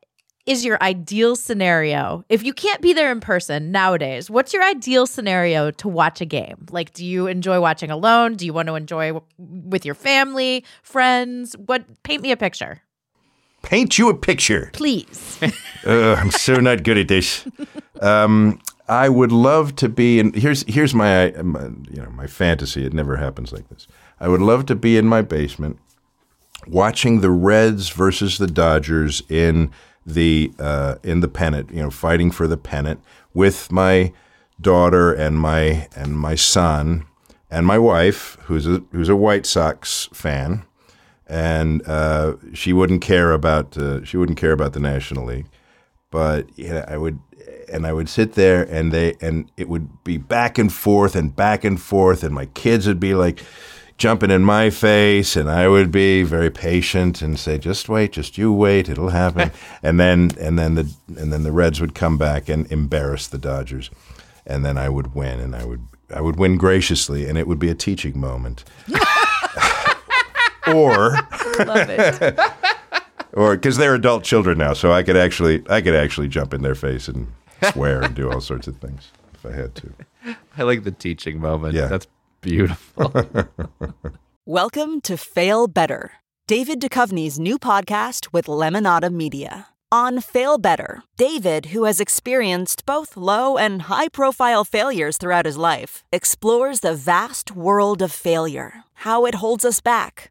is 0.47 0.65
your 0.65 0.83
ideal 0.83 1.37
scenario 1.37 2.25
if 2.29 2.43
you 2.43 2.53
can't 2.53 2.81
be 2.81 2.93
there 2.93 3.11
in 3.13 3.21
person 3.21 3.73
nowadays? 3.73 4.31
What's 4.31 4.53
your 4.53 4.63
ideal 4.65 5.07
scenario 5.07 5.71
to 5.73 5.89
watch 5.89 6.21
a 6.21 6.25
game? 6.25 6.67
Like, 6.71 6.93
do 6.93 7.05
you 7.05 7.27
enjoy 7.27 7.61
watching 7.61 7.91
alone? 7.91 8.35
Do 8.37 8.47
you 8.47 8.53
want 8.53 8.69
to 8.69 8.75
enjoy 8.75 9.09
w- 9.13 9.25
with 9.39 9.85
your 9.85 9.95
family, 9.95 10.65
friends? 10.83 11.57
What? 11.67 11.85
Paint 12.05 12.23
me 12.23 12.31
a 12.31 12.37
picture, 12.37 12.81
Paint 13.63 13.99
you 13.99 14.09
a 14.09 14.15
picture. 14.15 14.71
please. 14.73 15.39
Uh, 15.87 16.15
I'm 16.19 16.31
so 16.31 16.55
not 16.57 16.83
good 16.85 16.99
at 16.99 17.09
this. 17.09 17.47
Um, 18.01 18.61
I 18.91 19.09
would 19.09 19.31
love 19.31 19.77
to 19.77 19.89
be 19.89 20.19
in. 20.19 20.33
Here's 20.33 20.65
here's 20.65 20.95
my, 20.95 21.31
my 21.43 21.67
you 21.89 22.03
know 22.03 22.11
my 22.11 22.27
fantasy. 22.27 22.85
It 22.85 22.93
never 22.93 23.17
happens 23.17 23.53
like 23.53 23.69
this. 23.69 23.87
I 24.19 24.27
would 24.27 24.43
love 24.43 24.67
to 24.67 24.75
be 24.75 24.99
in 24.99 25.07
my 25.07 25.23
basement, 25.23 25.79
watching 26.67 27.21
the 27.21 27.31
Reds 27.31 27.91
versus 27.91 28.39
the 28.39 28.49
Dodgers 28.49 29.23
in 29.29 29.71
the 30.05 30.53
uh, 30.59 30.97
in 31.05 31.21
the 31.21 31.29
pennant. 31.29 31.71
You 31.71 31.83
know, 31.83 31.91
fighting 31.91 32.33
for 32.33 32.49
the 32.49 32.57
pennant 32.57 33.01
with 33.33 33.71
my 33.71 34.13
daughter 34.61 35.13
and 35.13 35.39
my 35.39 35.89
and 35.95 36.19
my 36.19 36.35
son 36.35 37.07
and 37.49 37.67
my 37.67 37.79
wife, 37.79 38.39
who's 38.47 38.67
a 38.67 38.83
who's 38.91 39.09
a 39.09 39.17
White 39.17 39.47
Sox 39.47 40.09
fan 40.13 40.65
and 41.31 41.87
uh, 41.87 42.35
she 42.53 42.73
wouldn't 42.73 43.01
care 43.01 43.31
about 43.31 43.79
uh, 43.79 44.05
she 44.05 44.17
wouldn't 44.17 44.37
care 44.37 44.51
about 44.51 44.73
the 44.73 44.81
National 44.81 45.25
League, 45.25 45.47
but 46.11 46.47
yeah, 46.57 46.85
I 46.89 46.97
would 46.97 47.19
and 47.73 47.87
I 47.87 47.93
would 47.93 48.09
sit 48.09 48.35
there 48.35 48.63
and 48.63 48.93
they 48.93 49.15
and 49.21 49.51
it 49.57 49.69
would 49.69 50.05
be 50.05 50.19
back 50.19 50.59
and 50.59 50.73
forth 50.73 51.15
and 51.15 51.35
back 51.35 51.65
and 51.65 51.81
forth 51.81 52.23
and 52.23 52.35
my 52.35 52.47
kids 52.47 52.87
would 52.87 53.01
be 53.01 53.15
like 53.15 53.43
jumping 53.97 54.31
in 54.31 54.43
my 54.43 54.71
face 54.71 55.37
and 55.37 55.51
I 55.51 55.69
would 55.69 55.93
be 55.93 56.23
very 56.23 56.51
patient 56.51 57.23
and 57.23 57.39
say 57.39 57.59
just 57.59 57.89
wait 57.89 58.13
just 58.13 58.39
you 58.39 58.53
wait 58.53 58.89
it'll 58.89 59.11
happen 59.11 59.53
and 59.83 60.01
then 60.01 60.31
and 60.41 60.59
then 60.59 60.75
the 60.75 60.93
and 61.17 61.33
then 61.33 61.43
the 61.43 61.53
Reds 61.53 61.81
would 61.81 61.95
come 61.95 62.19
back 62.19 62.49
and 62.49 62.71
embarrass 62.73 63.27
the 63.27 63.39
Dodgers 63.39 63.91
and 64.47 64.65
then 64.65 64.77
I 64.77 64.89
would 64.89 65.15
win 65.15 65.39
and 65.39 65.55
I 65.55 65.65
would 65.65 65.87
I 66.13 66.21
would 66.21 66.37
win 66.37 66.57
graciously 66.57 67.29
and 67.29 67.39
it 67.39 67.47
would 67.47 67.59
be 67.59 67.69
a 67.69 67.75
teaching 67.75 68.19
moment 68.19 68.65
or 70.67 71.13
Love 71.59 71.89
it. 71.91 72.77
Or 73.33 73.57
because 73.57 73.77
they're 73.77 73.95
adult 73.95 74.25
children 74.25 74.59
now, 74.59 74.73
so 74.73 74.93
I 74.93 75.03
could 75.03 75.17
actually 75.17 75.63
I 75.69 75.81
could 75.81 75.95
actually 75.95 76.29
jump 76.29 76.55
in 76.55 76.63
their 76.63 76.75
face 76.75 77.09
and 77.09 77.27
swear 77.73 78.03
and 78.03 78.15
do 78.15 78.31
all 78.31 78.41
sorts 78.41 78.67
of 78.67 78.77
things 78.77 79.11
if 79.35 79.47
I 79.47 79.53
had 79.53 79.75
to. 79.77 79.93
I 80.57 80.63
like 80.63 80.85
the 80.85 80.91
teaching 80.91 81.41
moment. 81.41 81.75
Yeah. 81.75 81.87
That's 81.87 82.07
beautiful. 82.41 83.13
Welcome 84.47 85.01
to 85.03 85.17
Fail 85.17 85.69
Better, 85.69 86.13
David 86.47 86.81
Duchovny's 86.81 87.39
new 87.39 87.59
podcast 87.59 88.33
with 88.33 88.47
Lemonada 88.47 89.13
Media. 89.13 89.69
On 89.93 90.21
Fail 90.21 90.57
Better, 90.57 91.03
David, 91.17 91.67
who 91.67 91.83
has 91.83 91.99
experienced 92.01 92.87
both 92.87 93.17
low 93.17 93.59
and 93.59 93.83
high 93.83 94.09
profile 94.09 94.65
failures 94.65 95.19
throughout 95.19 95.47
his 95.47 95.57
life, 95.57 96.05
explores 96.13 96.79
the 96.79 96.95
vast 96.95 97.57
world 97.57 98.01
of 98.01 98.13
failure, 98.13 98.85
how 98.95 99.27
it 99.27 99.37
holds 99.37 99.65
us 99.65 99.81
back, 99.81 100.31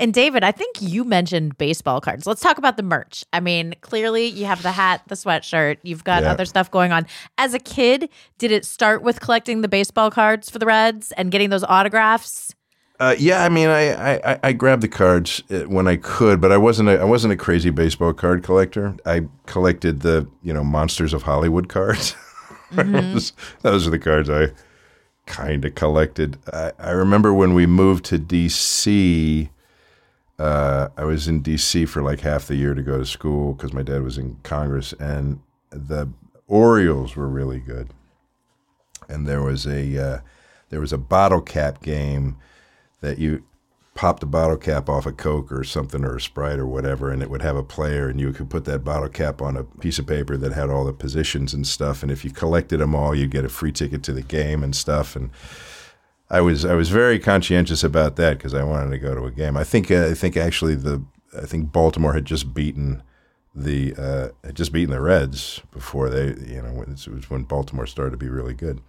And 0.00 0.14
David, 0.14 0.42
I 0.42 0.50
think 0.50 0.76
you 0.80 1.04
mentioned 1.04 1.58
baseball 1.58 2.00
cards. 2.00 2.26
Let's 2.26 2.40
talk 2.40 2.56
about 2.58 2.76
the 2.78 2.82
merch. 2.82 3.22
I 3.34 3.40
mean, 3.40 3.74
clearly 3.82 4.26
you 4.26 4.46
have 4.46 4.62
the 4.62 4.72
hat, 4.72 5.02
the 5.08 5.14
sweatshirt, 5.14 5.76
you've 5.82 6.02
got 6.04 6.22
Yeah. 6.22 6.32
other 6.32 6.46
stuff 6.46 6.70
going 6.70 6.90
on. 6.90 7.06
As 7.38 7.52
a 7.54 7.58
kid, 7.58 8.08
did 8.38 8.50
it 8.50 8.64
start 8.64 9.02
with 9.02 9.20
collecting 9.20 9.60
the 9.60 9.68
baseball 9.68 10.10
cards 10.10 10.48
for 10.48 10.58
the 10.58 10.66
Reds 10.66 11.12
and 11.12 11.30
getting 11.30 11.50
those 11.50 11.64
autographs? 11.64 12.54
Uh, 12.98 13.14
yeah, 13.18 13.44
I 13.44 13.48
mean, 13.48 13.68
I, 13.68 14.16
I, 14.32 14.38
I- 14.42 14.52
grabbed 14.52 14.82
the 14.82 14.88
cards 14.88 15.42
uh, 15.50 15.60
when 15.60 15.86
I 15.86 15.96
could, 15.96 16.40
but 16.40 16.52
I 16.52 16.56
wasn't 16.58 16.88
a, 16.90 17.00
I 17.00 17.04
wasn't 17.04 17.32
a 17.32 17.36
crazy 17.36 17.70
baseball 17.70 18.12
card 18.12 18.42
collector. 18.42 18.94
I 19.06 19.22
collected 19.46 20.00
the 20.00 20.26
you 20.42 20.52
know 20.52 20.62
Monsters 20.64 21.14
of 21.14 21.22
Hollywood 21.22 21.68
cards. 21.70 22.14
Those- 22.72 23.32
Those 23.62 23.86
are 23.86 23.90
the 23.90 23.98
cards 23.98 24.28
I 24.28 24.48
kind 25.26 25.64
of 25.64 25.74
collected. 25.74 26.36
I, 26.52 26.72
I 26.78 26.90
remember 26.90 27.32
when 27.32 27.54
we 27.54 27.64
moved 27.66 28.04
to 28.06 28.18
DC. 28.18 29.48
Uh, 30.40 30.88
I 30.96 31.04
was 31.04 31.28
in 31.28 31.42
DC 31.42 31.86
for 31.86 32.00
like 32.00 32.20
half 32.20 32.46
the 32.46 32.56
year 32.56 32.72
to 32.72 32.80
go 32.82 32.96
to 32.96 33.04
school 33.04 33.52
because 33.52 33.74
my 33.74 33.82
dad 33.82 34.02
was 34.02 34.16
in 34.16 34.38
Congress, 34.42 34.94
and 34.94 35.40
the 35.68 36.08
Orioles 36.48 37.14
were 37.14 37.28
really 37.28 37.60
good. 37.60 37.90
And 39.06 39.28
there 39.28 39.42
was 39.42 39.66
a 39.66 40.02
uh, 40.02 40.20
there 40.70 40.80
was 40.80 40.94
a 40.94 40.98
bottle 40.98 41.42
cap 41.42 41.82
game 41.82 42.38
that 43.02 43.18
you 43.18 43.42
popped 43.94 44.22
a 44.22 44.26
bottle 44.26 44.56
cap 44.56 44.88
off 44.88 45.04
a 45.04 45.12
Coke 45.12 45.52
or 45.52 45.62
something 45.62 46.06
or 46.06 46.16
a 46.16 46.20
Sprite 46.22 46.58
or 46.58 46.66
whatever, 46.66 47.10
and 47.10 47.22
it 47.22 47.28
would 47.28 47.42
have 47.42 47.56
a 47.56 47.62
player, 47.62 48.08
and 48.08 48.18
you 48.18 48.32
could 48.32 48.48
put 48.48 48.64
that 48.64 48.82
bottle 48.82 49.10
cap 49.10 49.42
on 49.42 49.58
a 49.58 49.64
piece 49.64 49.98
of 49.98 50.06
paper 50.06 50.38
that 50.38 50.54
had 50.54 50.70
all 50.70 50.86
the 50.86 50.94
positions 50.94 51.52
and 51.52 51.66
stuff. 51.66 52.02
And 52.02 52.10
if 52.10 52.24
you 52.24 52.30
collected 52.30 52.78
them 52.78 52.94
all, 52.94 53.14
you'd 53.14 53.30
get 53.30 53.44
a 53.44 53.50
free 53.50 53.72
ticket 53.72 54.02
to 54.04 54.14
the 54.14 54.22
game 54.22 54.64
and 54.64 54.74
stuff. 54.74 55.16
And 55.16 55.28
I 56.30 56.40
was 56.40 56.64
I 56.64 56.74
was 56.74 56.90
very 56.90 57.18
conscientious 57.18 57.82
about 57.82 58.16
that 58.16 58.38
because 58.38 58.54
I 58.54 58.62
wanted 58.62 58.90
to 58.90 58.98
go 58.98 59.14
to 59.14 59.24
a 59.24 59.30
game. 59.30 59.56
I 59.56 59.64
think 59.64 59.90
uh, 59.90 60.06
I 60.06 60.14
think 60.14 60.36
actually 60.36 60.74
the 60.74 61.02
I 61.36 61.46
think 61.46 61.72
Baltimore 61.72 62.14
had 62.14 62.24
just 62.24 62.54
beaten 62.54 63.02
the 63.54 63.94
uh, 63.96 64.28
had 64.44 64.54
just 64.54 64.72
beaten 64.72 64.90
the 64.90 65.00
Reds 65.00 65.60
before 65.72 66.08
they 66.08 66.28
you 66.50 66.62
know 66.62 66.82
it 66.82 67.08
was 67.08 67.28
when 67.28 67.42
Baltimore 67.44 67.86
started 67.86 68.12
to 68.12 68.16
be 68.16 68.28
really 68.28 68.54
good 68.54 68.80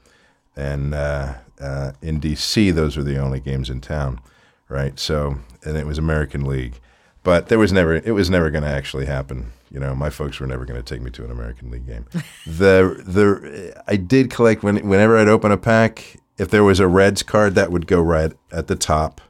and 0.56 0.94
uh, 0.94 1.36
uh, 1.60 1.92
in 2.02 2.20
DC, 2.20 2.74
those 2.74 2.98
were 2.98 3.04
the 3.04 3.18
only 3.18 3.39
games 3.39 3.70
in 3.70 3.82
town, 3.82 4.20
right? 4.68 5.00
So, 5.00 5.38
and 5.64 5.78
it 5.78 5.86
was 5.86 5.98
American 5.98 6.46
League, 6.46 6.80
but 7.24 7.48
there 7.48 7.60
was 7.60 7.72
never 7.72 7.96
it 7.96 8.12
was 8.12 8.30
never 8.30 8.50
going 8.50 8.64
to 8.64 8.70
actually 8.70 9.06
happen. 9.06 9.54
You 9.70 9.80
know, 9.80 9.96
my 9.96 10.10
folks 10.10 10.39
were 10.39 10.48
never 10.48 10.66
going 10.66 10.82
to 10.82 10.84
take 10.84 11.02
me 11.02 11.12
to 11.12 11.24
an 11.24 11.32
American 11.32 11.72
League 11.72 11.88
game. 11.88 12.06
the 12.46 13.02
the 13.06 13.82
I 13.88 13.96
did 13.96 14.30
collect 14.30 14.64
when 14.64 14.88
whenever 14.88 15.18
I'd 15.18 15.30
open 15.30 15.52
a 15.52 15.58
pack, 15.58 16.18
if 16.42 16.50
there 16.50 16.64
was 16.64 16.80
a 16.80 16.88
Reds 16.88 17.24
card, 17.24 17.56
that 17.56 17.72
would 17.72 17.88
go 17.88 18.02
right 18.02 18.34
at 18.52 18.68
the 18.68 18.76
top, 18.76 19.22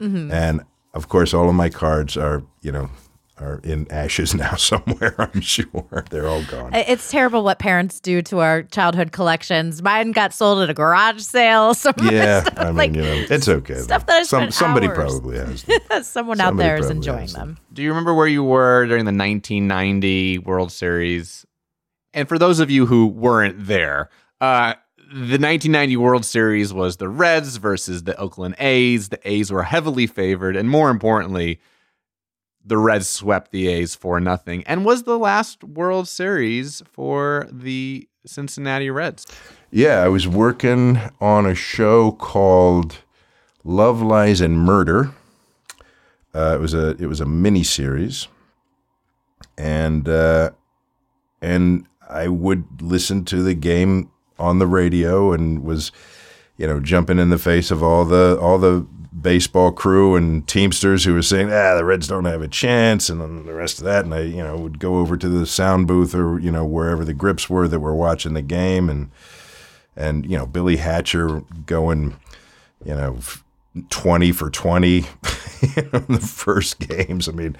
and 0.00 0.62
of 0.94 1.08
course, 1.08 1.32
all 1.34 1.48
of 1.48 1.54
my 1.54 1.68
cards 1.68 2.16
are 2.16 2.42
you 2.60 2.72
know 2.72 2.90
are 3.38 3.60
in 3.64 3.90
ashes 3.90 4.34
now 4.44 4.54
somewhere. 4.56 5.14
I'm 5.18 5.40
sure 5.40 6.04
they're 6.10 6.28
all 6.28 6.44
gone. 6.44 6.74
It's 6.74 7.10
terrible 7.10 7.42
what 7.44 7.58
parents 7.58 7.98
do 8.00 8.20
to 8.22 8.38
our 8.40 8.62
childhood 8.62 9.10
collections. 9.12 9.82
Mine 9.82 10.12
got 10.12 10.32
sold 10.34 10.62
at 10.62 10.70
a 10.70 10.74
garage 10.74 11.20
sale. 11.22 11.74
Some 11.84 11.94
Yeah, 12.02 12.42
stuff, 12.42 12.54
I 12.58 12.64
mean, 12.66 12.76
like 12.76 12.94
you 12.94 13.02
know, 13.02 13.26
it's 13.30 13.48
okay. 13.48 13.80
stuff 13.80 14.06
though. 14.06 14.12
that 14.12 14.20
I 14.20 14.24
Some, 14.24 14.50
somebody 14.50 14.86
hours. 14.86 14.96
probably 14.96 15.38
has. 15.38 15.62
them. 15.88 16.02
someone 16.04 16.40
out 16.40 16.56
there 16.56 16.76
is 16.76 16.90
enjoying 16.90 17.28
them. 17.28 17.54
them. 17.54 17.58
Do 17.72 17.82
you 17.82 17.88
remember 17.88 18.14
where 18.14 18.28
you 18.28 18.44
were 18.44 18.86
during 18.86 19.04
the 19.04 19.12
1990 19.12 20.38
World 20.38 20.70
Series? 20.72 21.44
And 22.14 22.28
for 22.28 22.38
those 22.38 22.60
of 22.60 22.70
you 22.70 22.86
who 22.86 23.06
weren't 23.06 23.66
there, 23.66 24.10
uh, 24.40 24.74
the 25.12 25.36
1990 25.36 25.96
World 25.98 26.24
Series 26.24 26.72
was 26.72 26.96
the 26.96 27.08
Reds 27.08 27.56
versus 27.58 28.04
the 28.04 28.16
Oakland 28.16 28.54
A's. 28.58 29.10
The 29.10 29.20
A's 29.28 29.52
were 29.52 29.64
heavily 29.64 30.06
favored, 30.06 30.56
and 30.56 30.70
more 30.70 30.88
importantly, 30.88 31.60
the 32.64 32.78
Reds 32.78 33.08
swept 33.08 33.50
the 33.50 33.68
A's 33.68 33.94
for 33.94 34.20
nothing, 34.20 34.64
and 34.64 34.86
was 34.86 35.02
the 35.02 35.18
last 35.18 35.64
World 35.64 36.08
Series 36.08 36.82
for 36.90 37.46
the 37.52 38.08
Cincinnati 38.24 38.88
Reds. 38.88 39.26
Yeah, 39.70 40.00
I 40.00 40.08
was 40.08 40.26
working 40.26 40.98
on 41.20 41.44
a 41.44 41.54
show 41.54 42.12
called 42.12 43.02
Love, 43.64 44.00
Lies, 44.00 44.40
and 44.40 44.58
Murder. 44.58 45.12
Uh, 46.34 46.54
it 46.54 46.60
was 46.60 46.72
a 46.72 46.90
it 46.98 47.06
was 47.06 47.20
a 47.20 47.26
mini 47.26 47.64
series, 47.64 48.28
and 49.58 50.08
uh, 50.08 50.52
and 51.42 51.86
I 52.08 52.28
would 52.28 52.80
listen 52.80 53.26
to 53.26 53.42
the 53.42 53.54
game 53.54 54.08
on 54.42 54.58
the 54.58 54.66
radio 54.66 55.32
and 55.32 55.62
was, 55.62 55.92
you 56.56 56.66
know, 56.66 56.80
jumping 56.80 57.18
in 57.18 57.30
the 57.30 57.38
face 57.38 57.70
of 57.70 57.82
all 57.82 58.04
the 58.04 58.38
all 58.40 58.58
the 58.58 58.86
baseball 59.20 59.72
crew 59.72 60.16
and 60.16 60.46
teamsters 60.48 61.04
who 61.04 61.14
were 61.14 61.22
saying, 61.22 61.52
ah, 61.52 61.76
the 61.76 61.84
Reds 61.84 62.08
don't 62.08 62.24
have 62.24 62.42
a 62.42 62.48
chance, 62.48 63.08
and 63.08 63.20
then 63.20 63.46
the 63.46 63.54
rest 63.54 63.78
of 63.78 63.84
that. 63.84 64.04
And 64.04 64.14
I, 64.14 64.22
you 64.22 64.42
know, 64.42 64.56
would 64.56 64.78
go 64.78 64.96
over 64.96 65.16
to 65.16 65.28
the 65.28 65.46
sound 65.46 65.86
booth 65.86 66.14
or 66.14 66.38
you 66.38 66.50
know 66.50 66.64
wherever 66.64 67.04
the 67.04 67.14
grips 67.14 67.48
were 67.48 67.68
that 67.68 67.80
were 67.80 67.94
watching 67.94 68.34
the 68.34 68.42
game, 68.42 68.88
and 68.88 69.10
and 69.96 70.28
you 70.30 70.36
know 70.36 70.46
Billy 70.46 70.76
Hatcher 70.76 71.40
going, 71.66 72.16
you 72.84 72.94
know, 72.94 73.18
twenty 73.90 74.32
for 74.32 74.50
twenty 74.50 74.98
in 75.76 76.04
the 76.08 76.24
first 76.24 76.78
games. 76.88 77.28
I 77.28 77.32
mean, 77.32 77.56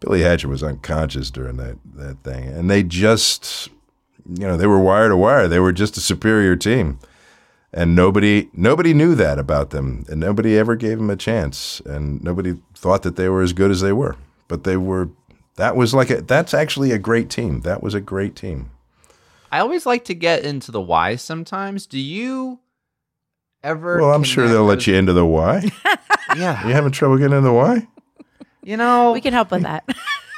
Billy 0.00 0.22
Hatcher 0.22 0.48
was 0.48 0.62
unconscious 0.62 1.30
during 1.30 1.56
that 1.56 1.78
that 1.94 2.22
thing, 2.22 2.44
and 2.48 2.70
they 2.70 2.82
just, 2.82 3.68
you 4.28 4.46
know, 4.46 4.56
they 4.56 4.66
were 4.66 4.78
wire 4.80 5.08
to 5.08 5.16
wire. 5.16 5.48
They 5.48 5.58
were 5.60 5.72
just 5.72 5.96
a 5.96 6.00
superior 6.00 6.56
team, 6.56 6.98
and 7.72 7.94
nobody 7.94 8.48
nobody 8.52 8.92
knew 8.94 9.14
that 9.14 9.38
about 9.38 9.70
them, 9.70 10.04
and 10.08 10.20
nobody 10.20 10.56
ever 10.56 10.76
gave 10.76 10.98
them 10.98 11.10
a 11.10 11.16
chance, 11.16 11.80
and 11.86 12.22
nobody 12.22 12.54
thought 12.74 13.02
that 13.02 13.16
they 13.16 13.28
were 13.28 13.42
as 13.42 13.52
good 13.52 13.70
as 13.70 13.80
they 13.80 13.92
were. 13.92 14.16
But 14.48 14.64
they 14.64 14.76
were. 14.76 15.10
That 15.56 15.74
was 15.76 15.94
like 15.94 16.10
a. 16.10 16.20
That's 16.20 16.52
actually 16.54 16.92
a 16.92 16.98
great 16.98 17.30
team. 17.30 17.60
That 17.62 17.82
was 17.82 17.94
a 17.94 18.00
great 18.00 18.36
team. 18.36 18.70
I 19.50 19.60
always 19.60 19.86
like 19.86 20.04
to 20.06 20.14
get 20.14 20.44
into 20.44 20.70
the 20.70 20.80
why 20.80 21.16
sometimes. 21.16 21.86
Do 21.86 21.98
you 21.98 22.60
ever? 23.62 23.98
Well, 24.00 24.12
I'm 24.12 24.24
sure 24.24 24.48
they'll 24.48 24.64
let 24.64 24.86
you 24.86 24.94
into 24.94 25.12
the 25.12 25.24
why. 25.26 25.70
Yeah. 26.36 26.66
You 26.66 26.74
having 26.74 26.92
trouble 26.92 27.16
getting 27.16 27.36
into 27.36 27.48
the 27.48 27.52
why? 27.52 27.86
You 28.62 28.76
know, 28.76 29.12
We 29.12 29.20
can 29.20 29.32
help 29.32 29.52
with 29.52 29.62
that. 29.62 29.88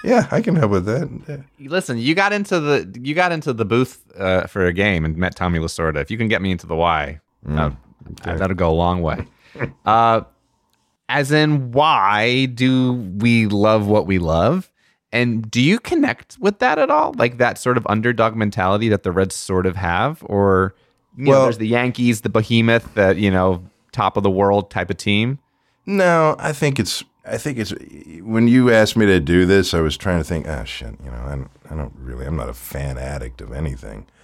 Yeah, 0.05 0.29
I 0.31 0.41
can 0.41 0.55
help 0.57 0.71
with 0.71 0.87
that. 0.87 1.45
Yeah. 1.59 1.69
listen, 1.69 1.99
you 1.99 2.15
got 2.15 2.33
into 2.33 2.61
the 2.61 3.01
you 3.03 3.15
got 3.15 3.33
into 3.33 3.53
the 3.53 3.65
booth 3.65 4.05
uh, 4.17 4.47
for 4.47 4.67
a 4.67 4.73
game 4.73 5.05
and 5.05 5.17
met 5.17 5.35
Tommy 5.35 5.59
Lasorda. 5.59 6.01
If 6.01 6.11
you 6.11 6.19
can 6.19 6.29
get 6.29 6.41
me 6.41 6.53
into 6.53 6.67
the 6.67 6.77
why, 6.77 7.21
that, 8.23 8.39
that'll 8.39 8.57
go 8.57 8.71
a 8.71 8.73
long 8.73 9.03
way. 9.03 9.27
uh, 9.87 10.23
as 11.09 11.33
in, 11.33 11.73
why 11.73 12.47
do 12.47 12.93
we 12.93 13.47
love 13.47 13.87
what 13.87 14.07
we 14.07 14.19
love? 14.19 14.71
And 15.11 15.51
do 15.51 15.61
you 15.61 15.79
connect 15.79 16.37
with 16.39 16.59
that 16.59 16.79
at 16.79 16.91
all? 16.91 17.15
Like 17.17 17.39
that 17.39 17.57
sort 17.57 17.79
of 17.79 17.87
underdog 17.89 18.37
mentality 18.37 18.89
that 18.91 19.05
the 19.05 19.13
Reds 19.13 19.35
sort 19.35 19.65
of 19.65 19.75
have, 19.77 20.23
or 20.27 20.75
you 21.17 21.27
know, 21.27 21.45
there's 21.45 21.59
the 21.59 21.67
Yankees, 21.67 22.21
the 22.21 22.29
behemoth, 22.29 22.95
that 22.95 23.17
you 23.17 23.31
know, 23.31 23.65
top 23.91 24.17
of 24.17 24.23
the 24.23 24.31
world 24.31 24.71
type 24.71 24.91
of 24.91 24.99
team. 24.99 25.39
No, 25.87 26.37
I 26.39 26.53
think 26.53 26.79
it's. 26.79 27.03
I 27.31 27.39
think 27.39 27.59
it's. 27.59 27.73
When 28.23 28.49
you 28.49 28.71
asked 28.71 28.97
me 28.97 29.07
to 29.07 29.21
do 29.21 29.47
this, 29.47 29.75
I 29.75 29.81
was 29.81 29.97
trying 29.97 30.19
to 30.19 30.25
think. 30.25 30.49
Ah, 30.49 30.65
shit. 30.65 30.95
You 31.05 31.11
know, 31.11 31.25
I 31.27 31.37
don't. 31.37 31.51
I 31.71 31.75
don't 31.77 31.93
really. 31.97 32.27
I'm 32.27 32.37
not 32.37 32.49
a 32.49 32.55
fan 32.55 32.99
addict 32.99 33.41
of 33.41 33.53
anything. 33.53 34.07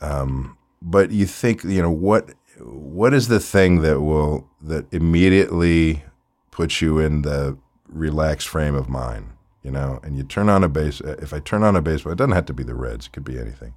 Um, 0.00 0.58
but 0.82 1.12
you 1.12 1.24
think, 1.24 1.64
you 1.64 1.80
know, 1.80 1.90
what? 1.90 2.30
What 2.58 3.14
is 3.14 3.28
the 3.28 3.40
thing 3.40 3.80
that 3.80 4.02
will 4.02 4.46
that 4.60 4.92
immediately 4.92 6.04
puts 6.50 6.82
you 6.82 6.98
in 6.98 7.22
the 7.22 7.56
relaxed 7.88 8.48
frame 8.48 8.74
of 8.74 8.86
mind? 8.86 9.30
You 9.62 9.70
know, 9.70 10.00
and 10.02 10.14
you 10.14 10.22
turn 10.22 10.50
on 10.50 10.62
a 10.62 10.68
base. 10.68 11.00
If 11.00 11.32
I 11.32 11.40
turn 11.40 11.62
on 11.62 11.74
a 11.74 11.80
baseball, 11.80 12.12
it 12.12 12.16
doesn't 12.16 12.32
have 12.32 12.44
to 12.46 12.52
be 12.52 12.64
the 12.64 12.74
Reds. 12.74 13.06
It 13.06 13.12
could 13.12 13.24
be 13.24 13.38
anything. 13.38 13.72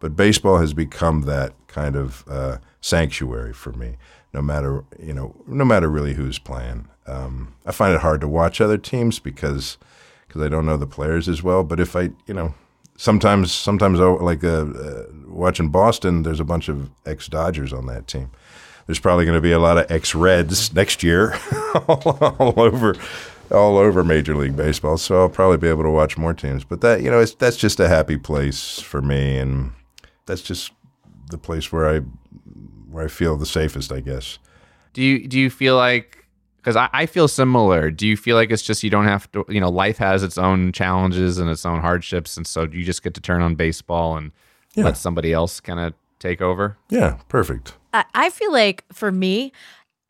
But 0.00 0.16
baseball 0.16 0.58
has 0.58 0.72
become 0.72 1.22
that 1.22 1.52
kind 1.66 1.96
of 1.96 2.24
uh, 2.28 2.58
sanctuary 2.80 3.52
for 3.52 3.72
me. 3.72 3.96
No 4.32 4.40
matter 4.40 4.84
you 4.98 5.12
know, 5.12 5.34
no 5.46 5.66
matter 5.66 5.88
really 5.90 6.14
who's 6.14 6.38
playing. 6.38 6.88
Um, 7.08 7.54
I 7.64 7.72
find 7.72 7.94
it 7.94 8.00
hard 8.00 8.20
to 8.20 8.28
watch 8.28 8.60
other 8.60 8.78
teams 8.78 9.18
because 9.18 9.78
because 10.26 10.42
I 10.42 10.48
don't 10.48 10.66
know 10.66 10.76
the 10.76 10.86
players 10.86 11.28
as 11.28 11.42
well. 11.42 11.64
But 11.64 11.80
if 11.80 11.96
I, 11.96 12.10
you 12.26 12.34
know, 12.34 12.54
sometimes 12.96 13.50
sometimes 13.52 13.98
like 13.98 14.44
uh, 14.44 14.66
uh, 14.66 15.04
watching 15.26 15.70
Boston, 15.70 16.22
there's 16.22 16.40
a 16.40 16.44
bunch 16.44 16.68
of 16.68 16.90
ex 17.06 17.28
Dodgers 17.28 17.72
on 17.72 17.86
that 17.86 18.06
team. 18.06 18.30
There's 18.86 18.98
probably 18.98 19.24
going 19.24 19.36
to 19.36 19.42
be 19.42 19.52
a 19.52 19.58
lot 19.58 19.78
of 19.78 19.90
ex 19.90 20.14
Reds 20.14 20.72
next 20.74 21.02
year 21.02 21.38
all, 21.88 22.18
all 22.38 22.60
over 22.60 22.94
all 23.50 23.78
over 23.78 24.04
Major 24.04 24.36
League 24.36 24.56
Baseball, 24.56 24.98
so 24.98 25.22
I'll 25.22 25.28
probably 25.30 25.56
be 25.56 25.68
able 25.68 25.84
to 25.84 25.90
watch 25.90 26.18
more 26.18 26.34
teams. 26.34 26.64
But 26.64 26.82
that 26.82 27.02
you 27.02 27.10
know, 27.10 27.20
it's, 27.20 27.34
that's 27.34 27.56
just 27.56 27.80
a 27.80 27.88
happy 27.88 28.16
place 28.16 28.78
for 28.78 29.00
me, 29.00 29.38
and 29.38 29.72
that's 30.26 30.42
just 30.42 30.72
the 31.30 31.38
place 31.38 31.72
where 31.72 31.88
I 31.88 32.00
where 32.90 33.04
I 33.04 33.08
feel 33.08 33.36
the 33.36 33.46
safest, 33.46 33.92
I 33.92 34.00
guess. 34.00 34.38
Do 34.92 35.02
you 35.02 35.26
do 35.26 35.38
you 35.38 35.50
feel 35.50 35.76
like 35.76 36.17
because 36.68 36.76
I, 36.76 36.90
I 36.92 37.06
feel 37.06 37.28
similar? 37.28 37.90
Do 37.90 38.06
you 38.06 38.14
feel 38.14 38.36
like 38.36 38.50
it's 38.50 38.62
just 38.62 38.82
you 38.82 38.90
don't 38.90 39.06
have 39.06 39.30
to 39.32 39.44
you 39.48 39.58
know 39.60 39.70
life 39.70 39.96
has 39.98 40.22
its 40.22 40.36
own 40.36 40.70
challenges 40.72 41.38
and 41.38 41.48
its 41.48 41.64
own 41.64 41.80
hardships, 41.80 42.36
and 42.36 42.46
so 42.46 42.64
you 42.70 42.84
just 42.84 43.02
get 43.02 43.14
to 43.14 43.20
turn 43.22 43.40
on 43.40 43.54
baseball 43.54 44.16
and 44.18 44.32
Yeah. 44.74 44.84
let 44.84 44.98
somebody 44.98 45.32
else 45.32 45.60
kind 45.60 45.80
of 45.80 45.94
take 46.18 46.42
over? 46.42 46.76
Yeah, 46.90 47.16
perfect. 47.28 47.72
I, 47.94 48.04
I 48.14 48.28
feel 48.30 48.52
like 48.52 48.84
for 48.92 49.10
me, 49.10 49.50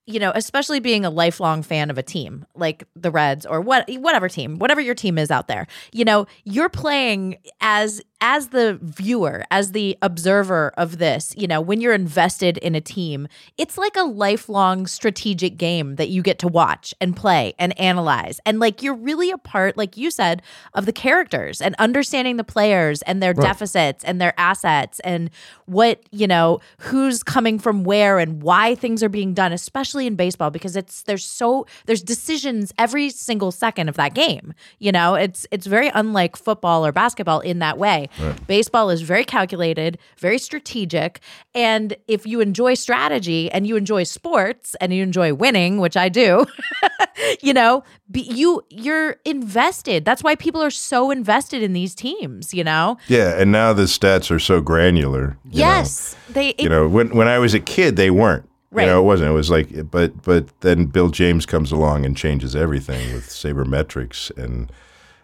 you 0.06 0.18
know, 0.18 0.32
especially 0.34 0.80
being 0.80 1.04
a 1.04 1.10
lifelong 1.10 1.62
fan 1.62 1.90
of 1.90 1.98
a 1.98 2.02
team 2.02 2.44
like 2.56 2.82
the 2.96 3.10
Reds 3.12 3.46
or 3.46 3.60
what 3.60 3.88
whatever 3.88 4.28
team, 4.28 4.58
whatever 4.58 4.80
your 4.80 4.96
team 4.96 5.16
is 5.16 5.30
out 5.30 5.46
there, 5.46 5.68
you 5.92 6.04
know, 6.04 6.26
you're 6.44 6.70
playing 6.70 7.36
as 7.60 8.02
as 8.20 8.48
the 8.48 8.78
viewer, 8.82 9.44
as 9.50 9.72
the 9.72 9.96
observer 10.02 10.72
of 10.76 10.98
this, 10.98 11.34
you 11.36 11.46
know, 11.46 11.60
when 11.60 11.80
you're 11.80 11.94
invested 11.94 12.58
in 12.58 12.74
a 12.74 12.80
team, 12.80 13.28
it's 13.56 13.78
like 13.78 13.96
a 13.96 14.02
lifelong 14.02 14.86
strategic 14.86 15.56
game 15.56 15.96
that 15.96 16.08
you 16.08 16.20
get 16.20 16.38
to 16.40 16.48
watch 16.48 16.92
and 17.00 17.16
play 17.16 17.54
and 17.58 17.78
analyze. 17.78 18.40
And 18.44 18.58
like 18.58 18.82
you're 18.82 18.94
really 18.94 19.30
a 19.30 19.38
part, 19.38 19.76
like 19.76 19.96
you 19.96 20.10
said, 20.10 20.42
of 20.74 20.84
the 20.84 20.92
characters 20.92 21.60
and 21.60 21.76
understanding 21.78 22.36
the 22.36 22.44
players 22.44 23.02
and 23.02 23.22
their 23.22 23.34
deficits 23.34 24.02
and 24.02 24.20
their 24.20 24.34
assets 24.36 25.00
and 25.00 25.30
what, 25.66 26.02
you 26.10 26.26
know, 26.26 26.58
who's 26.78 27.22
coming 27.22 27.58
from 27.58 27.84
where 27.84 28.18
and 28.18 28.42
why 28.42 28.74
things 28.74 29.02
are 29.02 29.08
being 29.08 29.32
done, 29.32 29.52
especially 29.52 30.06
in 30.06 30.16
baseball, 30.16 30.50
because 30.50 30.74
it's 30.74 31.02
there's 31.02 31.24
so 31.24 31.66
there's 31.86 32.02
decisions 32.02 32.72
every 32.78 33.10
single 33.10 33.52
second 33.52 33.88
of 33.88 33.94
that 33.94 34.14
game. 34.14 34.54
You 34.80 34.90
know, 34.90 35.14
it's 35.14 35.46
it's 35.52 35.66
very 35.66 35.88
unlike 35.94 36.36
football 36.36 36.84
or 36.84 36.90
basketball 36.90 37.40
in 37.40 37.60
that 37.60 37.78
way. 37.78 38.07
Baseball 38.46 38.90
is 38.90 39.02
very 39.02 39.24
calculated, 39.24 39.98
very 40.18 40.38
strategic, 40.38 41.20
and 41.54 41.96
if 42.06 42.26
you 42.26 42.40
enjoy 42.40 42.74
strategy 42.74 43.50
and 43.50 43.66
you 43.66 43.76
enjoy 43.76 44.04
sports 44.04 44.74
and 44.80 44.92
you 44.92 45.02
enjoy 45.02 45.34
winning, 45.34 45.78
which 45.78 45.96
I 45.96 46.08
do, 46.08 46.46
you 47.42 47.52
know, 47.52 47.82
be, 48.10 48.22
you 48.22 48.62
you're 48.70 49.16
invested. 49.24 50.04
That's 50.04 50.22
why 50.22 50.34
people 50.34 50.62
are 50.62 50.70
so 50.70 51.10
invested 51.10 51.62
in 51.62 51.72
these 51.72 51.94
teams. 51.94 52.54
You 52.54 52.64
know, 52.64 52.96
Yeah, 53.08 53.38
and 53.40 53.52
now 53.52 53.72
the 53.72 53.84
stats 53.84 54.30
are 54.30 54.38
so 54.38 54.60
granular. 54.60 55.36
you 55.44 55.60
know. 55.60 55.66
yes, 55.66 56.16
they. 56.30 56.50
It, 56.50 56.60
you 56.62 56.68
know 56.68 56.88
when 56.88 57.10
when 57.14 57.28
I 57.28 57.38
was 57.38 57.54
a 57.54 57.60
kid 57.60 57.96
they 57.96 58.10
weren't 58.10 58.48
Right. 58.70 58.84
you 58.84 58.90
know 58.90 59.00
it 59.00 59.04
wasn't 59.04 59.30
it 59.30 59.32
was 59.34 59.50
like 59.50 59.90
but 59.90 60.20
but 60.22 60.60
then 60.60 60.86
Bill 60.86 61.08
James 61.08 61.46
comes 61.46 61.72
along 61.72 62.04
and 62.04 62.14
changes 62.16 62.54
everything 62.54 63.14
with 63.14 63.26
sabermetrics 63.28 64.30
and 64.36 64.70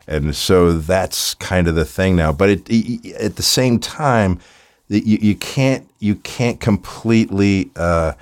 and 0.07 0.35
so 0.37 0.73
that's 0.73 1.35
kind 1.35 1.67
of 1.69 1.75
the 1.75 1.85
thing 1.85 2.17
now 2.17 2.33
but 2.33 2.49
it, 2.51 2.63
it- 2.69 3.15
at 3.17 3.37
the 3.37 3.43
same 3.43 3.79
time 3.79 4.39
you, 4.89 5.19
you 5.21 5.35
can't 5.35 5.89
you 5.99 6.15
can't 6.17 6.61
completely 6.61 7.71
uh, 7.77 8.13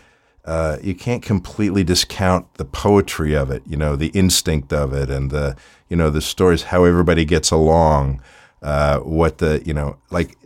uh, 0.45 0.77
you 0.83 0.95
can't 0.95 1.23
completely 1.23 1.85
discount 1.85 2.53
the 2.55 2.65
poetry 2.65 3.35
of 3.35 3.51
it, 3.51 3.63
you 3.67 3.77
know, 3.77 3.95
the 3.97 4.09
instinct 4.09 4.73
of 4.73 4.93
it, 4.93 5.11
and 5.11 5.31
the 5.31 5.57
you 5.89 5.97
know 5.97 6.09
the 6.11 6.21
stories, 6.21 6.63
how 6.65 6.85
everybody 6.85 7.25
gets 7.25 7.51
along, 7.51 8.21
uh, 8.63 8.99
what 9.01 9.39
the 9.39 9.63
you 9.65 9.75
know 9.75 9.97
like 10.11 10.37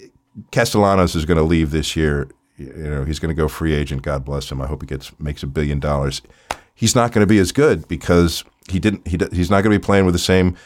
Castellanos 0.52 1.14
is 1.14 1.24
going 1.24 1.36
to 1.38 1.42
leave 1.44 1.70
this 1.70 1.96
year. 1.96 2.28
You 2.58 2.72
know, 2.74 3.04
he's 3.04 3.18
going 3.18 3.28
to 3.28 3.34
go 3.34 3.48
free 3.48 3.74
agent. 3.74 4.02
God 4.02 4.24
bless 4.24 4.50
him. 4.50 4.60
I 4.62 4.66
hope 4.66 4.82
he 4.82 4.86
gets 4.86 5.12
makes 5.20 5.42
a 5.42 5.46
billion 5.46 5.80
dollars. 5.80 6.22
He's 6.74 6.94
not 6.94 7.12
going 7.12 7.22
to 7.22 7.26
be 7.28 7.38
as 7.38 7.52
good 7.52 7.86
because 7.88 8.42
he 8.70 8.78
didn't. 8.78 9.06
He, 9.06 9.18
he's 9.32 9.50
not 9.50 9.62
going 9.62 9.72
to 9.74 9.78
be 9.78 9.84
playing 9.84 10.04
with 10.06 10.14
the 10.14 10.18
same 10.18 10.56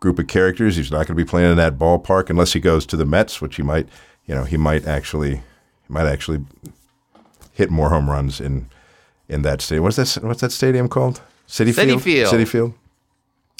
group 0.00 0.18
of 0.18 0.26
characters. 0.26 0.76
He's 0.76 0.90
not 0.90 1.06
going 1.06 1.16
to 1.16 1.24
be 1.24 1.24
playing 1.24 1.52
in 1.52 1.56
that 1.58 1.78
ballpark 1.78 2.30
unless 2.30 2.52
he 2.54 2.60
goes 2.60 2.84
to 2.86 2.96
the 2.96 3.04
Mets, 3.04 3.40
which 3.40 3.56
he 3.56 3.62
might. 3.62 3.88
You 4.26 4.34
know, 4.34 4.44
he 4.44 4.56
might 4.56 4.86
actually, 4.86 5.36
he 5.36 5.88
might 5.88 6.06
actually 6.06 6.44
hit 7.52 7.70
more 7.70 7.90
home 7.90 8.10
runs 8.10 8.40
in 8.40 8.68
in 9.28 9.42
that 9.42 9.60
stadium. 9.60 9.84
What's 9.84 9.96
that? 9.96 10.24
What's 10.24 10.40
that 10.40 10.52
stadium 10.52 10.88
called? 10.88 11.20
City 11.46 11.72
Citi 11.72 11.86
Field. 11.86 12.02
Field. 12.02 12.34
Citi 12.34 12.48
Field. 12.48 12.74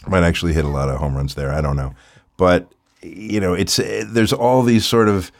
Might 0.06 0.22
actually 0.22 0.54
hit 0.54 0.64
a 0.64 0.68
lot 0.68 0.88
of 0.88 0.98
home 0.98 1.14
runs 1.14 1.34
there. 1.34 1.52
I 1.52 1.60
don't 1.60 1.76
know, 1.76 1.94
but 2.36 2.72
you 3.02 3.40
know, 3.40 3.54
it's 3.54 3.78
uh, 3.78 4.04
there's 4.06 4.32
all 4.32 4.62
these 4.62 4.86
sort 4.86 5.08
of 5.08 5.30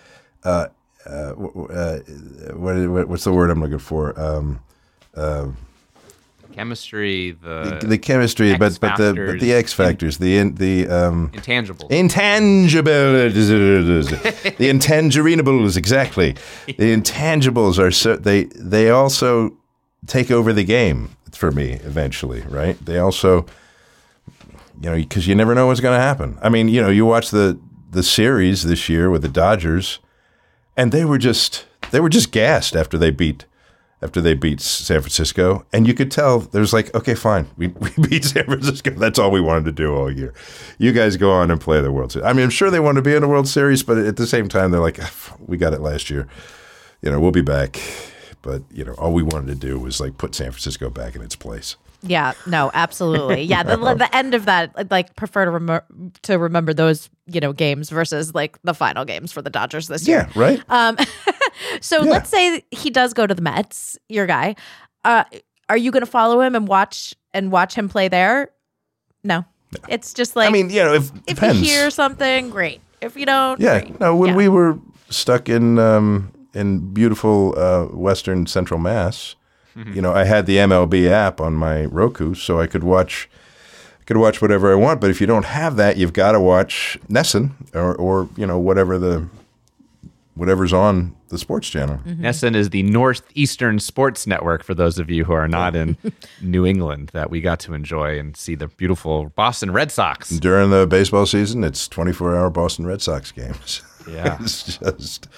uh, 0.45 0.67
uh, 1.07 1.33
uh, 1.33 1.99
what, 2.55 2.77
what 2.89 3.09
what's 3.09 3.25
the 3.25 3.33
word 3.33 3.51
I'm 3.51 3.61
looking 3.61 3.79
for? 3.79 4.19
Um, 4.21 4.61
Chemistry, 6.53 7.33
the, 7.33 7.81
the 7.83 7.99
chemistry, 7.99 8.57
but 8.57 8.79
but 8.81 8.97
the 8.97 9.15
but 9.15 9.41
the 9.41 9.53
X 9.53 9.71
X 9.71 9.73
factors, 9.73 10.19
the 10.19 10.37
in, 10.37 10.55
the 10.57 10.89
um, 10.89 11.31
intangibles. 11.31 11.91
Intangibles, 11.91 14.11
the 14.59 14.71
intangerables, 14.71 15.77
exactly. 15.77 16.33
The 16.67 16.97
intangibles 16.97 17.79
are 17.79 17.91
so 17.91 18.17
they 18.17 18.45
they 18.45 18.91
also 18.91 19.57
take 20.07 20.31
over 20.31 20.53
the 20.53 20.65
game 20.65 21.17
for 21.33 21.51
me 21.51 21.73
eventually, 21.85 22.43
right? 22.43 22.85
They 22.85 22.99
also, 22.99 23.47
you 24.81 24.91
know, 24.91 24.97
because 24.97 25.27
you 25.27 25.35
never 25.35 25.55
know 25.55 25.69
what's 25.69 25.81
going 25.81 25.97
to 25.97 26.03
happen. 26.03 26.39
I 26.43 26.49
mean, 26.49 26.69
you 26.69 26.83
know, 26.83 26.91
you 26.91 27.07
watch 27.07 27.31
the 27.31 27.59
the 27.91 28.03
series 28.03 28.65
this 28.65 28.89
year 28.89 29.11
with 29.11 29.23
the 29.23 29.29
Dodgers, 29.29 29.99
and 30.77 30.93
they 30.93 31.05
were 31.05 31.19
just 31.19 31.67
they 31.91 32.01
were 32.01 32.09
just 32.09 32.33
gassed 32.33 32.77
after 32.77 32.99
they 32.99 33.11
beat 33.11 33.45
after 34.03 34.21
they 34.21 34.35
beat 34.35 34.61
San 34.61 35.01
Francisco, 35.01 35.65
and 35.73 35.87
you 35.87 35.95
could 35.95 36.11
tell 36.11 36.41
there's 36.41 36.73
like, 36.73 36.95
okay, 36.95 37.15
fine, 37.15 37.47
we, 37.57 37.67
we 37.69 37.91
beat 38.09 38.25
San 38.25 38.45
Francisco. 38.45 38.91
That's 38.91 39.19
all 39.19 39.31
we 39.31 39.41
wanted 39.41 39.65
to 39.67 39.73
do 39.73 39.95
all 39.95 40.11
year. 40.11 40.33
You 40.79 40.93
guys 40.93 41.17
go 41.17 41.31
on 41.31 41.51
and 41.51 41.61
play 41.61 41.81
the 41.81 41.93
World 41.93 42.13
Series. 42.13 42.27
I 42.27 42.33
mean, 42.33 42.45
I'm 42.45 42.51
sure 42.51 42.71
they 42.71 42.81
want 42.81 42.97
to 42.97 43.03
be 43.03 43.15
in 43.15 43.23
the 43.23 43.29
World 43.29 43.49
Series, 43.49 43.83
but 43.83 43.99
at 43.99 44.17
the 44.17 44.27
same 44.27 44.49
time, 44.49 44.71
they're 44.71 44.81
like, 44.81 44.99
"Ah, 45.01 45.37
we 45.47 45.57
got 45.57 45.75
it 45.75 45.81
last 45.81 46.11
year. 46.11 46.29
You 47.03 47.11
know, 47.11 47.21
we'll 47.21 47.31
be 47.31 47.43
back. 47.43 47.81
But 48.43 48.63
you 48.71 48.85
know, 48.85 48.95
all 48.95 49.13
we 49.13 49.23
wanted 49.23 49.49
to 49.49 49.67
do 49.67 49.79
was 49.79 50.01
like 50.01 50.19
put 50.19 50.35
San 50.35 50.51
Francisco 50.51 50.91
back 50.91 51.15
in 51.15 51.23
its 51.23 51.37
place. 51.37 51.77
Yeah, 52.03 52.33
no, 52.47 52.71
absolutely. 52.73 53.43
Yeah, 53.43 53.63
the 53.63 53.77
the 53.77 54.09
end 54.17 54.35
of 54.35 54.47
that, 54.47 54.73
I'd 54.77 54.91
like 54.91 55.15
prefer 55.17 55.45
to 55.45 55.51
remember 55.51 55.85
to 56.23 56.39
remember 56.39 56.73
those 56.73 57.11
you 57.27 57.41
know 57.41 57.53
games 57.53 57.91
versus 57.91 58.35
like 58.35 58.61
the 58.63 58.73
final 58.75 59.05
games 59.05 59.33
for 59.33 59.43
the 59.43 59.51
Dodgers 59.51 59.89
this 59.89 60.09
year. 60.09 60.27
Yeah, 60.35 60.41
right. 60.41 60.63
Um, 60.71 60.97
so 61.81 62.03
Yeah. 62.03 62.11
let's 62.11 62.31
say 62.31 62.65
he 62.71 62.91
does 62.91 63.13
go 63.13 63.27
to 63.27 63.35
the 63.35 63.43
Mets, 63.43 63.99
your 64.09 64.27
guy. 64.27 64.57
Uh, 65.05 65.25
are 65.69 65.77
you 65.77 65.91
going 65.91 66.01
to 66.05 66.11
follow 66.11 66.41
him 66.41 66.55
and 66.55 66.67
watch 66.67 67.15
and 67.35 67.53
watch 67.53 67.75
him 67.75 67.89
play 67.89 68.09
there? 68.09 68.51
No, 69.23 69.45
it's 69.89 70.15
just 70.15 70.37
like 70.37 70.49
I 70.49 70.53
mean, 70.53 70.71
you 70.71 70.83
know, 70.83 70.95
if 70.95 71.11
if 71.27 71.37
depends. 71.37 71.61
you 71.61 71.67
hear 71.67 71.91
something, 71.91 72.51
great. 72.51 72.81
If 73.03 73.17
you 73.17 73.27
don't, 73.27 73.61
Yeah, 73.61 73.81
great. 73.81 74.01
no. 74.01 74.17
When 74.17 74.31
Yeah. 74.31 74.37
we 74.37 74.49
were 74.49 74.79
stuck 75.11 75.49
in 75.49 75.79
um, 75.79 76.33
in 76.55 76.93
beautiful 76.95 77.55
uh, 77.59 77.85
Western 77.95 78.47
Central 78.47 78.81
Mass, 78.81 79.37
you 79.77 80.03
know, 80.03 80.13
I 80.13 80.25
had 80.25 80.47
the 80.47 80.57
MLB 80.57 81.09
app 81.09 81.41
on 81.41 81.55
my 81.55 81.85
Roku, 81.87 82.35
so 82.35 82.61
I 82.61 82.67
could 82.67 82.85
watch, 82.85 83.29
I 84.01 84.05
could 84.05 84.17
watch 84.17 84.43
whatever 84.43 84.73
I 84.73 84.75
want. 84.75 85.01
But 85.01 85.11
if 85.11 85.21
you 85.21 85.27
don't 85.27 85.45
have 85.45 85.77
that, 85.77 85.97
you've 85.97 86.13
got 86.13 86.33
to 86.33 86.41
watch 86.41 86.99
NESN 87.09 87.53
or, 87.75 87.95
or 87.95 88.29
you 88.37 88.47
know 88.47 88.59
whatever 88.59 88.99
the 88.99 89.29
whatever's 90.35 90.73
on 90.73 91.15
the 91.29 91.39
sports 91.39 91.69
channel. 91.69 91.99
Mm-hmm. 91.99 92.25
NESN 92.25 92.57
is 92.57 92.71
the 92.71 92.83
Northeastern 92.83 93.79
Sports 93.79 94.27
Network 94.27 94.65
for 94.65 94.75
those 94.75 94.99
of 94.99 95.11
you 95.11 95.25
who 95.25 95.33
are 95.33 95.47
not 95.49 95.77
in 95.77 95.97
New 96.43 96.67
England 96.67 97.11
that 97.13 97.31
we 97.31 97.41
got 97.41 97.61
to 97.61 97.75
enjoy 97.75 98.19
and 98.19 98.37
see 98.37 98.55
the 98.55 98.69
beautiful 98.69 99.31
Boston 99.37 99.71
Red 99.71 99.93
Sox. 99.93 100.31
During 100.31 100.71
the 100.71 100.87
baseball 100.87 101.27
season, 101.27 101.63
it's 101.63 101.87
24 101.89 102.37
hour 102.37 102.51
Boston 102.51 102.87
Red 102.87 103.03
Sox 103.03 103.33
games. 103.33 103.83
Yeah. 104.09 104.39
it's 104.41 104.79
just, 104.79 105.29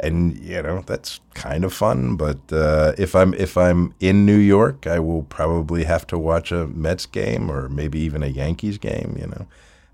and 0.00 0.36
you 0.38 0.62
know 0.62 0.82
that's 0.86 1.20
kind 1.34 1.64
of 1.64 1.72
fun. 1.72 2.16
But 2.16 2.38
uh, 2.52 2.92
if 2.98 3.14
I'm 3.14 3.34
if 3.34 3.56
I'm 3.56 3.94
in 4.00 4.24
New 4.26 4.36
York, 4.38 4.86
I 4.86 4.98
will 5.00 5.24
probably 5.24 5.84
have 5.84 6.06
to 6.08 6.18
watch 6.18 6.52
a 6.52 6.66
Mets 6.68 7.06
game 7.06 7.50
or 7.50 7.68
maybe 7.68 7.98
even 8.00 8.22
a 8.22 8.28
Yankees 8.28 8.78
game. 8.78 9.16
You 9.20 9.26
know, 9.28 9.46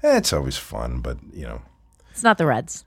Eh, 0.03 0.17
it's 0.19 0.33
always 0.33 0.57
fun, 0.59 1.01
but 1.01 1.17
you 1.33 1.47
know. 1.47 1.63
it's 2.11 2.23
not 2.23 2.37
the 2.39 2.47
Reds. 2.47 2.85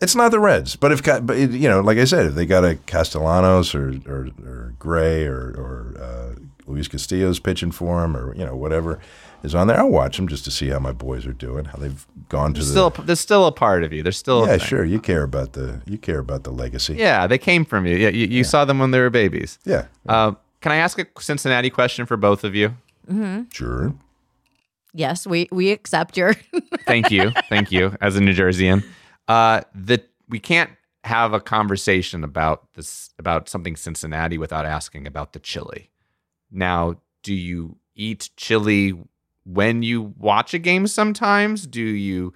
It's 0.00 0.16
not 0.16 0.30
the 0.32 0.40
Reds, 0.40 0.74
but 0.76 0.90
if 0.92 1.02
but 1.24 1.36
you 1.38 1.68
know, 1.68 1.80
like 1.80 1.98
I 1.98 2.04
said, 2.04 2.26
if 2.26 2.34
they 2.34 2.46
got 2.46 2.64
a 2.64 2.76
Castellanos 2.86 3.74
or 3.74 3.94
or, 4.06 4.28
or 4.44 4.74
Gray 4.78 5.24
or 5.26 5.54
or 5.56 5.94
uh, 6.00 6.34
Luis 6.66 6.88
Castillo's 6.88 7.38
pitching 7.38 7.70
for 7.72 8.04
him, 8.04 8.16
or 8.16 8.34
you 8.34 8.44
know 8.44 8.56
whatever 8.56 8.98
is 9.42 9.54
on 9.54 9.66
there, 9.66 9.78
I'll 9.78 9.88
watch 9.90 10.16
them 10.16 10.28
just 10.28 10.44
to 10.44 10.50
see 10.50 10.68
how 10.68 10.78
my 10.78 10.92
boys 10.92 11.26
are 11.26 11.32
doing, 11.32 11.64
how 11.66 11.78
they've 11.78 12.06
gone 12.28 12.54
to 12.54 12.60
There's 12.60 12.72
the. 12.72 12.90
still, 12.90 13.04
there's 13.04 13.20
still 13.20 13.46
a 13.46 13.52
part 13.52 13.82
of 13.84 13.92
you. 13.92 14.02
There's 14.02 14.16
still 14.16 14.44
a 14.44 14.46
yeah, 14.46 14.56
thing. 14.58 14.66
sure. 14.66 14.84
You 14.84 15.00
care 15.00 15.22
about 15.22 15.52
the 15.54 15.82
you 15.86 15.98
care 15.98 16.18
about 16.20 16.44
the 16.44 16.50
legacy. 16.50 16.94
Yeah, 16.94 17.26
they 17.26 17.38
came 17.38 17.64
from 17.64 17.86
you. 17.86 17.96
Yeah, 17.96 18.08
you, 18.10 18.26
you 18.26 18.44
saw 18.44 18.64
them 18.64 18.78
when 18.78 18.90
they 18.92 19.00
were 19.00 19.10
babies. 19.10 19.58
Yeah, 19.64 19.86
Uh, 20.08 20.32
can 20.60 20.70
I 20.72 20.76
ask 20.76 20.98
a 20.98 21.06
Cincinnati 21.18 21.70
question 21.70 22.06
for 22.06 22.16
both 22.16 22.44
of 22.44 22.54
you? 22.54 22.68
Mm-hmm. 23.10 23.42
sure. 23.52 23.94
Yes, 24.94 25.26
we 25.26 25.48
we 25.50 25.70
accept 25.72 26.16
your. 26.16 26.34
Thank 26.86 27.10
you, 27.10 27.30
thank 27.48 27.72
you. 27.72 27.96
As 28.00 28.16
a 28.16 28.20
New 28.20 28.34
Jerseyan, 28.34 28.84
uh, 29.28 29.62
that 29.74 30.08
we 30.28 30.38
can't 30.38 30.70
have 31.04 31.32
a 31.32 31.40
conversation 31.40 32.22
about 32.24 32.72
this 32.74 33.10
about 33.18 33.48
something 33.48 33.74
Cincinnati 33.76 34.36
without 34.38 34.66
asking 34.66 35.06
about 35.06 35.32
the 35.32 35.38
chili. 35.40 35.90
Now, 36.50 36.96
do 37.22 37.32
you 37.34 37.76
eat 37.94 38.30
chili 38.36 38.94
when 39.44 39.82
you 39.82 40.14
watch 40.18 40.54
a 40.54 40.58
game 40.58 40.86
sometimes? 40.86 41.66
Do 41.66 41.82
you 41.82 42.32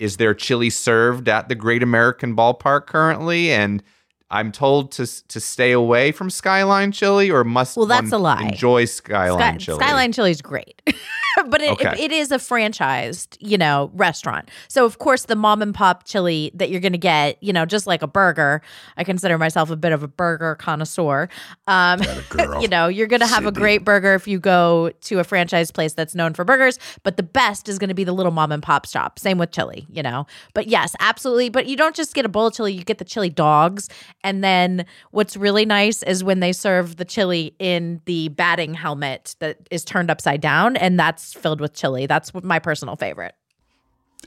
is 0.00 0.16
there 0.16 0.34
chili 0.34 0.68
served 0.70 1.28
at 1.28 1.48
the 1.48 1.54
Great 1.54 1.82
American 1.82 2.34
Ballpark 2.34 2.86
currently 2.86 3.50
and 3.52 3.82
I'm 4.30 4.50
told 4.50 4.90
to 4.92 5.06
to 5.28 5.38
stay 5.40 5.70
away 5.70 6.10
from 6.10 6.28
Skyline 6.30 6.90
Chili 6.90 7.30
or 7.30 7.44
must 7.44 7.76
Well, 7.76 7.86
that's 7.86 8.10
a 8.10 8.18
lie. 8.18 8.42
enjoy 8.48 8.86
Skyline 8.86 9.60
Sky- 9.60 9.64
Chili? 9.64 9.78
Skyline 9.78 10.12
Chili 10.12 10.30
is 10.32 10.42
great, 10.42 10.82
but 11.48 11.60
it, 11.60 11.70
Okay. 11.72 11.90
it, 11.92 11.98
it 11.98 12.12
is 12.12 12.30
a 12.32 12.36
franchised, 12.38 13.36
you 13.40 13.58
know, 13.58 13.90
restaurant. 13.94 14.48
So 14.68 14.84
of 14.84 14.98
course, 14.98 15.24
the 15.26 15.36
mom 15.36 15.62
and 15.62 15.74
pop 15.74 16.04
chili 16.04 16.50
that 16.54 16.70
you're 16.70 16.80
going 16.80 16.92
to 16.92 16.98
get, 16.98 17.42
you 17.42 17.52
know, 17.52 17.66
just 17.66 17.86
like 17.86 18.02
a 18.02 18.06
burger. 18.06 18.62
I 18.96 19.04
consider 19.04 19.36
myself 19.38 19.70
a 19.70 19.76
bit 19.76 19.92
of 19.92 20.02
a 20.02 20.08
burger 20.08 20.54
connoisseur. 20.54 21.28
Um, 21.66 22.00
you 22.60 22.68
know, 22.68 22.88
you're 22.88 23.06
going 23.06 23.20
to 23.20 23.26
have 23.26 23.46
a 23.46 23.52
great 23.52 23.84
burger 23.84 24.14
if 24.14 24.26
you 24.26 24.38
go 24.38 24.90
to 25.02 25.18
a 25.18 25.24
franchise 25.24 25.70
place 25.70 25.92
that's 25.92 26.14
known 26.14 26.34
for 26.34 26.44
burgers, 26.44 26.78
but 27.02 27.16
the 27.16 27.22
best 27.22 27.68
is 27.68 27.78
going 27.78 27.88
to 27.88 27.94
be 27.94 28.04
the 28.04 28.12
little 28.12 28.32
mom 28.32 28.52
and 28.52 28.62
pop 28.62 28.86
shop. 28.86 29.18
Same 29.18 29.38
with 29.38 29.50
chili, 29.50 29.86
you 29.90 30.02
know. 30.02 30.26
But 30.54 30.68
yes, 30.68 30.94
absolutely. 31.00 31.48
But 31.48 31.66
you 31.66 31.76
don't 31.76 31.94
just 31.96 32.14
get 32.14 32.24
a 32.24 32.28
bowl 32.28 32.46
of 32.46 32.54
chili; 32.54 32.72
you 32.72 32.84
get 32.84 32.98
the 32.98 33.04
chili 33.04 33.28
dogs. 33.30 33.88
And 34.24 34.42
then 34.42 34.86
what's 35.10 35.36
really 35.36 35.64
nice 35.66 36.02
is 36.02 36.22
when 36.24 36.40
they 36.40 36.52
serve 36.52 36.96
the 36.96 37.04
chili 37.04 37.54
in 37.58 38.00
the 38.06 38.28
batting 38.28 38.74
helmet 38.74 39.36
that 39.40 39.58
is 39.70 39.84
turned 39.84 40.10
upside 40.10 40.40
down, 40.40 40.76
and 40.76 40.98
that's 40.98 41.25
filled 41.34 41.60
with 41.60 41.74
chili. 41.74 42.06
That's 42.06 42.32
my 42.34 42.58
personal 42.58 42.96
favorite. 42.96 43.34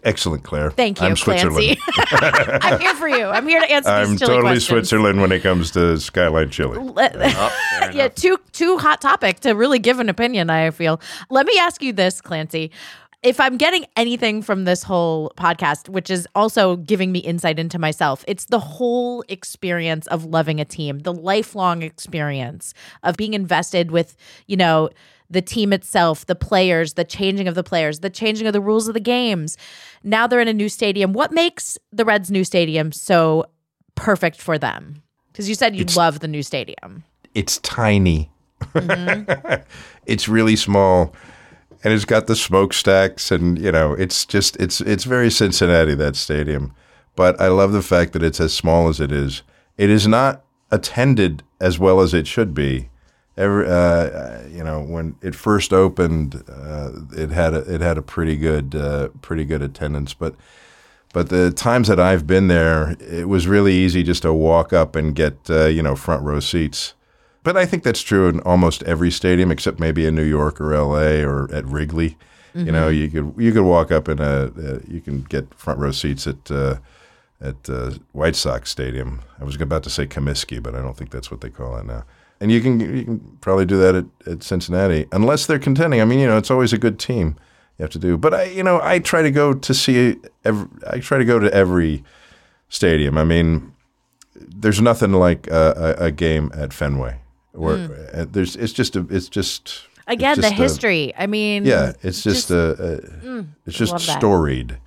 Excellent, 0.03 0.43
Clare. 0.43 0.71
Thank 0.71 1.01
you, 1.01 1.07
I'm 1.07 1.15
Switzerland. 1.17 1.77
Clancy. 1.77 2.57
I'm 2.61 2.79
here 2.79 2.95
for 2.95 3.09
you. 3.09 3.25
I'm 3.25 3.45
here 3.47 3.59
to 3.59 3.69
answer 3.69 3.89
I'm 3.89 4.11
these 4.11 4.19
chili 4.19 4.27
totally 4.35 4.41
questions. 4.53 4.65
Switzerland 4.67 5.19
when 5.19 5.31
it 5.33 5.41
comes 5.41 5.71
to 5.71 5.99
Skyline 5.99 6.49
Chili. 6.51 6.77
Let- 6.93 7.15
Oh, 7.17 7.89
yeah, 7.93 8.07
too 8.07 8.37
too 8.53 8.77
hot 8.77 9.01
topic 9.01 9.41
to 9.41 9.51
really 9.51 9.79
give 9.79 9.99
an 9.99 10.07
opinion. 10.07 10.49
I 10.49 10.71
feel. 10.71 11.01
Let 11.29 11.45
me 11.45 11.53
ask 11.59 11.81
you 11.81 11.91
this, 11.91 12.21
Clancy. 12.21 12.71
If 13.21 13.41
I'm 13.41 13.57
getting 13.57 13.85
anything 13.97 14.41
from 14.41 14.63
this 14.63 14.83
whole 14.83 15.33
podcast, 15.35 15.89
which 15.89 16.09
is 16.09 16.25
also 16.35 16.77
giving 16.77 17.11
me 17.11 17.19
insight 17.19 17.59
into 17.59 17.77
myself, 17.77 18.23
it's 18.29 18.45
the 18.45 18.59
whole 18.59 19.25
experience 19.27 20.07
of 20.07 20.23
loving 20.23 20.61
a 20.61 20.65
team, 20.65 20.99
the 20.99 21.11
lifelong 21.13 21.81
experience 21.81 22.73
of 23.03 23.17
being 23.17 23.33
invested 23.33 23.91
with, 23.91 24.15
you 24.47 24.55
know, 24.55 24.89
the 25.29 25.41
team 25.41 25.71
itself, 25.71 26.25
the 26.25 26.35
players, 26.35 26.93
the 26.93 27.03
changing 27.03 27.47
of 27.47 27.55
the 27.55 27.63
players, 27.63 27.99
the 27.99 28.09
changing 28.09 28.47
of 28.47 28.53
the 28.53 28.61
rules 28.61 28.87
of 28.87 28.93
the 28.93 28.99
games. 28.99 29.57
Now 30.03 30.27
they're 30.27 30.39
in 30.39 30.47
a 30.47 30.53
new 30.53 30.69
stadium. 30.69 31.13
What 31.13 31.31
makes 31.31 31.77
the 31.91 32.05
Reds' 32.05 32.31
new 32.31 32.43
stadium 32.43 32.91
so 32.91 33.45
perfect 33.95 34.41
for 34.41 34.57
them? 34.57 35.03
Because 35.31 35.47
you 35.47 35.55
said 35.55 35.75
you 35.75 35.85
love 35.95 36.19
the 36.19 36.27
new 36.27 36.43
stadium. 36.43 37.03
It's 37.35 37.59
tiny. 37.59 38.31
Mm-hmm. 38.61 39.61
it's 40.05 40.27
really 40.27 40.55
small, 40.55 41.13
and 41.83 41.93
it's 41.93 42.05
got 42.05 42.27
the 42.27 42.35
smokestacks, 42.35 43.31
and 43.31 43.57
you 43.59 43.71
know, 43.71 43.93
it's 43.93 44.25
just 44.25 44.57
it's 44.57 44.81
it's 44.81 45.03
very 45.03 45.29
Cincinnati 45.29 45.95
that 45.95 46.15
stadium. 46.15 46.73
But 47.15 47.39
I 47.39 47.47
love 47.47 47.71
the 47.71 47.81
fact 47.81 48.13
that 48.13 48.23
it's 48.23 48.39
as 48.39 48.53
small 48.53 48.87
as 48.87 48.99
it 48.99 49.11
is. 49.11 49.43
It 49.77 49.89
is 49.89 50.07
not 50.07 50.43
attended 50.71 51.43
as 51.59 51.79
well 51.79 51.99
as 51.99 52.13
it 52.13 52.27
should 52.27 52.53
be. 52.53 52.89
Every, 53.39 53.67
uh, 53.67 54.47
you 54.49 54.63
know, 54.65 54.81
when 54.81 55.15
it 55.21 55.33
first 55.33 55.71
opened, 55.71 56.43
uh, 56.49 56.91
it 57.13 57.29
had 57.29 57.53
a, 57.53 57.73
it 57.73 57.79
had 57.79 57.97
a 57.97 58.01
pretty 58.01 58.35
good 58.35 58.75
uh, 58.75 59.07
pretty 59.21 59.45
good 59.45 59.61
attendance, 59.61 60.13
but 60.13 60.35
but 61.13 61.29
the 61.29 61.49
times 61.49 61.87
that 61.87 61.99
I've 61.99 62.27
been 62.27 62.49
there, 62.49 62.97
it 62.99 63.29
was 63.29 63.47
really 63.47 63.73
easy 63.73 64.03
just 64.03 64.23
to 64.23 64.33
walk 64.33 64.73
up 64.73 64.95
and 64.95 65.15
get 65.15 65.37
uh, 65.49 65.67
you 65.67 65.81
know 65.81 65.95
front 65.95 66.23
row 66.23 66.41
seats. 66.41 66.93
But 67.41 67.55
I 67.55 67.65
think 67.65 67.83
that's 67.83 68.01
true 68.01 68.27
in 68.27 68.41
almost 68.41 68.83
every 68.83 69.09
stadium, 69.09 69.51
except 69.51 69.79
maybe 69.79 70.05
in 70.05 70.15
New 70.15 70.25
York 70.25 70.59
or 70.59 70.73
L.A. 70.73 71.23
or 71.23 71.49
at 71.53 71.65
Wrigley. 71.65 72.17
You 72.55 72.71
know, 72.71 72.89
you 72.89 73.09
could 73.09 73.33
you 73.37 73.53
could 73.53 73.63
walk 73.63 73.91
up 73.91 74.07
and 74.07 74.19
uh, 74.19 74.49
uh, 74.57 74.79
you 74.87 75.01
can 75.01 75.21
get 75.21 75.53
front 75.53 75.79
row 75.79 75.91
seats 75.91 76.27
at 76.27 76.51
uh, 76.51 76.77
at 77.39 77.69
uh, 77.69 77.91
White 78.11 78.35
Sox 78.35 78.69
Stadium. 78.69 79.21
I 79.39 79.43
was 79.43 79.55
about 79.55 79.83
to 79.83 79.89
say 79.89 80.07
Comiskey, 80.07 80.61
but 80.61 80.75
I 80.75 80.81
don't 80.81 80.97
think 80.97 81.11
that's 81.11 81.31
what 81.31 81.41
they 81.41 81.49
call 81.49 81.77
it 81.77 81.85
now. 81.85 82.03
And 82.41 82.51
you 82.51 82.61
can 82.61 82.79
you 82.79 83.03
can 83.03 83.19
probably 83.41 83.65
do 83.65 83.77
that 83.79 83.95
at, 83.95 84.05
at 84.25 84.43
Cincinnati, 84.43 85.07
unless 85.11 85.45
they're 85.45 85.59
contending. 85.59 85.99
I 86.01 86.05
mean, 86.05 86.19
you 86.19 86.27
know, 86.27 86.37
it's 86.37 86.49
always 86.51 86.71
a 86.71 86.77
good 86.77 86.97
team 86.97 87.35
you 87.77 87.83
have 87.83 87.89
to 87.91 87.99
do. 87.99 88.17
But 88.17 88.33
I, 88.33 88.43
you 88.45 88.63
know, 88.63 88.79
I 88.81 88.99
try 88.99 89.21
to 89.21 89.31
go 89.31 89.53
to 89.53 89.73
see 89.73 90.15
every, 90.45 90.67
I 90.89 90.99
try 90.99 91.17
to 91.17 91.25
go 91.25 91.39
to 91.39 91.53
every 91.53 92.03
stadium. 92.69 93.17
I 93.17 93.23
mean, 93.25 93.73
there's 94.35 94.81
nothing 94.81 95.11
like 95.13 95.47
a, 95.47 95.95
a, 95.99 96.05
a 96.05 96.11
game 96.11 96.51
at 96.55 96.71
Fenway. 96.73 97.19
Where 97.51 98.09
uh, 98.13 98.25
there's, 98.29 98.55
it's 98.55 98.71
just 98.73 98.95
a, 98.95 99.05
it's 99.09 99.27
just. 99.27 99.81
Again, 100.07 100.35
the 100.37 100.43
just 100.43 100.53
a- 100.53 100.55
history. 100.55 101.13
I 101.17 101.27
mean, 101.27 101.65
yeah, 101.65 101.93
it's 102.03 102.23
just, 102.23 102.47
just- 102.47 102.49
mm, 102.49 102.79
a, 102.79 103.37
a 103.39 103.45
it's 103.65 103.77
just 103.77 103.99
storied, 103.99 104.77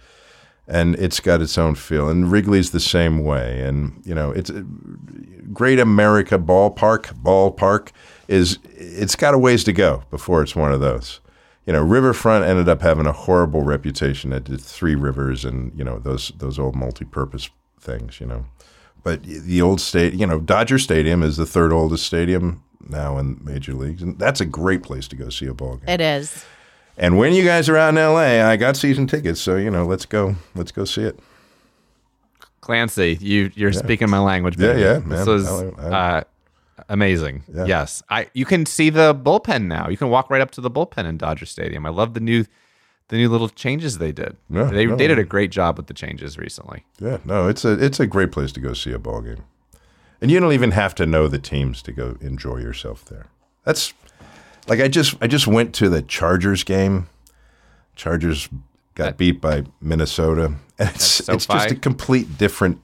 and 0.69 0.95
it's 0.97 1.21
got 1.21 1.41
its 1.41 1.59
own 1.59 1.75
feel. 1.75 2.09
And 2.09 2.31
Wrigley's 2.31 2.71
the 2.71 2.81
same 2.81 3.25
way. 3.25 3.61
And 3.63 4.01
you 4.05 4.15
know, 4.15 4.31
it's 4.31 4.51
Great 5.53 5.79
America 5.79 6.39
Ballpark. 6.39 7.15
Ballpark 7.23 7.91
is 8.29 8.59
it's 8.65 9.17
got 9.17 9.35
a 9.35 9.39
ways 9.39 9.65
to 9.65 9.73
go 9.73 10.03
before 10.11 10.43
it's 10.43 10.57
one 10.57 10.73
of 10.73 10.81
those. 10.81 11.21
You 11.67 11.73
know, 11.73 11.83
Riverfront 11.83 12.45
ended 12.45 12.69
up 12.69 12.83
having 12.83 13.07
a 13.07 13.13
horrible 13.13 13.63
reputation 13.63 14.33
at 14.33 14.47
the 14.47 14.59
Three 14.59 14.95
Rivers 14.95 15.45
and 15.45 15.77
you 15.77 15.85
know 15.85 15.99
those 15.99 16.33
those 16.37 16.59
old 16.59 16.75
multi-purpose 16.75 17.51
things. 17.79 18.21
You 18.21 18.27
know, 18.27 18.47
but 19.03 19.23
the 19.23 19.63
old 19.63 19.81
state, 19.81 20.15
you 20.15 20.27
know, 20.27 20.41
Dodger 20.41 20.79
Stadium 20.79 21.23
is 21.23 21.37
the 21.37 21.47
third 21.47 21.73
oldest 21.73 22.07
stadium 22.07 22.63
now 22.89 23.19
in 23.19 23.41
major 23.43 23.75
leagues, 23.75 24.03
and 24.03 24.19
that's 24.19 24.41
a 24.41 24.45
great 24.45 24.83
place 24.83 25.07
to 25.09 25.17
go 25.17 25.29
see 25.29 25.47
a 25.47 25.55
ball 25.55 25.77
game. 25.77 25.89
it 25.89 26.01
is. 26.01 26.45
And 26.99 27.17
when 27.17 27.33
you 27.33 27.45
guys 27.45 27.69
are 27.69 27.77
out 27.77 27.89
in 27.91 27.95
LA, 27.97 28.47
I 28.47 28.57
got 28.57 28.77
season 28.77 29.07
tickets, 29.07 29.41
so 29.41 29.57
you 29.57 29.71
know, 29.71 29.87
let's 29.87 30.05
go, 30.07 30.37
let's 30.55 30.73
go 30.73 30.85
see 30.85 31.03
it. 31.03 31.19
Clancy, 32.61 33.19
you 33.21 33.51
you're 33.55 33.73
speaking 33.73 34.09
my 34.11 34.19
language. 34.21 34.57
Yeah, 34.59 34.69
baby. 34.69 34.81
yeah, 34.83 34.93
This 34.99 35.05
man. 35.07 35.27
was 35.27 35.49
I- 35.49 35.65
I- 35.79 35.91
uh, 36.19 36.23
amazing. 36.89 37.43
Yeah. 37.53 37.65
Yes, 37.65 38.03
I 38.09 38.29
you 38.35 38.45
can 38.45 38.67
see 38.67 38.89
the 38.91 39.15
bullpen 39.15 39.67
now. 39.67 39.89
You 39.89 39.97
can 39.97 40.11
walk 40.11 40.31
right 40.31 40.41
up 40.41 40.51
to 40.53 40.61
the 40.61 40.71
bullpen 40.71 41.05
in 41.07 41.17
Dodger 41.17 41.47
Stadium. 41.47 41.85
I 41.87 41.89
love 41.91 42.15
the 42.15 42.21
new 42.21 42.45
the 43.09 43.17
new 43.17 43.29
little 43.29 43.49
changes 43.49 43.99
they 43.99 44.13
did. 44.13 44.37
Yeah, 44.49 44.65
they 44.65 44.87
no. 44.87 44.95
they 44.97 45.09
did 45.09 45.19
a 45.19 45.25
great 45.25 45.51
job 45.51 45.77
with 45.77 45.87
the 45.89 45.95
changes 45.95 46.39
recently. 46.39 46.85
Yeah, 47.01 47.19
no, 47.25 47.49
it's 47.49 47.65
a 47.65 47.73
it's 47.85 47.99
a 47.99 48.07
great 48.07 48.31
place 48.31 48.53
to 48.53 48.61
go 48.61 48.75
see 48.75 48.93
a 48.93 48.99
ball 48.99 49.23
game, 49.23 49.43
and 50.21 50.31
you 50.31 50.39
don't 50.39 50.53
even 50.53 50.71
have 50.71 50.95
to 50.97 51.07
know 51.07 51.27
the 51.27 51.39
teams 51.41 51.83
to 51.83 51.93
go 51.93 52.17
enjoy 52.21 52.59
yourself 52.59 53.05
there. 53.07 53.27
That's 53.65 53.93
like 54.69 54.81
I 54.81 54.89
just 54.89 55.17
I 55.21 55.27
just 55.27 55.47
went 55.47 55.75
to 55.77 55.89
the 55.89 56.03
Chargers 56.03 56.65
game. 56.65 57.09
Chargers 57.97 58.49
got 58.95 59.17
beat 59.17 59.41
by 59.41 59.65
Minnesota, 59.81 60.55
and 60.79 60.89
it's 60.91 61.25
so 61.25 61.35
it's 61.35 61.47
just 61.47 61.71
a 61.71 61.75
complete 61.75 62.39
different 62.39 62.81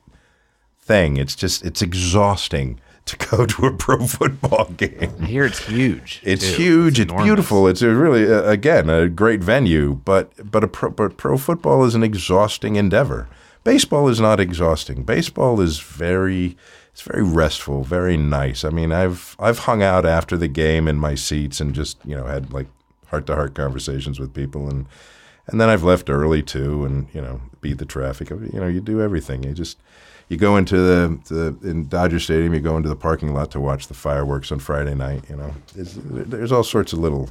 thing. 0.80 1.16
It's 1.16 1.34
just 1.34 1.64
it's 1.64 1.82
exhausting 1.82 2.80
to 3.08 3.16
go 3.16 3.46
to 3.54 3.66
a 3.66 3.72
pro 3.72 4.06
football 4.06 4.66
game. 4.76 5.14
I 5.20 5.26
hear 5.26 5.44
it's 5.44 5.66
huge. 5.66 6.20
It's 6.22 6.48
too. 6.50 6.62
huge. 6.62 7.00
It's, 7.00 7.10
enormous. 7.10 7.26
beautiful. 7.26 7.68
It's 7.68 7.82
a 7.82 7.94
really, 7.94 8.30
uh, 8.30 8.42
again, 8.44 8.88
a 8.88 9.08
great 9.08 9.40
venue. 9.40 9.94
But 9.94 10.50
but 10.50 10.64
a 10.64 10.68
pro, 10.68 10.90
but 10.90 11.16
pro 11.16 11.36
football 11.36 11.84
is 11.84 11.94
an 11.94 12.02
exhausting 12.02 12.76
endeavor. 12.76 13.28
Baseball 13.64 14.08
is 14.08 14.20
not 14.20 14.40
exhausting. 14.40 15.02
Baseball 15.02 15.60
is 15.60 15.80
very, 15.80 16.56
it's 16.98 17.06
very 17.06 17.22
restful, 17.22 17.84
very 17.84 18.16
nice. 18.16 18.64
I 18.64 18.70
mean, 18.70 18.90
I've 18.90 19.36
I've 19.38 19.60
hung 19.60 19.84
out 19.84 20.04
after 20.04 20.36
the 20.36 20.48
game 20.48 20.88
in 20.88 20.96
my 20.96 21.14
seats 21.14 21.60
and 21.60 21.72
just 21.72 21.96
you 22.04 22.16
know 22.16 22.24
had 22.24 22.52
like 22.52 22.66
heart 23.06 23.24
to 23.28 23.36
heart 23.36 23.54
conversations 23.54 24.18
with 24.18 24.34
people 24.34 24.68
and 24.68 24.84
and 25.46 25.60
then 25.60 25.68
I've 25.68 25.84
left 25.84 26.10
early 26.10 26.42
too, 26.42 26.84
and 26.84 27.06
you 27.14 27.20
know 27.20 27.40
beat 27.60 27.78
the 27.78 27.86
traffic. 27.86 28.30
You 28.30 28.50
know, 28.54 28.66
you 28.66 28.80
do 28.80 29.00
everything. 29.00 29.44
You 29.44 29.52
just 29.52 29.78
you 30.28 30.36
go 30.36 30.56
into 30.56 30.76
the, 30.76 31.54
the 31.60 31.70
in 31.70 31.86
Dodger 31.86 32.18
Stadium. 32.18 32.52
You 32.52 32.58
go 32.58 32.76
into 32.76 32.88
the 32.88 32.96
parking 32.96 33.32
lot 33.32 33.52
to 33.52 33.60
watch 33.60 33.86
the 33.86 33.94
fireworks 33.94 34.50
on 34.50 34.58
Friday 34.58 34.96
night. 34.96 35.22
You 35.30 35.36
know, 35.36 35.54
it's, 35.76 35.96
there's 36.02 36.50
all 36.50 36.64
sorts 36.64 36.92
of 36.92 36.98
little 36.98 37.30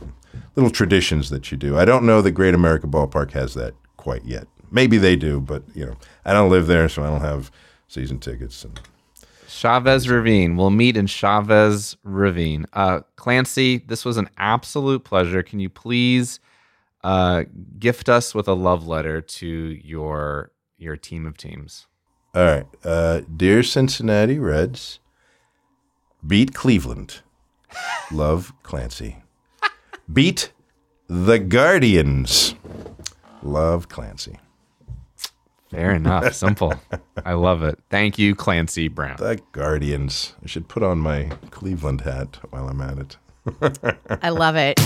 little 0.56 0.72
traditions 0.72 1.30
that 1.30 1.52
you 1.52 1.58
do. 1.58 1.78
I 1.78 1.84
don't 1.84 2.06
know 2.06 2.22
that 2.22 2.32
Great 2.32 2.56
America 2.56 2.88
Ballpark 2.88 3.32
has 3.32 3.54
that 3.56 3.74
quite 3.98 4.24
yet. 4.24 4.48
Maybe 4.72 4.98
they 4.98 5.18
do, 5.18 5.42
but 5.42 5.64
you 5.76 5.86
know, 5.88 5.98
I 6.24 6.32
don't 6.32 6.50
live 6.50 6.68
there, 6.68 6.88
so 6.88 7.04
I 7.04 7.08
don't 7.08 7.20
have 7.20 7.52
season 7.90 8.20
tickets. 8.20 8.64
And 8.64 8.80
Chavez 9.48 10.10
Ravine. 10.10 10.58
We'll 10.58 10.70
meet 10.70 10.98
in 10.98 11.08
Chavez 11.08 11.98
Ravine. 12.04 12.66
Uh, 12.74 13.02
Clancy, 13.16 13.78
this 13.78 14.04
was 14.06 14.18
an 14.18 14.30
absolute 14.38 15.04
pleasure. 15.04 15.42
Can 15.44 15.60
you 15.60 15.70
please 15.70 16.40
uh, 17.04 17.44
gift 17.80 18.10
us 18.10 18.36
with 18.36 18.48
a 18.48 18.54
love 18.54 18.88
letter 18.88 19.22
to 19.22 19.48
your 19.48 20.52
your 20.78 20.96
team 20.96 21.26
of 21.26 21.38
teams? 21.38 21.88
all 22.36 22.44
right, 22.46 22.68
uh, 22.84 23.22
dear 23.36 23.64
Cincinnati 23.64 24.38
Reds, 24.38 25.00
beat 26.26 26.54
Cleveland. 26.54 27.22
Love 28.12 28.54
Clancy. 28.62 29.24
Beat 30.12 30.52
the 31.08 31.40
Guardians. 31.40 32.54
Love 33.42 33.90
Clancy. 33.90 34.38
Fair 35.70 35.94
enough. 35.94 36.34
Simple. 36.36 36.74
I 37.26 37.34
love 37.34 37.64
it. 37.64 37.80
Thank 37.90 38.18
you, 38.18 38.36
Clancy 38.36 38.88
Brown. 38.88 39.18
The 39.18 39.42
Guardians. 39.52 40.34
I 40.44 40.48
should 40.48 40.68
put 40.68 40.84
on 40.84 41.00
my 41.00 41.30
Cleveland 41.52 42.02
hat 42.02 42.40
while 42.50 42.68
I'm 42.68 42.82
at 42.82 42.98
it. 42.98 43.18
I 44.22 44.30
love 44.30 44.56
it. 44.56 44.78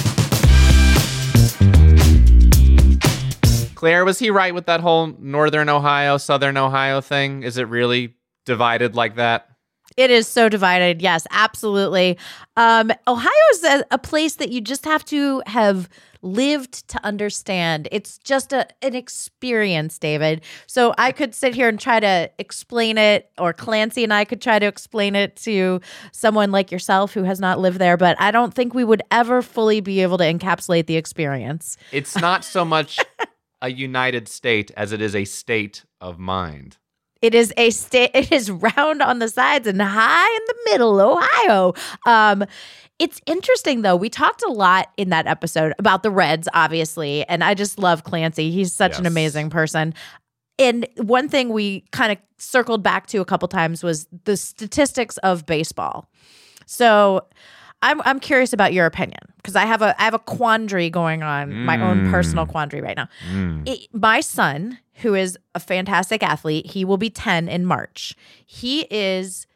Clare, 3.75 4.05
was 4.05 4.19
he 4.19 4.29
right 4.29 4.53
with 4.53 4.67
that 4.67 4.79
whole 4.79 5.07
Northern 5.17 5.67
Ohio, 5.67 6.17
Southern 6.17 6.57
Ohio 6.57 7.01
thing? 7.01 7.41
Is 7.41 7.57
it 7.57 7.67
really 7.67 8.13
divided 8.45 8.95
like 8.95 9.15
that? 9.15 9.47
It 9.97 10.11
is 10.11 10.27
so 10.27 10.49
divided. 10.49 11.01
Yes, 11.01 11.27
absolutely. 11.31 12.17
Um, 12.57 12.91
Ohio 13.07 13.31
is 13.53 13.63
a, 13.63 13.85
a 13.91 13.97
place 13.97 14.35
that 14.35 14.49
you 14.49 14.61
just 14.61 14.85
have 14.85 15.03
to 15.05 15.41
have 15.45 15.89
lived 16.21 16.87
to 16.89 17.03
understand. 17.03 17.87
It's 17.91 18.17
just 18.19 18.53
a, 18.53 18.67
an 18.83 18.95
experience, 18.95 19.97
David. 19.97 20.41
So 20.67 20.93
I 20.97 21.11
could 21.11 21.33
sit 21.33 21.55
here 21.55 21.67
and 21.67 21.79
try 21.79 21.99
to 21.99 22.29
explain 22.37 22.97
it, 22.97 23.31
or 23.37 23.53
Clancy 23.53 24.03
and 24.03 24.13
I 24.13 24.25
could 24.25 24.41
try 24.41 24.59
to 24.59 24.65
explain 24.65 25.15
it 25.15 25.35
to 25.37 25.81
someone 26.11 26.51
like 26.51 26.71
yourself 26.71 27.13
who 27.13 27.23
has 27.23 27.39
not 27.39 27.59
lived 27.59 27.79
there, 27.79 27.97
but 27.97 28.19
I 28.19 28.31
don't 28.31 28.53
think 28.53 28.73
we 28.73 28.83
would 28.83 29.01
ever 29.11 29.41
fully 29.41 29.81
be 29.81 30.01
able 30.01 30.17
to 30.19 30.23
encapsulate 30.23 30.85
the 30.85 30.97
experience. 30.97 31.77
It's 31.91 32.15
not 32.15 32.45
so 32.45 32.63
much 32.63 32.99
a 33.61 33.69
united 33.69 34.27
state 34.27 34.71
as 34.77 34.91
it 34.91 35.01
is 35.01 35.15
a 35.15 35.25
state 35.25 35.85
of 35.99 36.19
mind. 36.19 36.77
It 37.21 37.35
is 37.35 37.53
a 37.57 37.69
state. 37.69 38.11
It 38.15 38.31
is 38.31 38.49
round 38.51 39.01
on 39.01 39.19
the 39.19 39.29
sides 39.29 39.67
and 39.67 39.81
high 39.81 40.35
in 40.35 40.41
the 40.47 40.71
middle, 40.71 40.99
Ohio. 40.99 41.73
Um, 42.05 42.45
it's 42.99 43.19
interesting 43.25 43.81
though. 43.81 43.95
We 43.95 44.09
talked 44.09 44.43
a 44.43 44.51
lot 44.51 44.89
in 44.97 45.09
that 45.09 45.25
episode 45.27 45.73
about 45.79 46.03
the 46.03 46.11
Reds, 46.11 46.47
obviously, 46.53 47.25
and 47.27 47.43
I 47.43 47.53
just 47.55 47.79
love 47.79 48.03
Clancy. 48.03 48.51
He's 48.51 48.73
such 48.73 48.99
an 48.99 49.05
amazing 49.07 49.49
person. 49.49 49.93
And 50.59 50.87
one 50.97 51.27
thing 51.27 51.49
we 51.49 51.85
kind 51.91 52.11
of 52.11 52.19
circled 52.37 52.83
back 52.83 53.07
to 53.07 53.17
a 53.19 53.25
couple 53.25 53.47
times 53.47 53.81
was 53.83 54.07
the 54.25 54.37
statistics 54.37 55.17
of 55.19 55.45
baseball. 55.47 56.07
So 56.67 57.25
I'm 57.81 58.01
I'm 58.03 58.19
curious 58.19 58.53
about 58.53 58.73
your 58.73 58.85
opinion 58.85 59.19
because 59.37 59.55
I 59.55 59.65
have 59.65 59.81
a 59.81 59.99
I 59.99 60.03
have 60.05 60.13
a 60.13 60.19
quandary 60.19 60.91
going 60.91 61.23
on, 61.23 61.65
my 61.65 61.81
own 61.81 62.11
personal 62.11 62.45
quandary 62.45 62.81
right 62.81 62.95
now. 62.97 63.07
It- 63.65 63.87
my 63.93 64.21
son, 64.21 64.77
who 65.01 65.13
is 65.15 65.37
a 65.55 65.59
fantastic 65.59 66.23
athlete, 66.23 66.65
he 66.67 66.85
will 66.85 66.97
be 66.97 67.09
10 67.09 67.47
in 67.49 67.65
March. 67.65 68.15
He 68.45 68.81
is 68.89 69.47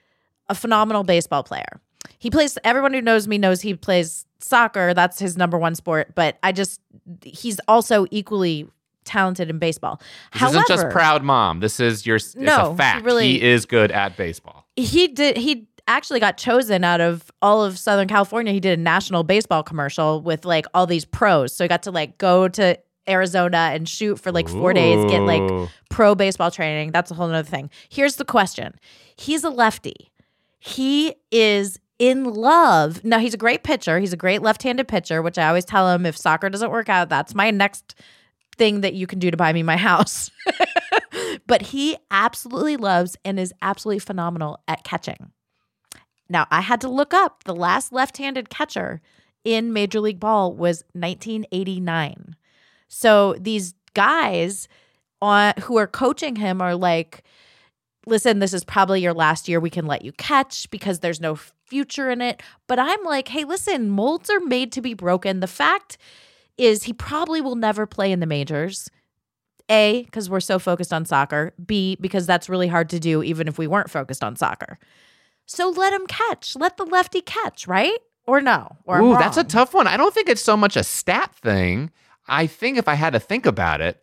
a 0.50 0.56
phenomenal 0.56 1.04
baseball 1.04 1.44
player. 1.44 1.82
He 2.20 2.30
plays 2.30 2.58
everyone 2.64 2.94
who 2.94 3.02
knows 3.02 3.28
me 3.28 3.38
knows 3.38 3.62
he 3.62 3.74
plays 3.74 4.26
soccer, 4.40 4.94
that's 4.94 5.20
his 5.20 5.38
number 5.38 5.58
one 5.58 5.76
sport, 5.76 6.14
but 6.16 6.38
I 6.44 6.52
just 6.52 6.80
he's 7.24 7.60
also 7.68 8.06
equally 8.12 8.68
talented 9.04 9.50
in 9.50 9.60
baseball. 9.60 9.98
This 10.34 10.42
However, 10.42 10.58
isn't 10.60 10.68
just 10.68 10.90
proud 10.90 11.24
mom. 11.24 11.60
This 11.60 11.80
is 11.80 12.06
your 12.06 12.16
it's 12.18 12.36
No, 12.36 12.68
a 12.68 12.72
he 12.72 12.78
fact. 12.78 13.06
really- 13.06 13.28
he 13.34 13.42
is 13.42 13.66
good 13.66 13.92
at 13.92 14.18
baseball. 14.18 14.68
he 14.76 15.08
did 15.08 15.38
he 15.38 15.68
actually 15.88 16.20
got 16.20 16.36
chosen 16.38 16.84
out 16.84 17.00
of 17.00 17.32
all 17.44 17.64
of 17.64 17.78
southern 17.78 18.08
california 18.08 18.52
he 18.52 18.60
did 18.60 18.80
a 18.80 18.82
national 18.82 19.22
baseball 19.24 19.62
commercial 19.62 20.20
with 20.20 20.44
like 20.44 20.66
all 20.74 20.88
these 20.88 21.06
pros 21.06 21.56
so 21.56 21.64
he 21.64 21.68
got 21.68 21.84
to 21.84 21.92
like 21.92 22.18
go 22.18 22.48
to 22.48 22.76
arizona 23.08 23.72
and 23.74 23.88
shoot 23.88 24.20
for 24.20 24.32
like 24.32 24.48
four 24.48 24.74
days 24.74 25.10
get 25.10 25.22
like 25.22 25.70
pro 25.90 26.16
baseball 26.16 26.52
training. 26.52 26.92
That's 26.92 27.12
a 27.12 27.14
whole 27.14 27.28
nother 27.28 27.48
thing. 27.48 27.70
Here's 27.90 28.16
the 28.16 28.26
question. 28.26 28.76
He's 29.16 29.44
a 29.44 29.50
lefty. 29.50 30.12
He 30.60 31.16
is 31.32 31.80
in 32.00 32.26
love. 32.26 33.04
Now 33.04 33.20
he's 33.20 33.34
a 33.34 33.38
great 33.38 33.64
pitcher. 33.64 34.00
He's 34.00 34.14
a 34.14 34.18
great 34.18 34.42
left-handed 34.42 34.88
pitcher 34.88 35.22
which 35.22 35.38
i 35.38 35.48
always 35.48 35.66
tell 35.66 35.90
him 35.92 36.06
if 36.06 36.18
soccer 36.18 36.50
doesn't 36.50 36.72
work 36.72 36.90
out 36.90 37.10
that's 37.10 37.34
my 37.34 37.52
next 37.52 37.96
thing 38.58 38.82
that 38.82 38.94
you 38.94 39.08
can 39.08 39.20
do 39.20 39.32
to 39.32 39.38
buy 39.38 39.54
me 39.54 39.64
my 39.64 39.78
house. 39.78 40.32
But 41.48 41.62
he 41.62 41.98
absolutely 42.12 42.78
loves 42.78 43.16
and 43.24 43.40
is 43.40 43.54
absolutely 43.62 44.00
phenomenal 44.00 44.60
at 44.68 44.84
catching. 44.84 45.32
Now, 46.30 46.48
I 46.50 46.62
had 46.62 46.82
to 46.82 46.90
look 46.90 47.14
up. 47.14 47.44
The 47.44 47.56
last 47.56 47.94
left 47.94 48.18
handed 48.18 48.50
catcher 48.50 49.02
in 49.44 49.74
Major 49.74 50.00
League 50.00 50.20
Ball 50.20 50.52
was 50.54 50.84
1989. 50.94 52.36
So 52.88 53.36
these 53.40 53.74
guys 53.94 54.68
on, 55.22 55.54
who 55.62 55.78
are 55.78 55.88
coaching 55.88 56.36
him 56.36 56.62
are 56.62 56.76
like, 56.76 57.24
listen, 58.06 58.40
this 58.40 58.54
is 58.54 58.64
probably 58.64 59.02
your 59.02 59.14
last 59.14 59.48
year 59.48 59.60
we 59.60 59.70
can 59.70 59.86
let 59.86 60.04
you 60.04 60.12
catch 60.14 60.70
because 60.70 61.00
there's 61.00 61.22
no 61.22 61.36
future 61.66 62.10
in 62.10 62.22
it. 62.22 62.42
But 62.68 62.80
I'm 62.80 63.04
like, 63.04 63.28
hey, 63.30 63.44
listen, 63.44 63.90
molds 63.90 64.30
are 64.30 64.40
made 64.40 64.72
to 64.74 64.82
be 64.82 64.94
broken. 64.94 65.40
The 65.40 65.48
fact 65.48 65.98
is, 66.58 66.84
he 66.84 66.94
probably 66.94 67.42
will 67.42 67.56
never 67.56 67.86
play 67.86 68.12
in 68.12 68.20
the 68.20 68.26
majors. 68.26 68.90
A, 69.68 70.04
because 70.04 70.30
we're 70.30 70.42
so 70.42 70.60
focused 70.60 70.94
on 70.94 71.06
soccer. 71.06 71.54
B, 71.66 71.98
because 72.00 72.28
that's 72.28 72.50
really 72.50 72.68
hard 72.68 72.90
to 72.92 73.00
do 73.00 73.24
even 73.24 73.48
if 73.48 73.58
we 73.58 73.66
weren't 73.66 73.90
focused 73.90 74.24
on 74.24 74.36
soccer. 74.36 74.78
So 75.48 75.70
let 75.70 75.92
him 75.92 76.06
catch. 76.08 76.56
Let 76.56 76.78
the 76.78 76.86
lefty 76.86 77.22
catch, 77.22 77.68
right? 77.68 77.98
Or 78.28 78.42
no? 78.42 78.78
Or 78.86 79.02
Ooh, 79.02 79.18
that's 79.18 79.38
a 79.38 79.44
tough 79.44 79.74
one. 79.74 79.88
I 79.88 79.98
don't 79.98 80.14
think 80.14 80.30
it's 80.30 80.42
so 80.42 80.56
much 80.56 80.76
a 80.76 80.84
stat 80.84 81.34
thing. 81.36 81.92
I 82.28 82.48
think 82.48 82.78
if 82.78 82.88
I 82.88 82.94
had 82.96 83.14
to 83.14 83.20
think 83.20 83.46
about 83.46 83.82
it, 83.82 84.02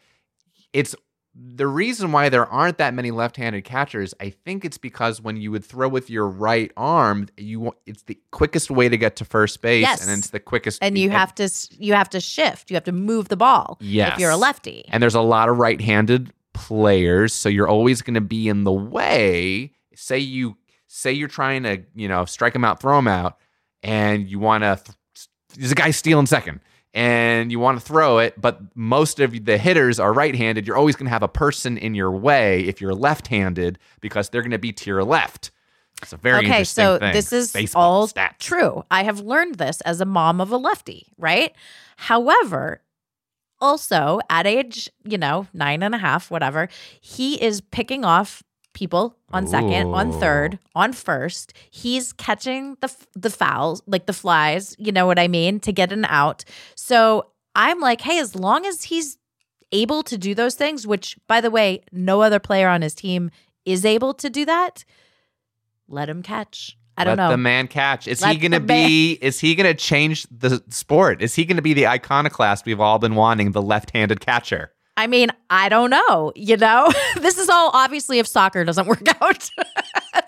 it's 0.72 0.94
the 1.34 1.66
reason 1.66 2.12
why 2.12 2.28
there 2.28 2.46
aren't 2.46 2.76
that 2.78 2.92
many 2.92 3.10
left-handed 3.10 3.64
catchers. 3.64 4.12
I 4.20 4.30
think 4.30 4.64
it's 4.66 4.76
because 4.76 5.20
when 5.22 5.38
you 5.38 5.50
would 5.50 5.64
throw 5.64 5.88
with 5.88 6.10
your 6.10 6.28
right 6.28 6.70
arm, 6.76 7.28
you 7.38 7.72
it's 7.86 8.02
the 8.02 8.18
quickest 8.32 8.70
way 8.70 8.88
to 8.90 8.98
get 8.98 9.16
to 9.16 9.24
first 9.24 9.62
base, 9.62 9.80
Yes. 9.82 10.06
and 10.06 10.18
it's 10.18 10.28
the 10.30 10.40
quickest. 10.40 10.78
and 10.82 10.98
you 10.98 11.08
have 11.10 11.34
to 11.36 11.48
you 11.78 11.94
have 11.94 12.10
to 12.10 12.20
shift. 12.20 12.70
You 12.70 12.74
have 12.76 12.84
to 12.84 12.92
move 12.92 13.28
the 13.28 13.36
ball. 13.36 13.78
Yes. 13.80 14.14
If 14.14 14.20
you're 14.20 14.30
a 14.30 14.36
lefty. 14.36 14.84
and 14.90 15.02
there's 15.02 15.14
a 15.14 15.20
lot 15.22 15.48
of 15.48 15.56
right-handed 15.58 16.32
players, 16.52 17.32
so 17.32 17.48
you're 17.48 17.68
always 17.68 18.02
going 18.02 18.14
to 18.14 18.20
be 18.20 18.46
in 18.48 18.64
the 18.64 18.72
way. 18.72 19.72
Say 19.94 20.18
you 20.18 20.58
say 20.86 21.12
you're 21.12 21.28
trying 21.28 21.62
to, 21.62 21.82
you 21.94 22.08
know, 22.08 22.26
strike 22.26 22.54
him 22.54 22.64
out, 22.64 22.78
throw 22.80 22.98
him 22.98 23.08
out, 23.08 23.38
and 23.82 24.28
you 24.28 24.38
want 24.38 24.64
to. 24.64 24.78
Th- 24.84 25.28
there's 25.56 25.72
a 25.72 25.74
guy 25.74 25.90
stealing 25.92 26.26
second, 26.26 26.60
and 26.94 27.50
you 27.50 27.58
want 27.58 27.80
to 27.80 27.84
throw 27.84 28.18
it, 28.18 28.40
but 28.40 28.60
most 28.74 29.18
of 29.20 29.44
the 29.44 29.56
hitters 29.56 29.98
are 29.98 30.12
right-handed. 30.12 30.66
You're 30.66 30.76
always 30.76 30.96
going 30.96 31.06
to 31.06 31.10
have 31.12 31.22
a 31.22 31.28
person 31.28 31.78
in 31.78 31.94
your 31.94 32.10
way 32.10 32.60
if 32.60 32.80
you're 32.80 32.94
left-handed 32.94 33.78
because 34.00 34.28
they're 34.28 34.42
going 34.42 34.50
to 34.50 34.58
be 34.58 34.72
to 34.72 34.90
your 34.90 35.04
left. 35.04 35.50
It's 36.02 36.12
a 36.12 36.16
very 36.16 36.44
interesting 36.44 36.84
thing. 36.84 36.94
okay, 36.94 36.98
so 36.98 36.98
thing. 36.98 37.12
this 37.12 37.32
is 37.32 37.52
Baseball 37.52 37.82
all 37.82 38.08
stats. 38.08 38.38
true. 38.38 38.84
I 38.90 39.04
have 39.04 39.20
learned 39.20 39.54
this 39.54 39.80
as 39.82 40.00
a 40.00 40.04
mom 40.04 40.40
of 40.40 40.50
a 40.50 40.56
lefty, 40.56 41.06
right? 41.16 41.54
However, 41.96 42.82
also 43.60 44.18
at 44.28 44.46
age, 44.46 44.90
you 45.04 45.16
know, 45.16 45.46
nine 45.54 45.82
and 45.82 45.94
a 45.94 45.98
half, 45.98 46.30
whatever, 46.30 46.68
he 47.00 47.40
is 47.40 47.60
picking 47.60 48.04
off 48.04 48.42
people 48.72 49.16
on 49.32 49.46
second, 49.46 49.88
on 49.94 50.12
third, 50.12 50.58
on 50.74 50.92
first. 50.92 51.52
He's 51.70 52.12
catching 52.12 52.76
the 52.80 52.94
the 53.14 53.30
fouls, 53.30 53.82
like 53.86 54.06
the 54.06 54.12
flies, 54.12 54.74
you 54.78 54.92
know 54.92 55.06
what 55.06 55.18
I 55.18 55.28
mean, 55.28 55.60
to 55.60 55.72
get 55.72 55.92
an 55.92 56.04
out. 56.06 56.44
So 56.74 57.26
I'm 57.54 57.80
like, 57.80 58.00
hey, 58.00 58.18
as 58.18 58.34
long 58.34 58.66
as 58.66 58.84
he's 58.84 59.18
able 59.72 60.02
to 60.04 60.18
do 60.18 60.34
those 60.34 60.54
things, 60.54 60.86
which 60.86 61.16
by 61.28 61.40
the 61.40 61.50
way, 61.50 61.82
no 61.92 62.22
other 62.22 62.38
player 62.38 62.68
on 62.68 62.82
his 62.82 62.94
team 62.94 63.30
is 63.64 63.84
able 63.84 64.14
to 64.14 64.28
do 64.30 64.44
that, 64.44 64.84
let 65.88 66.08
him 66.08 66.22
catch. 66.22 66.76
I 66.96 67.04
don't 67.04 67.16
Let 67.16 67.24
know. 67.24 67.30
the 67.30 67.38
man 67.38 67.68
catch. 67.68 68.06
Is 68.06 68.22
he 68.22 68.36
going 68.36 68.52
to 68.52 68.60
be? 68.60 69.12
Is 69.22 69.40
he 69.40 69.54
to 69.56 69.72
change 69.74 70.26
the 70.30 70.62
sport? 70.68 71.22
Is 71.22 71.34
he 71.34 71.46
going 71.46 71.56
to 71.56 71.62
be 71.62 71.72
the 71.72 71.86
iconoclast 71.86 72.66
we've 72.66 72.80
all 72.80 72.98
been 72.98 73.14
wanting, 73.14 73.52
the 73.52 73.62
left-handed 73.62 74.20
catcher? 74.20 74.71
I 74.96 75.06
mean, 75.06 75.30
I 75.48 75.68
don't 75.68 75.90
know. 75.90 76.32
You 76.36 76.56
know, 76.56 76.90
this 77.20 77.38
is 77.38 77.48
all 77.48 77.70
obviously 77.72 78.18
if 78.18 78.26
soccer 78.26 78.64
doesn't 78.64 78.86
work 78.88 79.06
out. 79.22 79.50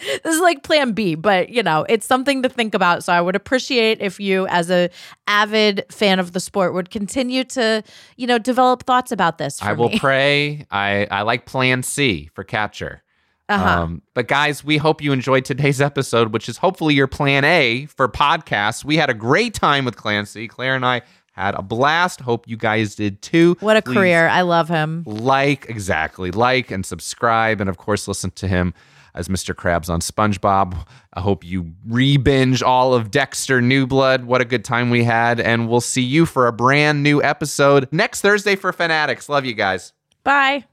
this 0.01 0.35
is 0.35 0.41
like 0.41 0.63
plan 0.63 0.93
B, 0.93 1.15
but 1.15 1.51
you 1.51 1.63
know, 1.63 1.85
it's 1.89 2.07
something 2.07 2.43
to 2.43 2.49
think 2.49 2.75
about. 2.75 3.05
So 3.05 3.13
I 3.13 3.21
would 3.21 3.37
appreciate 3.37 4.01
if 4.01 4.19
you, 4.19 4.47
as 4.49 4.71
a 4.71 4.91
avid 5.27 5.85
fan 5.91 6.19
of 6.19 6.33
the 6.33 6.41
sport, 6.41 6.73
would 6.75 6.91
continue 6.91 7.45
to, 7.45 7.83
you 8.17 8.27
know, 8.27 8.39
develop 8.39 8.85
thoughts 8.85 9.13
about 9.13 9.39
this. 9.39 9.61
For 9.61 9.67
I 9.67 9.73
will 9.73 9.91
me. 9.91 9.99
pray. 10.01 10.67
I 10.71 11.07
I 11.11 11.23
like 11.23 11.47
Plan 11.47 11.83
C 11.83 12.31
for 12.35 12.45
catcher. 12.45 13.03
Uh-huh. 13.49 13.83
Um, 13.83 14.03
but 14.15 14.27
guys, 14.27 14.65
we 14.65 14.79
hope 14.79 15.03
you 15.03 15.13
enjoyed 15.13 15.45
today's 15.45 15.81
episode, 15.81 16.33
which 16.33 16.49
is 16.49 16.57
hopefully 16.57 16.95
your 16.95 17.07
plan 17.07 17.45
A 17.45 17.85
for 17.87 18.09
podcasts. 18.09 18.87
We 18.87 18.97
had 18.97 19.11
a 19.11 19.15
great 19.15 19.53
time 19.53 19.85
with 19.85 19.97
Clancy. 19.97 20.49
Clare 20.49 20.75
and 20.75 20.87
I 20.87 21.03
had 21.35 21.55
a 21.55 21.63
blast. 21.63 22.21
Hope 22.21 22.49
you 22.49 22.57
guys 22.57 22.95
did 22.95 23.21
too. 23.23 23.57
what 23.61 23.77
a 23.77 23.83
Please 23.83 23.95
career! 23.95 24.29
I 24.29 24.41
love 24.43 24.69
him. 24.69 25.03
like 25.07 25.67
exactly 25.69 26.31
like 26.31 26.71
and 26.71 26.85
subscribe 26.87 27.61
and 27.61 27.69
of 27.71 27.77
course 27.77 28.09
listen 28.09 28.31
to 28.33 28.49
him 28.49 28.73
as 29.17 29.29
mr 29.29 29.55
krabs 29.55 29.89
on 29.89 30.01
spongebob 30.01 30.75
i 31.13 31.21
hope 31.21 31.45
you 31.45 31.73
re-binge 31.87 32.63
all 32.65 32.93
of 32.95 33.13
dexter 33.13 33.61
new 33.61 33.87
blood 33.87 34.25
what 34.25 34.41
a 34.41 34.45
good 34.45 34.65
time 34.65 34.91
we 34.91 35.05
had 35.05 35.39
and 35.39 35.69
we'll 35.69 35.81
see 35.81 36.03
you 36.03 36.27
for 36.27 36.49
a 36.49 36.53
brand 36.53 37.01
new 37.05 37.23
episode 37.23 37.87
next 37.93 38.23
thursday 38.23 38.57
for 38.57 38.73
fanaddicts 38.73 39.29
love 39.29 39.45
you 39.45 39.55
guys 39.55 39.93
Bye. 40.25 40.65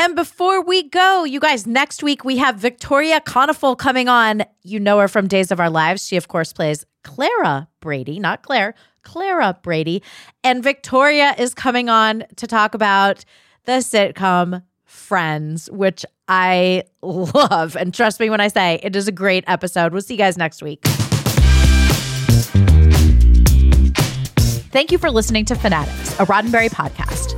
And 0.00 0.14
before 0.14 0.62
we 0.62 0.84
go, 0.84 1.24
you 1.24 1.40
guys, 1.40 1.66
next 1.66 2.04
week 2.04 2.24
we 2.24 2.36
have 2.36 2.54
Victoria 2.54 3.20
Konefal 3.20 3.76
coming 3.76 4.08
on. 4.08 4.44
You 4.62 4.78
know 4.78 5.00
her 5.00 5.08
from 5.08 5.26
Days 5.26 5.50
of 5.50 5.58
Our 5.58 5.70
Lives. 5.70 6.06
She, 6.06 6.16
of 6.16 6.28
course, 6.28 6.52
plays 6.52 6.86
Clara 7.02 7.66
Brady, 7.80 8.20
not 8.20 8.44
Clare, 8.44 8.76
Clara 9.02 9.58
Brady. 9.60 10.04
And 10.44 10.62
Victoria 10.62 11.34
is 11.36 11.52
coming 11.52 11.88
on 11.88 12.22
to 12.36 12.46
talk 12.46 12.74
about 12.74 13.24
the 13.64 13.72
sitcom 13.72 14.62
Friends, 14.84 15.68
which 15.72 16.06
I 16.28 16.84
love. 17.02 17.76
And 17.76 17.92
trust 17.92 18.20
me 18.20 18.30
when 18.30 18.40
I 18.40 18.46
say 18.46 18.78
it 18.84 18.94
is 18.94 19.08
a 19.08 19.12
great 19.12 19.42
episode. 19.48 19.92
We'll 19.92 20.02
see 20.02 20.14
you 20.14 20.18
guys 20.18 20.38
next 20.38 20.62
week. 20.62 20.80
Thank 24.70 24.92
you 24.92 24.98
for 24.98 25.10
listening 25.10 25.44
to 25.46 25.54
Fanaddicts, 25.54 26.20
a 26.20 26.26
Roddenberry 26.26 26.70
podcast. 26.70 27.37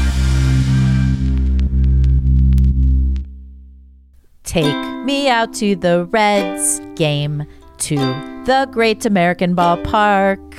Take 4.51 4.75
me 5.05 5.29
out 5.29 5.53
to 5.53 5.77
the 5.77 6.03
Reds 6.07 6.81
game, 6.95 7.45
to 7.77 7.95
the 7.95 8.67
Great 8.69 9.05
American 9.05 9.55
Ballpark. 9.55 10.53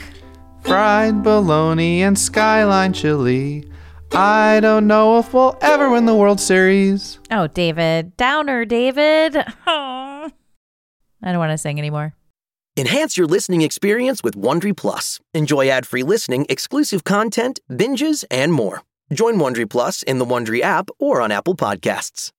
Fried 0.63 1.23
bologna 1.23 2.03
and 2.03 2.19
skyline 2.19 2.95
chili. 2.95 3.71
I 4.13 4.61
don't 4.61 4.87
know 4.87 5.19
if 5.19 5.35
we'll 5.35 5.59
ever 5.61 5.91
win 5.91 6.07
the 6.07 6.15
World 6.15 6.41
Series. 6.41 7.21
Oh, 7.31 7.49
David. 7.49 8.17
Downer, 8.17 8.65
David. 8.65 9.37
Aw. 9.37 10.25
I 11.23 11.31
don't 11.31 11.39
want 11.39 11.51
to 11.51 11.59
sing 11.59 11.79
anymore. 11.79 12.15
Enhance 12.79 13.19
your 13.19 13.27
listening 13.27 13.61
experience 13.61 14.25
with 14.25 14.37
Wondery 14.37 14.75
Plus. 14.75 15.21
Enjoy 15.35 15.69
ad-free 15.69 16.03
listening, 16.03 16.47
exclusive 16.49 17.05
content, 17.05 17.61
binges, 17.71 18.25
and 18.31 18.55
more. 18.55 18.81
Join 19.13 19.35
Wondery 19.35 19.69
Plus 19.69 20.03
in 20.03 20.17
the 20.17 20.25
Wondery 20.25 20.63
app 20.63 20.89
or 20.99 21.21
on 21.21 21.31
Apple 21.31 21.57
Podcasts. 21.57 22.33